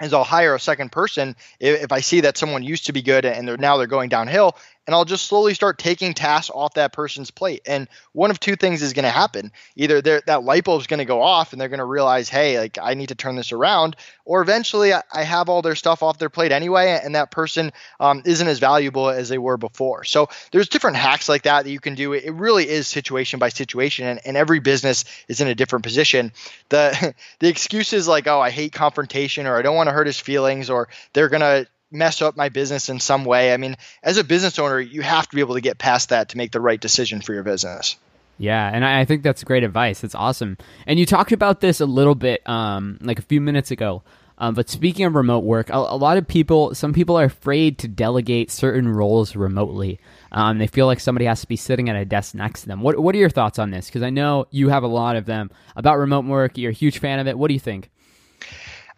is 0.00 0.12
I'll 0.12 0.24
hire 0.24 0.54
a 0.54 0.60
second 0.60 0.92
person 0.92 1.34
if, 1.58 1.90
I 1.90 2.00
see 2.00 2.20
that 2.20 2.36
someone 2.36 2.62
used 2.62 2.86
to 2.86 2.92
be 2.92 3.02
good 3.02 3.24
and 3.24 3.48
they're 3.48 3.56
now 3.56 3.78
they're 3.78 3.86
going 3.86 4.08
downhill, 4.08 4.56
and 4.88 4.94
I'll 4.94 5.04
just 5.04 5.26
slowly 5.26 5.52
start 5.52 5.76
taking 5.76 6.14
tasks 6.14 6.50
off 6.52 6.74
that 6.74 6.94
person's 6.94 7.30
plate. 7.30 7.60
And 7.66 7.88
one 8.12 8.30
of 8.30 8.40
two 8.40 8.56
things 8.56 8.80
is 8.80 8.94
going 8.94 9.04
to 9.04 9.10
happen: 9.10 9.52
either 9.76 10.00
that 10.00 10.44
light 10.44 10.64
bulb 10.64 10.80
is 10.80 10.86
going 10.86 10.98
to 10.98 11.04
go 11.04 11.20
off, 11.20 11.52
and 11.52 11.60
they're 11.60 11.68
going 11.68 11.78
to 11.78 11.84
realize, 11.84 12.30
hey, 12.30 12.58
like 12.58 12.78
I 12.82 12.94
need 12.94 13.10
to 13.10 13.14
turn 13.14 13.36
this 13.36 13.52
around, 13.52 13.96
or 14.24 14.40
eventually 14.40 14.94
I 14.94 15.22
have 15.22 15.50
all 15.50 15.60
their 15.60 15.74
stuff 15.74 16.02
off 16.02 16.18
their 16.18 16.30
plate 16.30 16.52
anyway, 16.52 16.98
and 17.04 17.14
that 17.14 17.30
person 17.30 17.70
um, 18.00 18.22
isn't 18.24 18.48
as 18.48 18.60
valuable 18.60 19.10
as 19.10 19.28
they 19.28 19.36
were 19.36 19.58
before. 19.58 20.04
So 20.04 20.30
there's 20.52 20.70
different 20.70 20.96
hacks 20.96 21.28
like 21.28 21.42
that 21.42 21.66
that 21.66 21.70
you 21.70 21.80
can 21.80 21.94
do. 21.94 22.14
It 22.14 22.32
really 22.32 22.66
is 22.66 22.88
situation 22.88 23.38
by 23.38 23.50
situation, 23.50 24.06
and, 24.06 24.20
and 24.24 24.38
every 24.38 24.58
business 24.58 25.04
is 25.28 25.42
in 25.42 25.48
a 25.48 25.54
different 25.54 25.82
position. 25.82 26.32
The 26.70 27.14
the 27.40 27.48
excuses 27.48 28.08
like, 28.08 28.26
oh, 28.26 28.40
I 28.40 28.48
hate 28.48 28.72
confrontation, 28.72 29.46
or 29.46 29.58
I 29.58 29.60
don't 29.60 29.76
want 29.76 29.88
to 29.88 29.92
hurt 29.92 30.06
his 30.06 30.18
feelings, 30.18 30.70
or 30.70 30.88
they're 31.12 31.28
gonna 31.28 31.66
mess 31.90 32.20
up 32.22 32.36
my 32.36 32.48
business 32.48 32.88
in 32.88 33.00
some 33.00 33.24
way. 33.24 33.52
I 33.52 33.56
mean, 33.56 33.76
as 34.02 34.18
a 34.18 34.24
business 34.24 34.58
owner, 34.58 34.80
you 34.80 35.02
have 35.02 35.28
to 35.28 35.34
be 35.34 35.40
able 35.40 35.54
to 35.54 35.60
get 35.60 35.78
past 35.78 36.10
that 36.10 36.30
to 36.30 36.36
make 36.36 36.52
the 36.52 36.60
right 36.60 36.80
decision 36.80 37.20
for 37.20 37.32
your 37.32 37.42
business. 37.42 37.96
Yeah, 38.38 38.70
and 38.72 38.84
I 38.84 39.04
think 39.04 39.24
that's 39.24 39.42
great 39.42 39.64
advice. 39.64 40.04
It's 40.04 40.14
awesome. 40.14 40.58
And 40.86 40.98
you 40.98 41.06
talked 41.06 41.32
about 41.32 41.60
this 41.60 41.80
a 41.80 41.86
little 41.86 42.14
bit, 42.14 42.48
um, 42.48 42.98
like 43.00 43.18
a 43.18 43.22
few 43.22 43.40
minutes 43.40 43.70
ago. 43.70 44.02
Um, 44.40 44.54
but 44.54 44.70
speaking 44.70 45.04
of 45.04 45.16
remote 45.16 45.42
work, 45.42 45.68
a, 45.68 45.74
a, 45.74 45.96
lot 45.96 46.16
of 46.16 46.28
people, 46.28 46.72
some 46.72 46.92
people 46.92 47.18
are 47.18 47.24
afraid 47.24 47.78
to 47.78 47.88
delegate 47.88 48.52
certain 48.52 48.88
roles 48.88 49.34
remotely. 49.34 49.98
Um, 50.30 50.58
they 50.58 50.68
feel 50.68 50.86
like 50.86 51.00
somebody 51.00 51.24
has 51.24 51.40
to 51.40 51.48
be 51.48 51.56
sitting 51.56 51.88
at 51.88 51.96
a 51.96 52.04
desk 52.04 52.36
next 52.36 52.60
to 52.60 52.68
them. 52.68 52.80
What 52.80 52.98
What 53.00 53.16
are 53.16 53.18
your 53.18 53.30
thoughts 53.30 53.58
on 53.58 53.72
this? 53.72 53.86
Because 53.86 54.02
I 54.02 54.10
know 54.10 54.46
you 54.52 54.68
have 54.68 54.84
a 54.84 54.88
lot 54.88 55.16
of 55.16 55.26
them 55.26 55.50
about 55.74 55.98
remote 55.98 56.24
work. 56.24 56.56
You're 56.56 56.70
a 56.70 56.74
huge 56.74 56.98
fan 57.00 57.18
of 57.18 57.26
it. 57.26 57.36
What 57.36 57.48
do 57.48 57.54
you 57.54 57.60
think? 57.60 57.90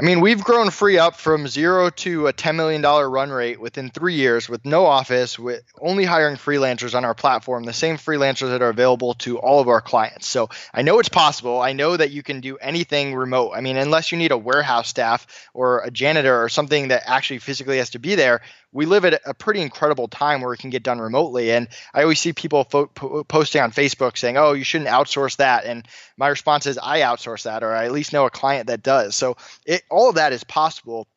I 0.01 0.03
mean, 0.03 0.23
we've 0.23 0.43
grown 0.43 0.69
FreeUp 0.69 1.17
from 1.17 1.47
zero 1.47 1.91
to 1.91 2.27
a 2.27 2.33
$10 2.33 2.55
million 2.55 2.81
run 2.81 3.29
rate 3.29 3.61
within 3.61 3.91
three 3.91 4.15
years 4.15 4.49
with 4.49 4.65
no 4.65 4.87
office, 4.87 5.39
with 5.39 5.63
only 5.79 6.07
hiring 6.07 6.37
freelancers 6.37 6.95
on 6.95 7.05
our 7.05 7.13
platform, 7.13 7.65
the 7.65 7.75
same 7.75 7.99
freelancers 7.99 8.49
that 8.49 8.63
are 8.63 8.71
available 8.71 9.13
to 9.13 9.39
all 9.39 9.61
of 9.61 9.69
our 9.69 9.83
clients. 9.83 10.27
So 10.27 10.49
I 10.73 10.81
know 10.81 11.01
it's 11.01 11.11
possible. 11.11 11.61
I 11.61 11.75
know 11.75 11.99
that 11.99 12.13
you 12.13 12.23
can 12.23 12.41
do 12.41 12.57
anything 12.57 13.15
remote. 13.15 13.53
I 13.55 13.61
mean, 13.61 13.77
unless 13.77 14.11
you 14.11 14.17
need 14.17 14.33
a 14.33 14.39
warehouse 14.39 14.89
staff 14.89 15.27
or 15.53 15.81
a 15.81 15.91
janitor 15.91 16.43
or 16.43 16.49
something 16.49 16.89
that 16.89 17.03
actually 17.05 17.41
physically 17.41 17.77
has 17.77 17.91
to 17.91 17.99
be 17.99 18.15
there, 18.15 18.41
we 18.72 18.87
live 18.87 19.04
at 19.04 19.20
a 19.26 19.35
pretty 19.35 19.61
incredible 19.61 20.09
time 20.09 20.40
where 20.40 20.52
it 20.52 20.59
can 20.59 20.70
get 20.70 20.83
done 20.83 21.00
remotely. 21.00 21.50
And 21.52 21.68
I 21.92 22.02
always 22.02 22.20
see 22.20 22.33
people 22.33 22.64
fo- 22.64 22.87
po- 22.87 23.24
posting 23.24 23.62
on 23.62 23.72
Facebook 23.72 24.16
saying, 24.16 24.37
"Oh, 24.37 24.52
you 24.52 24.64
shouldn't 24.64 24.90
outsource 24.90 25.37
that." 25.37 25.64
And 25.64 25.87
my 26.16 26.28
response 26.28 26.66
is, 26.66 26.78
"I 26.80 27.00
outsource 27.00 27.44
that, 27.44 27.62
or 27.62 27.74
I 27.74 27.87
at 27.87 27.92
least 27.92 28.12
know 28.12 28.26
a 28.26 28.30
client 28.30 28.68
that 28.68 28.83
does." 28.83 29.16
So 29.16 29.37
it, 29.66 29.83
all 29.90 30.09
of 30.09 30.14
that 30.16 30.33
is 30.33 30.44
possible. 30.44 31.09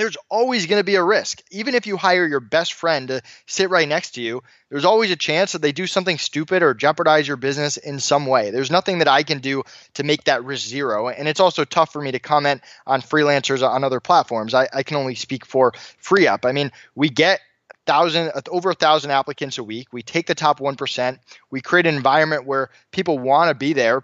There's 0.00 0.16
always 0.28 0.66
going 0.66 0.80
to 0.80 0.84
be 0.84 0.96
a 0.96 1.02
risk. 1.02 1.42
Even 1.50 1.74
if 1.74 1.86
you 1.86 1.96
hire 1.96 2.26
your 2.26 2.40
best 2.40 2.74
friend 2.74 3.08
to 3.08 3.22
sit 3.46 3.70
right 3.70 3.88
next 3.88 4.12
to 4.12 4.22
you, 4.22 4.42
there's 4.70 4.84
always 4.84 5.10
a 5.10 5.16
chance 5.16 5.52
that 5.52 5.62
they 5.62 5.72
do 5.72 5.86
something 5.86 6.18
stupid 6.18 6.62
or 6.62 6.74
jeopardize 6.74 7.28
your 7.28 7.36
business 7.36 7.76
in 7.76 8.00
some 8.00 8.26
way. 8.26 8.50
There's 8.50 8.70
nothing 8.70 8.98
that 8.98 9.08
I 9.08 9.22
can 9.22 9.38
do 9.38 9.62
to 9.94 10.02
make 10.02 10.24
that 10.24 10.44
risk 10.44 10.66
zero. 10.66 11.08
And 11.08 11.28
it's 11.28 11.40
also 11.40 11.64
tough 11.64 11.92
for 11.92 12.02
me 12.02 12.12
to 12.12 12.18
comment 12.18 12.62
on 12.86 13.00
freelancers 13.00 13.66
on 13.66 13.84
other 13.84 14.00
platforms. 14.00 14.54
I, 14.54 14.68
I 14.72 14.82
can 14.82 14.96
only 14.96 15.14
speak 15.14 15.46
for 15.46 15.72
FreeUp. 15.72 16.44
I 16.44 16.52
mean, 16.52 16.72
we 16.94 17.08
get 17.08 17.40
thousand 17.86 18.32
uh, 18.34 18.40
over 18.50 18.70
a 18.70 18.74
thousand 18.74 19.12
applicants 19.12 19.58
a 19.58 19.64
week. 19.64 19.92
We 19.92 20.02
take 20.02 20.26
the 20.26 20.34
top 20.34 20.60
one 20.60 20.76
percent. 20.76 21.20
We 21.50 21.60
create 21.60 21.86
an 21.86 21.94
environment 21.94 22.44
where 22.44 22.70
people 22.90 23.18
want 23.18 23.48
to 23.48 23.54
be 23.54 23.72
there 23.72 24.02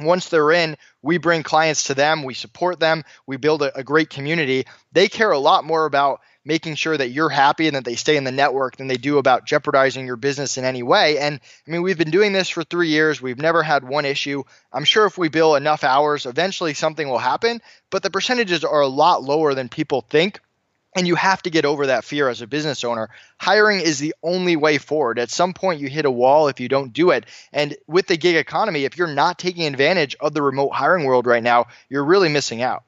once 0.00 0.28
they're 0.28 0.52
in, 0.52 0.76
we 1.02 1.18
bring 1.18 1.42
clients 1.42 1.84
to 1.84 1.94
them, 1.94 2.24
we 2.24 2.34
support 2.34 2.80
them, 2.80 3.04
we 3.26 3.36
build 3.36 3.62
a, 3.62 3.78
a, 3.78 3.84
great 3.84 4.10
community. 4.10 4.66
They 4.92 5.08
care 5.08 5.30
a 5.30 5.38
lot 5.38 5.64
more 5.64 5.86
about 5.86 6.20
making 6.44 6.74
sure 6.74 6.96
that 6.96 7.10
you're 7.10 7.28
happy 7.28 7.66
and 7.66 7.76
that 7.76 7.84
they 7.84 7.94
stay 7.94 8.16
in 8.16 8.24
the 8.24 8.32
network 8.32 8.76
than 8.76 8.88
they 8.88 8.96
do 8.96 9.18
about 9.18 9.46
jeopardizing 9.46 10.06
your 10.06 10.16
business 10.16 10.56
in 10.56 10.64
any 10.64 10.82
way. 10.82 11.18
And 11.18 11.40
I 11.66 11.70
mean, 11.70 11.82
we've 11.82 11.98
been 11.98 12.10
doing 12.10 12.32
this 12.32 12.48
for 12.48 12.64
three 12.64 12.88
years. 12.88 13.20
We've 13.20 13.38
never 13.38 13.62
had 13.62 13.86
one 13.86 14.04
issue. 14.04 14.42
I'm 14.72 14.84
sure 14.84 15.06
if 15.06 15.18
we 15.18 15.28
bill 15.28 15.56
enough 15.56 15.84
hours, 15.84 16.26
eventually 16.26 16.74
something 16.74 17.08
will 17.08 17.18
happen, 17.18 17.60
but 17.90 18.02
the 18.02 18.10
percentages 18.10 18.64
are 18.64 18.80
a 18.80 18.88
lot 18.88 19.22
lower 19.22 19.54
than 19.54 19.68
people 19.68 20.00
think. 20.00 20.40
And 20.98 21.06
you 21.06 21.14
have 21.14 21.40
to 21.42 21.50
get 21.50 21.64
over 21.64 21.86
that 21.86 22.02
fear 22.02 22.28
as 22.28 22.42
a 22.42 22.48
business 22.48 22.82
owner. 22.82 23.08
Hiring 23.36 23.78
is 23.78 24.00
the 24.00 24.16
only 24.20 24.56
way 24.56 24.78
forward. 24.78 25.20
At 25.20 25.30
some 25.30 25.54
point, 25.54 25.80
you 25.80 25.88
hit 25.88 26.06
a 26.06 26.10
wall 26.10 26.48
if 26.48 26.58
you 26.58 26.68
don't 26.68 26.92
do 26.92 27.10
it. 27.12 27.24
And 27.52 27.76
with 27.86 28.08
the 28.08 28.16
gig 28.16 28.34
economy, 28.34 28.84
if 28.84 28.98
you're 28.98 29.06
not 29.06 29.38
taking 29.38 29.64
advantage 29.64 30.16
of 30.18 30.34
the 30.34 30.42
remote 30.42 30.70
hiring 30.70 31.04
world 31.04 31.28
right 31.28 31.40
now, 31.40 31.66
you're 31.88 32.04
really 32.04 32.28
missing 32.28 32.62
out. 32.62 32.82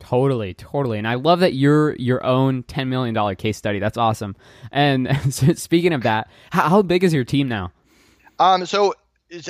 Totally, 0.00 0.52
totally. 0.54 0.98
And 0.98 1.06
I 1.06 1.14
love 1.14 1.38
that 1.38 1.54
you're 1.54 1.94
your 1.94 2.26
own 2.26 2.64
$10 2.64 2.88
million 2.88 3.36
case 3.36 3.56
study. 3.56 3.78
That's 3.78 3.96
awesome. 3.96 4.34
And 4.72 5.32
speaking 5.56 5.92
of 5.92 6.02
that, 6.02 6.28
how, 6.50 6.68
how 6.68 6.82
big 6.82 7.04
is 7.04 7.14
your 7.14 7.22
team 7.22 7.46
now? 7.46 7.70
Um, 8.40 8.66
so 8.66 8.96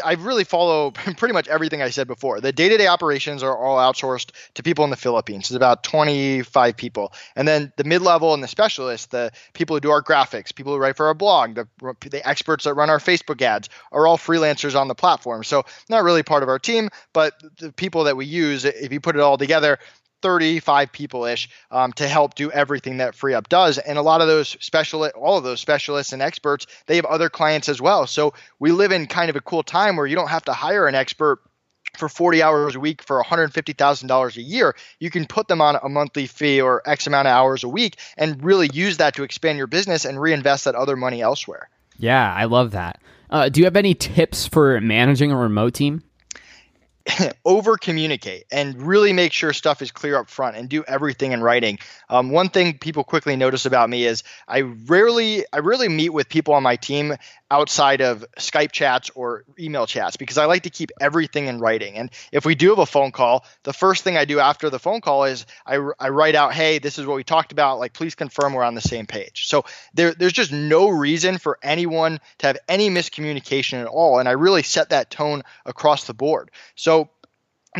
I 0.05 0.15
really 0.15 0.45
follow 0.45 0.91
pretty 1.17 1.33
much 1.33 1.49
everything 1.49 1.83
I 1.83 1.91
said 1.91 2.07
before. 2.07 2.41
The 2.41 2.53
day 2.53 2.69
to 2.69 2.77
day 2.77 2.87
operations 2.87 3.43
are 3.43 3.57
all 3.57 3.79
outsourced 3.79 4.31
to 4.55 4.63
people 4.63 4.85
in 4.85 4.91
the 4.91 4.97
Philippines. 4.97 5.51
It's 5.51 5.57
about 5.57 5.83
25 5.83 6.77
people. 6.77 7.13
And 7.37 7.47
then 7.49 7.73
the 7.77 7.85
mid 7.85 8.03
level 8.03 8.35
and 8.35 8.43
the 8.43 8.49
specialists, 8.49 9.07
the 9.07 9.33
people 9.55 9.77
who 9.77 9.81
do 9.81 9.91
our 9.91 10.03
graphics, 10.03 10.55
people 10.55 10.73
who 10.73 10.79
write 10.79 10.97
for 10.97 11.07
our 11.07 11.15
blog, 11.15 11.55
the, 11.55 11.69
the 12.01 12.27
experts 12.29 12.65
that 12.65 12.75
run 12.75 12.91
our 12.91 12.99
Facebook 12.99 13.43
ads 13.43 13.69
are 13.91 14.07
all 14.07 14.19
freelancers 14.19 14.79
on 14.79 14.89
the 14.89 14.95
platform. 14.95 15.45
So, 15.45 15.65
not 15.89 16.05
really 16.05 16.23
part 16.23 16.43
of 16.43 16.49
our 16.49 16.59
team, 16.59 16.89
but 17.13 17.35
the 17.59 17.73
people 17.73 18.05
that 18.05 18.17
we 18.17 18.27
use, 18.27 18.65
if 18.65 18.93
you 18.93 19.01
put 19.01 19.17
it 19.17 19.23
all 19.23 19.39
together, 19.39 19.79
35 20.23 20.93
people 20.93 21.25
ish 21.25 21.49
um, 21.71 21.93
to 21.95 22.09
help 22.09 22.35
do 22.35 22.51
everything 22.51 22.99
that 22.99 23.15
FreeUp 23.15 23.49
does. 23.49 23.79
And 23.79 23.99
a 23.99 24.03
lot 24.03 24.21
of 24.21 24.29
those 24.29 24.57
specialists, 24.61 25.17
all 25.19 25.37
of 25.37 25.45
those 25.45 25.61
specialists 25.61 26.13
and 26.13 26.23
experts, 26.23 26.67
they 26.87 26.97
have 26.97 27.05
other 27.05 27.29
clients 27.29 27.69
as 27.69 27.81
well. 27.81 28.07
So 28.07 28.35
we 28.59 28.73
live 28.73 28.93
in 28.93 29.07
kind 29.07 29.31
of 29.31 29.37
a 29.37 29.41
cool 29.41 29.63
time 29.63 29.97
where 29.97 30.07
you 30.07 30.17
don't 30.17 30.29
have 30.29 30.45
to 30.45 30.53
hire 30.53 30.87
an 30.87 30.95
expert 30.95 31.41
for 31.97 32.09
40 32.09 32.43
hours 32.43 32.75
a 32.75 32.81
week 32.81 33.03
for 33.03 33.23
$150,000 33.23 34.37
a 34.37 34.43
year, 34.43 34.75
you 34.99 35.11
can 35.11 35.27
put 35.27 35.49
them 35.49 35.61
on 35.61 35.77
a 35.83 35.89
monthly 35.89 36.27
fee 36.27 36.61
or 36.61 36.83
X 36.87 37.07
amount 37.07 37.29
of 37.29 37.33
hours 37.33 37.65
a 37.65 37.69
week 37.69 37.99
and 38.17 38.43
really 38.43 38.71
use 38.73 38.97
that 38.99 39.15
to 39.17 39.23
expand 39.23 39.59
your 39.59 39.67
business 39.67 40.05
and 40.05 40.21
reinvest 40.21 40.65
that 40.65 40.75
other 40.75 40.97
money 40.97 41.21
elsewhere. 41.21 41.69
Yeah, 41.99 42.33
I 42.33 42.45
love 42.45 42.71
that. 42.73 43.01
Uh, 43.31 43.49
do 43.49 43.61
you 43.61 43.65
have 43.65 43.77
any 43.77 43.95
tips 43.95 44.47
for 44.47 44.81
managing 44.81 45.31
a 45.31 45.37
remote 45.37 45.75
team? 45.75 46.03
over 47.45 47.77
communicate 47.77 48.45
and 48.51 48.83
really 48.83 49.13
make 49.13 49.33
sure 49.33 49.53
stuff 49.53 49.83
is 49.83 49.91
clear 49.91 50.17
up 50.17 50.29
front 50.29 50.57
and 50.57 50.69
do 50.69 50.85
everything 50.85 51.33
in 51.33 51.43
writing. 51.43 51.79
Um, 52.09 52.31
one 52.31 52.49
thing 52.49 52.79
people 52.79 53.05
quickly 53.05 53.37
notice 53.37 53.67
about 53.67 53.91
me 53.91 54.05
is 54.05 54.23
I 54.47 54.61
rarely 54.61 55.45
I 55.53 55.59
rarely 55.59 55.89
meet 55.89 56.11
with 56.11 56.29
people 56.29 56.55
on 56.55 56.63
my 56.63 56.77
team 56.77 57.17
outside 57.53 58.01
of 58.01 58.25
Skype 58.39 58.73
chats 58.73 59.11
or 59.15 59.45
email 59.59 59.87
chats 59.87 60.17
because 60.17 60.39
I 60.39 60.47
like 60.47 60.63
to 60.63 60.71
keep 60.71 60.91
everything 60.99 61.49
in 61.49 61.59
writing. 61.59 61.97
And 61.97 62.11
if 62.33 62.47
we 62.47 62.55
do 62.55 62.71
have 62.71 62.79
a 62.79 62.87
phone 62.87 63.13
call, 63.13 63.45
the 63.65 63.75
first 63.75 64.05
thing 64.05 64.17
I 64.17 64.25
do 64.25 64.41
after 64.41 64.71
the 64.71 64.79
phone 64.79 65.03
call 65.03 65.25
is 65.25 65.45
I, 65.67 65.75
I 66.01 66.09
write 66.09 66.35
out, 66.35 66.55
hey, 66.55 66.79
this 66.79 66.99
is 66.99 67.05
what 67.05 67.17
we 67.17 67.25
talked 67.25 67.53
about. 67.53 67.79
Like, 67.79 67.93
please 67.93 68.15
confirm 68.15 68.55
we're 68.55 68.63
on 68.63 68.75
the 68.75 68.81
same 68.81 69.07
page. 69.07 69.49
So 69.49 69.67
there, 69.93 70.15
there's 70.15 70.33
just 70.33 70.51
no 70.51 70.89
reason 70.89 71.37
for 71.37 71.59
anyone 71.63 72.21
to 72.39 72.47
have 72.47 72.57
any 72.69 72.89
miscommunication 72.89 73.83
at 73.83 73.87
all. 73.87 74.19
And 74.19 74.31
I 74.31 74.33
really 74.33 74.63
set 74.63 74.89
that 74.89 75.11
tone 75.11 75.43
across 75.67 76.05
the 76.05 76.15
board. 76.15 76.51
So 76.75 77.02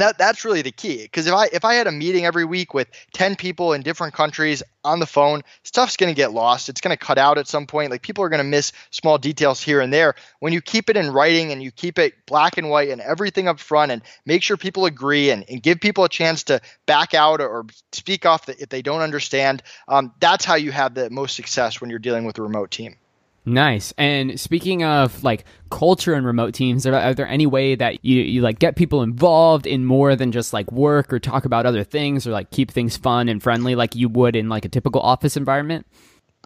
that 0.01 0.17
that's 0.17 0.45
really 0.45 0.63
the 0.63 0.73
key 0.73 1.03
because 1.03 1.27
if 1.27 1.35
I 1.35 1.47
if 1.53 1.65
I 1.65 1.75
had 1.75 1.87
a 1.87 1.93
meeting 1.93 2.25
every 2.25 2.45
week 2.45 2.73
with 2.73 2.89
10 3.13 3.37
people 3.37 3.75
in 3.75 3.83
different 3.83 4.15
countries 4.15 4.63
on 4.85 5.01
the 5.01 5.07
phone 5.07 5.43
stuff's 5.65 5.97
going 5.97 6.13
to 6.13 6.17
get 6.17 6.33
lost. 6.33 6.69
It's 6.69 6.81
going 6.81 6.97
to 6.97 7.03
cut 7.03 7.19
out 7.19 7.39
at 7.39 7.47
some 7.47 7.67
point. 7.67 7.91
Like 7.91 8.03
people 8.03 8.25
are 8.25 8.29
going 8.29 8.43
to 8.43 8.45
miss 8.45 8.73
small 8.91 9.19
details 9.19 9.61
here 9.61 9.81
and 9.81 9.93
there. 9.93 10.15
When 10.41 10.53
you 10.53 10.61
keep 10.61 10.89
it 10.89 10.97
in 10.97 11.11
writing 11.11 11.53
and 11.53 11.63
you 11.63 11.71
keep 11.71 11.99
it 11.99 12.15
black 12.27 12.59
and 12.59 12.71
white 12.71 12.89
and 12.89 13.01
everything 13.01 13.49
up 13.49 13.61
front 13.61 13.93
and 13.93 14.03
make 14.25 14.43
sure 14.43 14.57
people 14.57 14.87
agree 14.87 15.31
and, 15.31 15.45
and 15.49 15.63
give 15.63 15.81
people 15.81 16.05
a 16.05 16.09
chance 16.09 16.45
to 16.45 16.61
back 16.87 17.15
out 17.15 17.41
or, 17.41 17.67
speak 17.93 18.27
off 18.27 18.47
the, 18.47 18.61
if 18.61 18.69
they 18.69 18.83
don't 18.83 19.03
understand 19.03 19.63
um, 19.87 20.13
that's 20.19 20.45
how 20.45 20.55
you 20.55 20.73
have 20.73 20.95
the 20.95 21.11
most 21.11 21.37
success 21.37 21.81
when 21.81 21.91
you're 21.91 21.99
dealing 21.99 22.25
with 22.25 22.39
a 22.39 22.43
remote 22.43 22.71
team 22.71 22.97
Nice. 23.45 23.93
And 23.99 24.39
speaking 24.39 24.85
of 24.85 25.25
like 25.25 25.45
culture 25.69 26.15
and 26.15 26.25
remote 26.25 26.55
teams, 26.55 26.87
are, 26.87 26.95
are, 26.95 27.13
there 27.13 27.27
any 27.27 27.47
way 27.47 27.75
that 27.75 28.05
you, 28.05 28.23
you 28.23 28.41
like 28.41 28.61
get 28.61 28.77
people 28.77 29.03
involved 29.03 29.67
in 29.67 29.85
more 29.85 30.15
than 30.15 30.31
just 30.31 30.53
like 30.53 30.71
work 30.71 31.13
or 31.13 31.19
talk 31.19 31.45
about 31.45 31.67
other 31.67 31.83
things 31.83 32.25
or 32.25 32.31
like 32.31 32.51
keep 32.51 32.71
things 32.71 32.97
fun 32.97 33.29
and 33.29 33.43
friendly 33.43 33.75
like 33.75 33.97
you 33.97 34.09
would 34.09 34.37
in 34.37 34.49
like 34.49 34.65
a 34.65 34.69
typical 34.69 35.01
office 35.01 35.37
environment? 35.37 35.87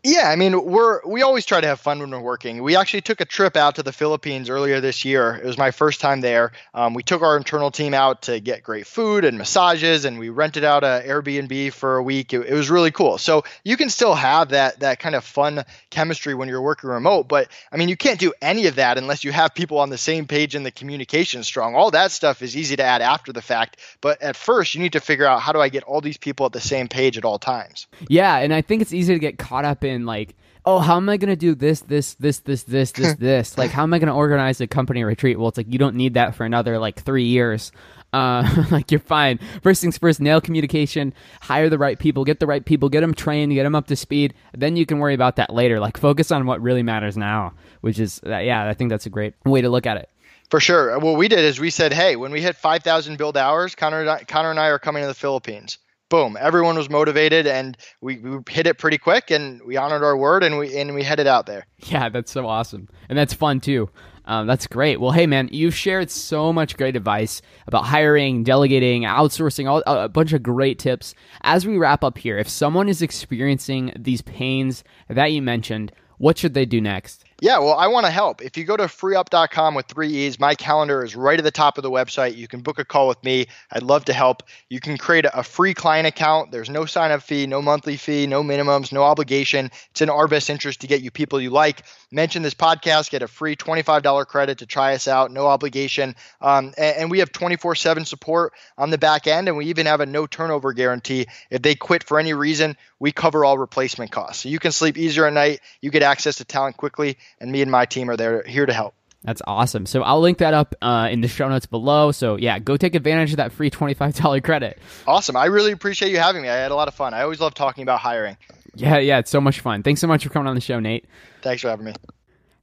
Yeah, 0.06 0.30
I 0.30 0.36
mean, 0.36 0.64
we're 0.64 1.04
we 1.04 1.22
always 1.22 1.44
try 1.44 1.60
to 1.60 1.66
have 1.66 1.80
fun 1.80 1.98
when 1.98 2.12
we're 2.12 2.20
working. 2.20 2.62
We 2.62 2.76
actually 2.76 3.00
took 3.00 3.20
a 3.20 3.24
trip 3.24 3.56
out 3.56 3.74
to 3.74 3.82
the 3.82 3.90
Philippines 3.90 4.48
earlier 4.48 4.80
this 4.80 5.04
year. 5.04 5.34
It 5.34 5.44
was 5.44 5.58
my 5.58 5.72
first 5.72 6.00
time 6.00 6.20
there. 6.20 6.52
Um, 6.74 6.94
we 6.94 7.02
took 7.02 7.22
our 7.22 7.36
internal 7.36 7.72
team 7.72 7.92
out 7.92 8.22
to 8.22 8.38
get 8.38 8.62
great 8.62 8.86
food 8.86 9.24
and 9.24 9.36
massages, 9.36 10.04
and 10.04 10.20
we 10.20 10.28
rented 10.28 10.62
out 10.62 10.84
a 10.84 11.02
Airbnb 11.04 11.72
for 11.72 11.96
a 11.96 12.04
week. 12.04 12.32
It, 12.32 12.46
it 12.46 12.54
was 12.54 12.70
really 12.70 12.92
cool. 12.92 13.18
So 13.18 13.42
you 13.64 13.76
can 13.76 13.90
still 13.90 14.14
have 14.14 14.50
that 14.50 14.78
that 14.78 15.00
kind 15.00 15.16
of 15.16 15.24
fun 15.24 15.64
chemistry 15.90 16.34
when 16.34 16.48
you're 16.48 16.62
working 16.62 16.88
remote, 16.88 17.26
but 17.26 17.48
I 17.72 17.76
mean, 17.76 17.88
you 17.88 17.96
can't 17.96 18.20
do 18.20 18.32
any 18.40 18.68
of 18.68 18.76
that 18.76 18.98
unless 18.98 19.24
you 19.24 19.32
have 19.32 19.56
people 19.56 19.80
on 19.80 19.90
the 19.90 19.98
same 19.98 20.28
page 20.28 20.54
and 20.54 20.64
the 20.64 20.70
communication 20.70 21.42
strong. 21.42 21.74
All 21.74 21.90
that 21.90 22.12
stuff 22.12 22.42
is 22.42 22.56
easy 22.56 22.76
to 22.76 22.84
add 22.84 23.02
after 23.02 23.32
the 23.32 23.42
fact, 23.42 23.78
but 24.00 24.22
at 24.22 24.36
first 24.36 24.76
you 24.76 24.80
need 24.80 24.92
to 24.92 25.00
figure 25.00 25.26
out 25.26 25.40
how 25.40 25.50
do 25.50 25.60
I 25.60 25.68
get 25.68 25.82
all 25.82 26.00
these 26.00 26.16
people 26.16 26.46
at 26.46 26.52
the 26.52 26.60
same 26.60 26.86
page 26.86 27.18
at 27.18 27.24
all 27.24 27.40
times. 27.40 27.88
Yeah, 28.08 28.36
and 28.36 28.54
I 28.54 28.62
think 28.62 28.82
it's 28.82 28.92
easy 28.92 29.12
to 29.12 29.18
get 29.18 29.36
caught 29.36 29.64
up 29.64 29.82
in 29.82 29.95
like 30.04 30.36
oh 30.64 30.80
how 30.80 30.96
am 30.96 31.08
i 31.08 31.16
going 31.16 31.30
to 31.30 31.36
do 31.36 31.54
this 31.54 31.80
this 31.82 32.14
this 32.14 32.40
this 32.40 32.64
this 32.64 32.92
this 32.92 33.14
this? 33.18 33.58
Like 33.58 33.70
how 33.70 33.82
am 33.82 33.94
i 33.94 33.98
going 33.98 34.08
to 34.08 34.14
organize 34.14 34.60
a 34.60 34.66
company 34.66 35.04
retreat? 35.04 35.38
Well 35.38 35.48
it's 35.48 35.56
like 35.56 35.72
you 35.72 35.78
don't 35.78 35.96
need 35.96 36.14
that 36.14 36.34
for 36.34 36.44
another 36.44 36.78
like 36.78 37.02
three 37.02 37.24
years. 37.24 37.72
Uh, 38.12 38.64
like 38.70 38.90
you're 38.90 39.00
fine. 39.00 39.38
First 39.62 39.80
things 39.80 39.98
first 39.98 40.20
nail 40.20 40.40
communication 40.40 41.14
hire 41.40 41.68
the 41.68 41.78
right 41.78 41.98
people 41.98 42.24
get 42.24 42.40
the 42.40 42.46
right 42.46 42.64
people 42.64 42.88
get 42.88 43.00
them 43.00 43.14
trained 43.14 43.52
get 43.52 43.62
them 43.64 43.74
up 43.74 43.86
to 43.88 43.96
speed. 43.96 44.34
Then 44.52 44.76
you 44.76 44.86
can 44.86 44.98
worry 44.98 45.14
about 45.14 45.36
that 45.36 45.52
later. 45.52 45.80
Like 45.80 45.96
focus 45.96 46.30
on 46.30 46.46
what 46.46 46.60
really 46.60 46.82
matters 46.82 47.16
now 47.16 47.54
which 47.80 48.00
is 48.00 48.20
uh, 48.26 48.38
yeah 48.38 48.68
i 48.68 48.74
think 48.74 48.90
that's 48.90 49.06
a 49.06 49.10
great 49.10 49.34
way 49.44 49.62
to 49.62 49.68
look 49.68 49.86
at 49.86 49.96
it. 49.96 50.10
For 50.50 50.60
sure. 50.60 50.98
What 50.98 51.16
we 51.16 51.28
did 51.28 51.40
is 51.40 51.58
we 51.58 51.70
said, 51.70 51.92
hey, 51.92 52.14
when 52.14 52.30
we 52.30 52.40
hit 52.40 52.56
5,000 52.56 53.18
billed 53.18 53.36
hours, 53.36 53.74
Connor, 53.74 54.20
Connor 54.28 54.50
and 54.50 54.60
I 54.60 54.68
are 54.68 54.78
coming 54.78 55.02
to 55.02 55.08
the 55.08 55.14
Philippines 55.14 55.78
boom, 56.08 56.36
everyone 56.38 56.76
was 56.76 56.88
motivated 56.88 57.46
and 57.46 57.76
we, 58.00 58.18
we 58.18 58.38
hit 58.48 58.66
it 58.66 58.78
pretty 58.78 58.98
quick 58.98 59.30
and 59.30 59.60
we 59.62 59.76
honored 59.76 60.02
our 60.02 60.16
word 60.16 60.42
and 60.42 60.58
we 60.58 60.76
and 60.76 60.94
we 60.94 61.02
headed 61.02 61.26
out 61.26 61.46
there. 61.46 61.66
Yeah, 61.78 62.08
that's 62.08 62.32
so 62.32 62.46
awesome. 62.46 62.88
And 63.08 63.18
that's 63.18 63.34
fun 63.34 63.60
too. 63.60 63.90
Um, 64.26 64.46
that's 64.46 64.66
great. 64.66 65.00
Well, 65.00 65.12
hey, 65.12 65.26
man, 65.26 65.48
you've 65.52 65.74
shared 65.74 66.10
so 66.10 66.52
much 66.52 66.76
great 66.76 66.96
advice 66.96 67.42
about 67.68 67.84
hiring, 67.84 68.42
delegating, 68.42 69.02
outsourcing, 69.02 69.68
all, 69.68 69.82
a 69.86 70.08
bunch 70.08 70.32
of 70.32 70.42
great 70.42 70.80
tips. 70.80 71.14
As 71.42 71.64
we 71.64 71.78
wrap 71.78 72.02
up 72.02 72.18
here, 72.18 72.36
if 72.36 72.48
someone 72.48 72.88
is 72.88 73.02
experiencing 73.02 73.92
these 73.96 74.22
pains 74.22 74.82
that 75.08 75.30
you 75.30 75.42
mentioned, 75.42 75.92
what 76.18 76.38
should 76.38 76.54
they 76.54 76.66
do 76.66 76.80
next? 76.80 77.24
Yeah, 77.42 77.58
well, 77.58 77.74
I 77.74 77.88
want 77.88 78.06
to 78.06 78.10
help. 78.10 78.40
If 78.40 78.56
you 78.56 78.64
go 78.64 78.78
to 78.78 78.84
freeup.com 78.84 79.74
with 79.74 79.84
three 79.86 80.08
E's, 80.08 80.40
my 80.40 80.54
calendar 80.54 81.04
is 81.04 81.14
right 81.14 81.38
at 81.38 81.44
the 81.44 81.50
top 81.50 81.76
of 81.76 81.82
the 81.82 81.90
website. 81.90 82.34
You 82.34 82.48
can 82.48 82.62
book 82.62 82.78
a 82.78 82.84
call 82.84 83.08
with 83.08 83.22
me. 83.22 83.46
I'd 83.70 83.82
love 83.82 84.06
to 84.06 84.14
help. 84.14 84.42
You 84.70 84.80
can 84.80 84.96
create 84.96 85.26
a 85.30 85.42
free 85.42 85.74
client 85.74 86.06
account. 86.06 86.50
There's 86.50 86.70
no 86.70 86.86
sign 86.86 87.10
up 87.10 87.20
fee, 87.20 87.46
no 87.46 87.60
monthly 87.60 87.98
fee, 87.98 88.26
no 88.26 88.42
minimums, 88.42 88.90
no 88.90 89.02
obligation. 89.02 89.70
It's 89.90 90.00
in 90.00 90.08
our 90.08 90.26
best 90.28 90.48
interest 90.48 90.80
to 90.80 90.86
get 90.86 91.02
you 91.02 91.10
people 91.10 91.38
you 91.38 91.50
like. 91.50 91.82
Mention 92.10 92.42
this 92.42 92.54
podcast, 92.54 93.10
get 93.10 93.20
a 93.20 93.28
free 93.28 93.54
$25 93.54 94.26
credit 94.26 94.56
to 94.58 94.66
try 94.66 94.94
us 94.94 95.06
out, 95.06 95.30
no 95.30 95.46
obligation. 95.46 96.16
Um, 96.40 96.72
and, 96.78 96.96
and 96.96 97.10
we 97.10 97.18
have 97.18 97.32
24 97.32 97.74
7 97.74 98.06
support 98.06 98.54
on 98.78 98.88
the 98.88 98.96
back 98.96 99.26
end, 99.26 99.46
and 99.48 99.58
we 99.58 99.66
even 99.66 99.84
have 99.84 100.00
a 100.00 100.06
no 100.06 100.26
turnover 100.26 100.72
guarantee. 100.72 101.26
If 101.50 101.60
they 101.60 101.74
quit 101.74 102.02
for 102.02 102.18
any 102.18 102.32
reason, 102.32 102.78
we 102.98 103.12
cover 103.12 103.44
all 103.44 103.58
replacement 103.58 104.10
costs. 104.10 104.42
So 104.42 104.48
you 104.48 104.58
can 104.58 104.72
sleep 104.72 104.96
easier 104.96 105.26
at 105.26 105.32
night. 105.32 105.60
You 105.80 105.90
get 105.90 106.02
access 106.02 106.36
to 106.36 106.44
talent 106.44 106.76
quickly 106.76 107.18
and 107.40 107.50
me 107.50 107.62
and 107.62 107.70
my 107.70 107.86
team 107.86 108.10
are 108.10 108.16
there 108.16 108.42
here 108.42 108.66
to 108.66 108.72
help. 108.72 108.94
That's 109.22 109.42
awesome. 109.46 109.86
So 109.86 110.02
I'll 110.02 110.20
link 110.20 110.38
that 110.38 110.54
up 110.54 110.74
uh, 110.80 111.08
in 111.10 111.20
the 111.20 111.28
show 111.28 111.48
notes 111.48 111.66
below. 111.66 112.12
So 112.12 112.36
yeah, 112.36 112.58
go 112.58 112.76
take 112.76 112.94
advantage 112.94 113.32
of 113.32 113.38
that 113.38 113.52
free 113.52 113.70
$25 113.70 114.44
credit. 114.44 114.78
Awesome. 115.06 115.36
I 115.36 115.46
really 115.46 115.72
appreciate 115.72 116.12
you 116.12 116.18
having 116.18 116.42
me. 116.42 116.48
I 116.48 116.56
had 116.56 116.70
a 116.70 116.76
lot 116.76 116.88
of 116.88 116.94
fun. 116.94 117.12
I 117.12 117.22
always 117.22 117.40
love 117.40 117.54
talking 117.54 117.82
about 117.82 117.98
hiring. 117.98 118.36
Yeah, 118.76 118.98
yeah, 118.98 119.18
it's 119.18 119.30
so 119.30 119.40
much 119.40 119.60
fun. 119.60 119.82
Thanks 119.82 120.00
so 120.00 120.06
much 120.06 120.22
for 120.22 120.30
coming 120.30 120.46
on 120.46 120.54
the 120.54 120.60
show, 120.60 120.78
Nate. 120.78 121.06
Thanks 121.42 121.62
for 121.62 121.68
having 121.68 121.86
me. 121.86 121.94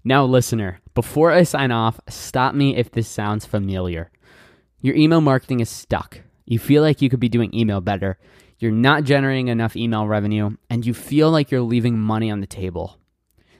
Now, 0.03 0.25
listener, 0.25 0.79
before 0.93 1.31
I 1.31 1.43
sign 1.43 1.71
off, 1.71 1.99
stop 2.07 2.53
me 2.53 2.75
if 2.75 2.91
this 2.91 3.07
sounds 3.07 3.45
familiar. 3.45 4.11
Your 4.79 4.95
email 4.95 5.21
marketing 5.21 5.59
is 5.59 5.69
stuck. 5.69 6.19
You 6.45 6.59
feel 6.59 6.81
like 6.83 7.01
you 7.01 7.09
could 7.09 7.21
be 7.21 7.29
doing 7.29 7.53
email 7.53 7.81
better. 7.81 8.19
You're 8.63 8.71
not 8.71 9.03
generating 9.03 9.49
enough 9.49 9.75
email 9.75 10.07
revenue, 10.07 10.55
and 10.69 10.85
you 10.85 10.93
feel 10.93 11.29
like 11.29 11.51
you're 11.51 11.59
leaving 11.59 11.99
money 11.99 12.31
on 12.31 12.39
the 12.39 12.47
table. 12.47 12.97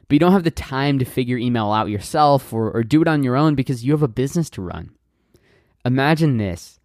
But 0.08 0.16
you 0.16 0.20
don't 0.20 0.32
have 0.32 0.46
the 0.46 0.50
time 0.50 0.98
to 1.00 1.04
figure 1.04 1.36
email 1.36 1.74
out 1.74 1.90
yourself 1.90 2.54
or, 2.54 2.72
or 2.72 2.84
do 2.84 3.02
it 3.02 3.08
on 3.10 3.22
your 3.22 3.36
own 3.36 3.54
because 3.54 3.84
you 3.84 3.92
have 3.92 4.02
a 4.02 4.08
business 4.08 4.50
to 4.52 4.62
run. 4.62 4.92
Imagine 5.84 6.38
this. 6.38 6.80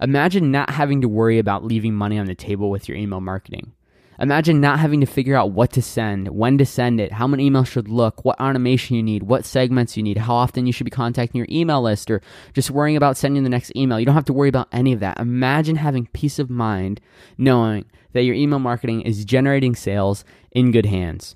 Imagine 0.00 0.52
not 0.52 0.70
having 0.70 1.00
to 1.00 1.08
worry 1.08 1.40
about 1.40 1.64
leaving 1.64 1.96
money 1.96 2.16
on 2.16 2.26
the 2.26 2.36
table 2.36 2.70
with 2.70 2.88
your 2.88 2.96
email 2.96 3.20
marketing. 3.20 3.72
Imagine 4.18 4.60
not 4.60 4.78
having 4.78 5.00
to 5.00 5.06
figure 5.06 5.34
out 5.34 5.52
what 5.52 5.72
to 5.72 5.82
send, 5.82 6.28
when 6.28 6.56
to 6.58 6.66
send 6.66 7.00
it, 7.00 7.12
how 7.12 7.26
many 7.26 7.50
emails 7.50 7.66
should 7.66 7.88
look, 7.88 8.24
what 8.24 8.40
automation 8.40 8.94
you 8.94 9.02
need, 9.02 9.24
what 9.24 9.44
segments 9.44 9.96
you 9.96 10.02
need, 10.02 10.18
how 10.18 10.34
often 10.34 10.66
you 10.66 10.72
should 10.72 10.84
be 10.84 10.90
contacting 10.90 11.38
your 11.38 11.48
email 11.50 11.82
list, 11.82 12.10
or 12.10 12.20
just 12.52 12.70
worrying 12.70 12.96
about 12.96 13.16
sending 13.16 13.42
the 13.42 13.50
next 13.50 13.74
email. 13.74 13.98
You 13.98 14.06
don't 14.06 14.14
have 14.14 14.24
to 14.26 14.32
worry 14.32 14.48
about 14.48 14.68
any 14.70 14.92
of 14.92 15.00
that. 15.00 15.18
Imagine 15.18 15.76
having 15.76 16.06
peace 16.12 16.38
of 16.38 16.48
mind 16.48 17.00
knowing 17.36 17.86
that 18.12 18.22
your 18.22 18.36
email 18.36 18.60
marketing 18.60 19.02
is 19.02 19.24
generating 19.24 19.74
sales 19.74 20.24
in 20.52 20.70
good 20.70 20.86
hands. 20.86 21.34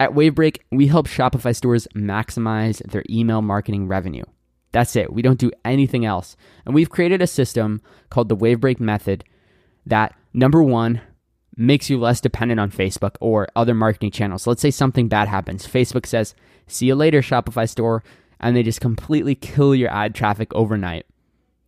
At 0.00 0.12
Wavebreak, 0.12 0.58
we 0.72 0.86
help 0.86 1.06
Shopify 1.06 1.54
stores 1.54 1.86
maximize 1.94 2.78
their 2.90 3.04
email 3.08 3.42
marketing 3.42 3.86
revenue. 3.86 4.24
That's 4.72 4.96
it. 4.96 5.12
We 5.12 5.22
don't 5.22 5.38
do 5.38 5.52
anything 5.64 6.04
else. 6.04 6.36
And 6.66 6.74
we've 6.74 6.90
created 6.90 7.22
a 7.22 7.28
system 7.28 7.80
called 8.10 8.28
the 8.28 8.36
Wavebreak 8.36 8.80
method 8.80 9.22
that, 9.86 10.16
number 10.32 10.62
one, 10.62 11.00
makes 11.56 11.88
you 11.88 11.98
less 11.98 12.20
dependent 12.20 12.60
on 12.60 12.70
Facebook 12.70 13.16
or 13.20 13.48
other 13.54 13.74
marketing 13.74 14.10
channels. 14.10 14.46
Let's 14.46 14.62
say 14.62 14.70
something 14.70 15.08
bad 15.08 15.28
happens. 15.28 15.66
Facebook 15.66 16.06
says, 16.06 16.34
see 16.66 16.86
you 16.86 16.94
later, 16.94 17.20
Shopify 17.20 17.68
store, 17.68 18.02
and 18.40 18.56
they 18.56 18.62
just 18.62 18.80
completely 18.80 19.34
kill 19.34 19.74
your 19.74 19.90
ad 19.90 20.14
traffic 20.14 20.52
overnight. 20.54 21.06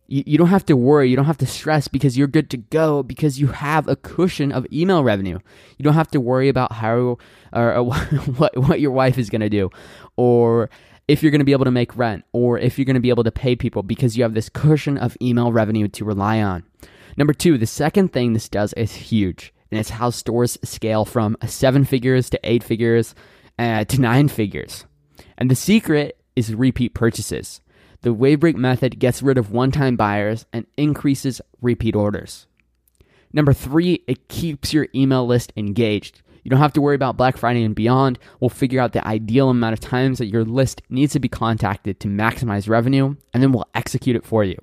You, 0.07 0.23
you 0.25 0.37
don't 0.37 0.47
have 0.47 0.65
to 0.67 0.77
worry, 0.77 1.09
you 1.09 1.15
don't 1.15 1.25
have 1.25 1.37
to 1.39 1.45
stress 1.45 1.87
because 1.87 2.17
you're 2.17 2.27
good 2.27 2.49
to 2.51 2.57
go 2.57 3.03
because 3.03 3.39
you 3.39 3.47
have 3.47 3.87
a 3.87 3.95
cushion 3.95 4.51
of 4.51 4.65
email 4.71 5.03
revenue. 5.03 5.39
You 5.77 5.83
don't 5.83 5.93
have 5.93 6.11
to 6.11 6.21
worry 6.21 6.49
about 6.49 6.73
how 6.73 7.17
or, 7.53 7.75
or 7.75 7.83
what, 7.85 8.57
what 8.57 8.81
your 8.81 8.91
wife 8.91 9.17
is 9.17 9.29
going 9.29 9.41
to 9.41 9.49
do 9.49 9.69
or 10.15 10.69
if 11.07 11.23
you're 11.23 11.31
going 11.31 11.39
to 11.39 11.45
be 11.45 11.53
able 11.53 11.65
to 11.65 11.71
make 11.71 11.95
rent 11.95 12.25
or 12.33 12.57
if 12.59 12.77
you're 12.77 12.85
going 12.85 12.95
to 12.95 12.99
be 13.01 13.09
able 13.09 13.23
to 13.23 13.31
pay 13.31 13.55
people 13.55 13.83
because 13.83 14.17
you 14.17 14.23
have 14.23 14.33
this 14.33 14.49
cushion 14.49 14.97
of 14.97 15.15
email 15.21 15.53
revenue 15.53 15.87
to 15.87 16.03
rely 16.03 16.41
on. 16.41 16.63
Number 17.15 17.33
two, 17.33 17.57
the 17.57 17.65
second 17.65 18.11
thing 18.13 18.33
this 18.33 18.49
does 18.49 18.73
is 18.73 18.93
huge 18.93 19.53
and 19.71 19.79
it's 19.79 19.89
how 19.89 20.09
stores 20.09 20.57
scale 20.63 21.05
from 21.05 21.37
seven 21.45 21.85
figures 21.85 22.29
to 22.29 22.39
eight 22.43 22.63
figures 22.63 23.15
uh, 23.59 23.83
to 23.85 24.01
nine 24.01 24.27
figures. 24.27 24.85
And 25.37 25.51
the 25.51 25.55
secret 25.55 26.19
is 26.35 26.53
repeat 26.53 26.93
purchases. 26.93 27.61
The 28.01 28.13
Wavebreak 28.13 28.55
method 28.55 28.99
gets 28.99 29.23
rid 29.23 29.37
of 29.37 29.51
one 29.51 29.71
time 29.71 29.95
buyers 29.95 30.45
and 30.53 30.65
increases 30.77 31.41
repeat 31.61 31.95
orders. 31.95 32.47
Number 33.33 33.53
three, 33.53 34.03
it 34.07 34.29
keeps 34.29 34.73
your 34.73 34.87
email 34.95 35.25
list 35.25 35.51
engaged. 35.57 36.21
You 36.43 36.49
don't 36.49 36.59
have 36.59 36.73
to 36.73 36.81
worry 36.81 36.95
about 36.95 37.17
Black 37.17 37.35
Friday 37.35 37.63
and 37.63 37.75
beyond. 37.75 38.19
We'll 38.39 38.49
figure 38.49 38.79
out 38.79 38.93
the 38.93 39.05
ideal 39.05 39.49
amount 39.49 39.73
of 39.73 39.81
times 39.81 40.19
that 40.19 40.27
your 40.27 40.45
list 40.45 40.81
needs 40.89 41.11
to 41.13 41.19
be 41.19 41.27
contacted 41.27 41.99
to 41.99 42.07
maximize 42.07 42.69
revenue, 42.69 43.15
and 43.33 43.43
then 43.43 43.51
we'll 43.51 43.67
execute 43.75 44.15
it 44.15 44.25
for 44.25 44.45
you. 44.45 44.57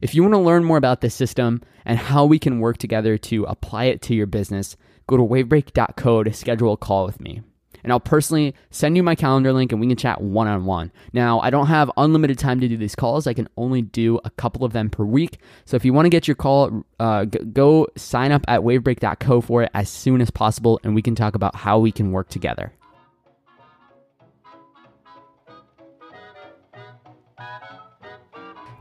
If 0.00 0.14
you 0.14 0.22
want 0.22 0.34
to 0.34 0.38
learn 0.38 0.64
more 0.64 0.76
about 0.76 1.00
this 1.00 1.14
system 1.14 1.62
and 1.84 1.98
how 1.98 2.24
we 2.24 2.38
can 2.38 2.60
work 2.60 2.78
together 2.78 3.18
to 3.18 3.44
apply 3.44 3.84
it 3.84 4.02
to 4.02 4.14
your 4.14 4.26
business, 4.26 4.76
go 5.06 5.16
to 5.16 5.22
wavebreak.co 5.22 6.22
to 6.22 6.32
schedule 6.32 6.72
a 6.72 6.76
call 6.76 7.06
with 7.06 7.20
me. 7.20 7.42
And 7.84 7.92
I'll 7.92 8.00
personally 8.00 8.54
send 8.70 8.96
you 8.96 9.02
my 9.02 9.14
calendar 9.14 9.52
link 9.52 9.72
and 9.72 9.80
we 9.80 9.86
can 9.86 9.96
chat 9.96 10.20
one 10.20 10.48
on 10.48 10.64
one. 10.64 10.92
Now, 11.12 11.40
I 11.40 11.50
don't 11.50 11.68
have 11.68 11.90
unlimited 11.96 12.38
time 12.38 12.60
to 12.60 12.68
do 12.68 12.76
these 12.76 12.94
calls. 12.94 13.26
I 13.26 13.34
can 13.34 13.48
only 13.56 13.82
do 13.82 14.18
a 14.24 14.30
couple 14.30 14.64
of 14.64 14.72
them 14.72 14.90
per 14.90 15.04
week. 15.04 15.38
So 15.64 15.76
if 15.76 15.84
you 15.84 15.92
want 15.92 16.06
to 16.06 16.10
get 16.10 16.26
your 16.26 16.34
call, 16.34 16.84
uh, 16.98 17.24
go 17.24 17.86
sign 17.96 18.32
up 18.32 18.44
at 18.48 18.60
wavebreak.co 18.60 19.40
for 19.40 19.62
it 19.62 19.70
as 19.74 19.88
soon 19.88 20.20
as 20.20 20.30
possible 20.30 20.80
and 20.82 20.94
we 20.94 21.02
can 21.02 21.14
talk 21.14 21.34
about 21.34 21.54
how 21.54 21.78
we 21.78 21.92
can 21.92 22.10
work 22.12 22.28
together. 22.28 22.72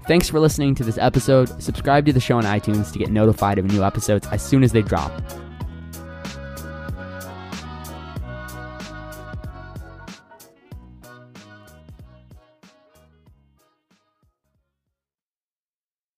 Thanks 0.08 0.30
for 0.30 0.40
listening 0.40 0.74
to 0.76 0.86
this 0.86 0.98
episode. 0.98 1.62
Subscribe 1.62 2.06
to 2.06 2.14
the 2.14 2.22
show 2.22 2.38
on 2.38 2.46
iTunes 2.46 2.94
to 2.94 3.00
get 3.00 3.12
notified 3.12 3.60
of 3.60 3.66
new 3.66 3.84
episodes 3.84 4.26
as 4.28 4.42
soon 4.42 4.64
as 4.64 4.72
they 4.72 4.82
drop. 4.82 5.12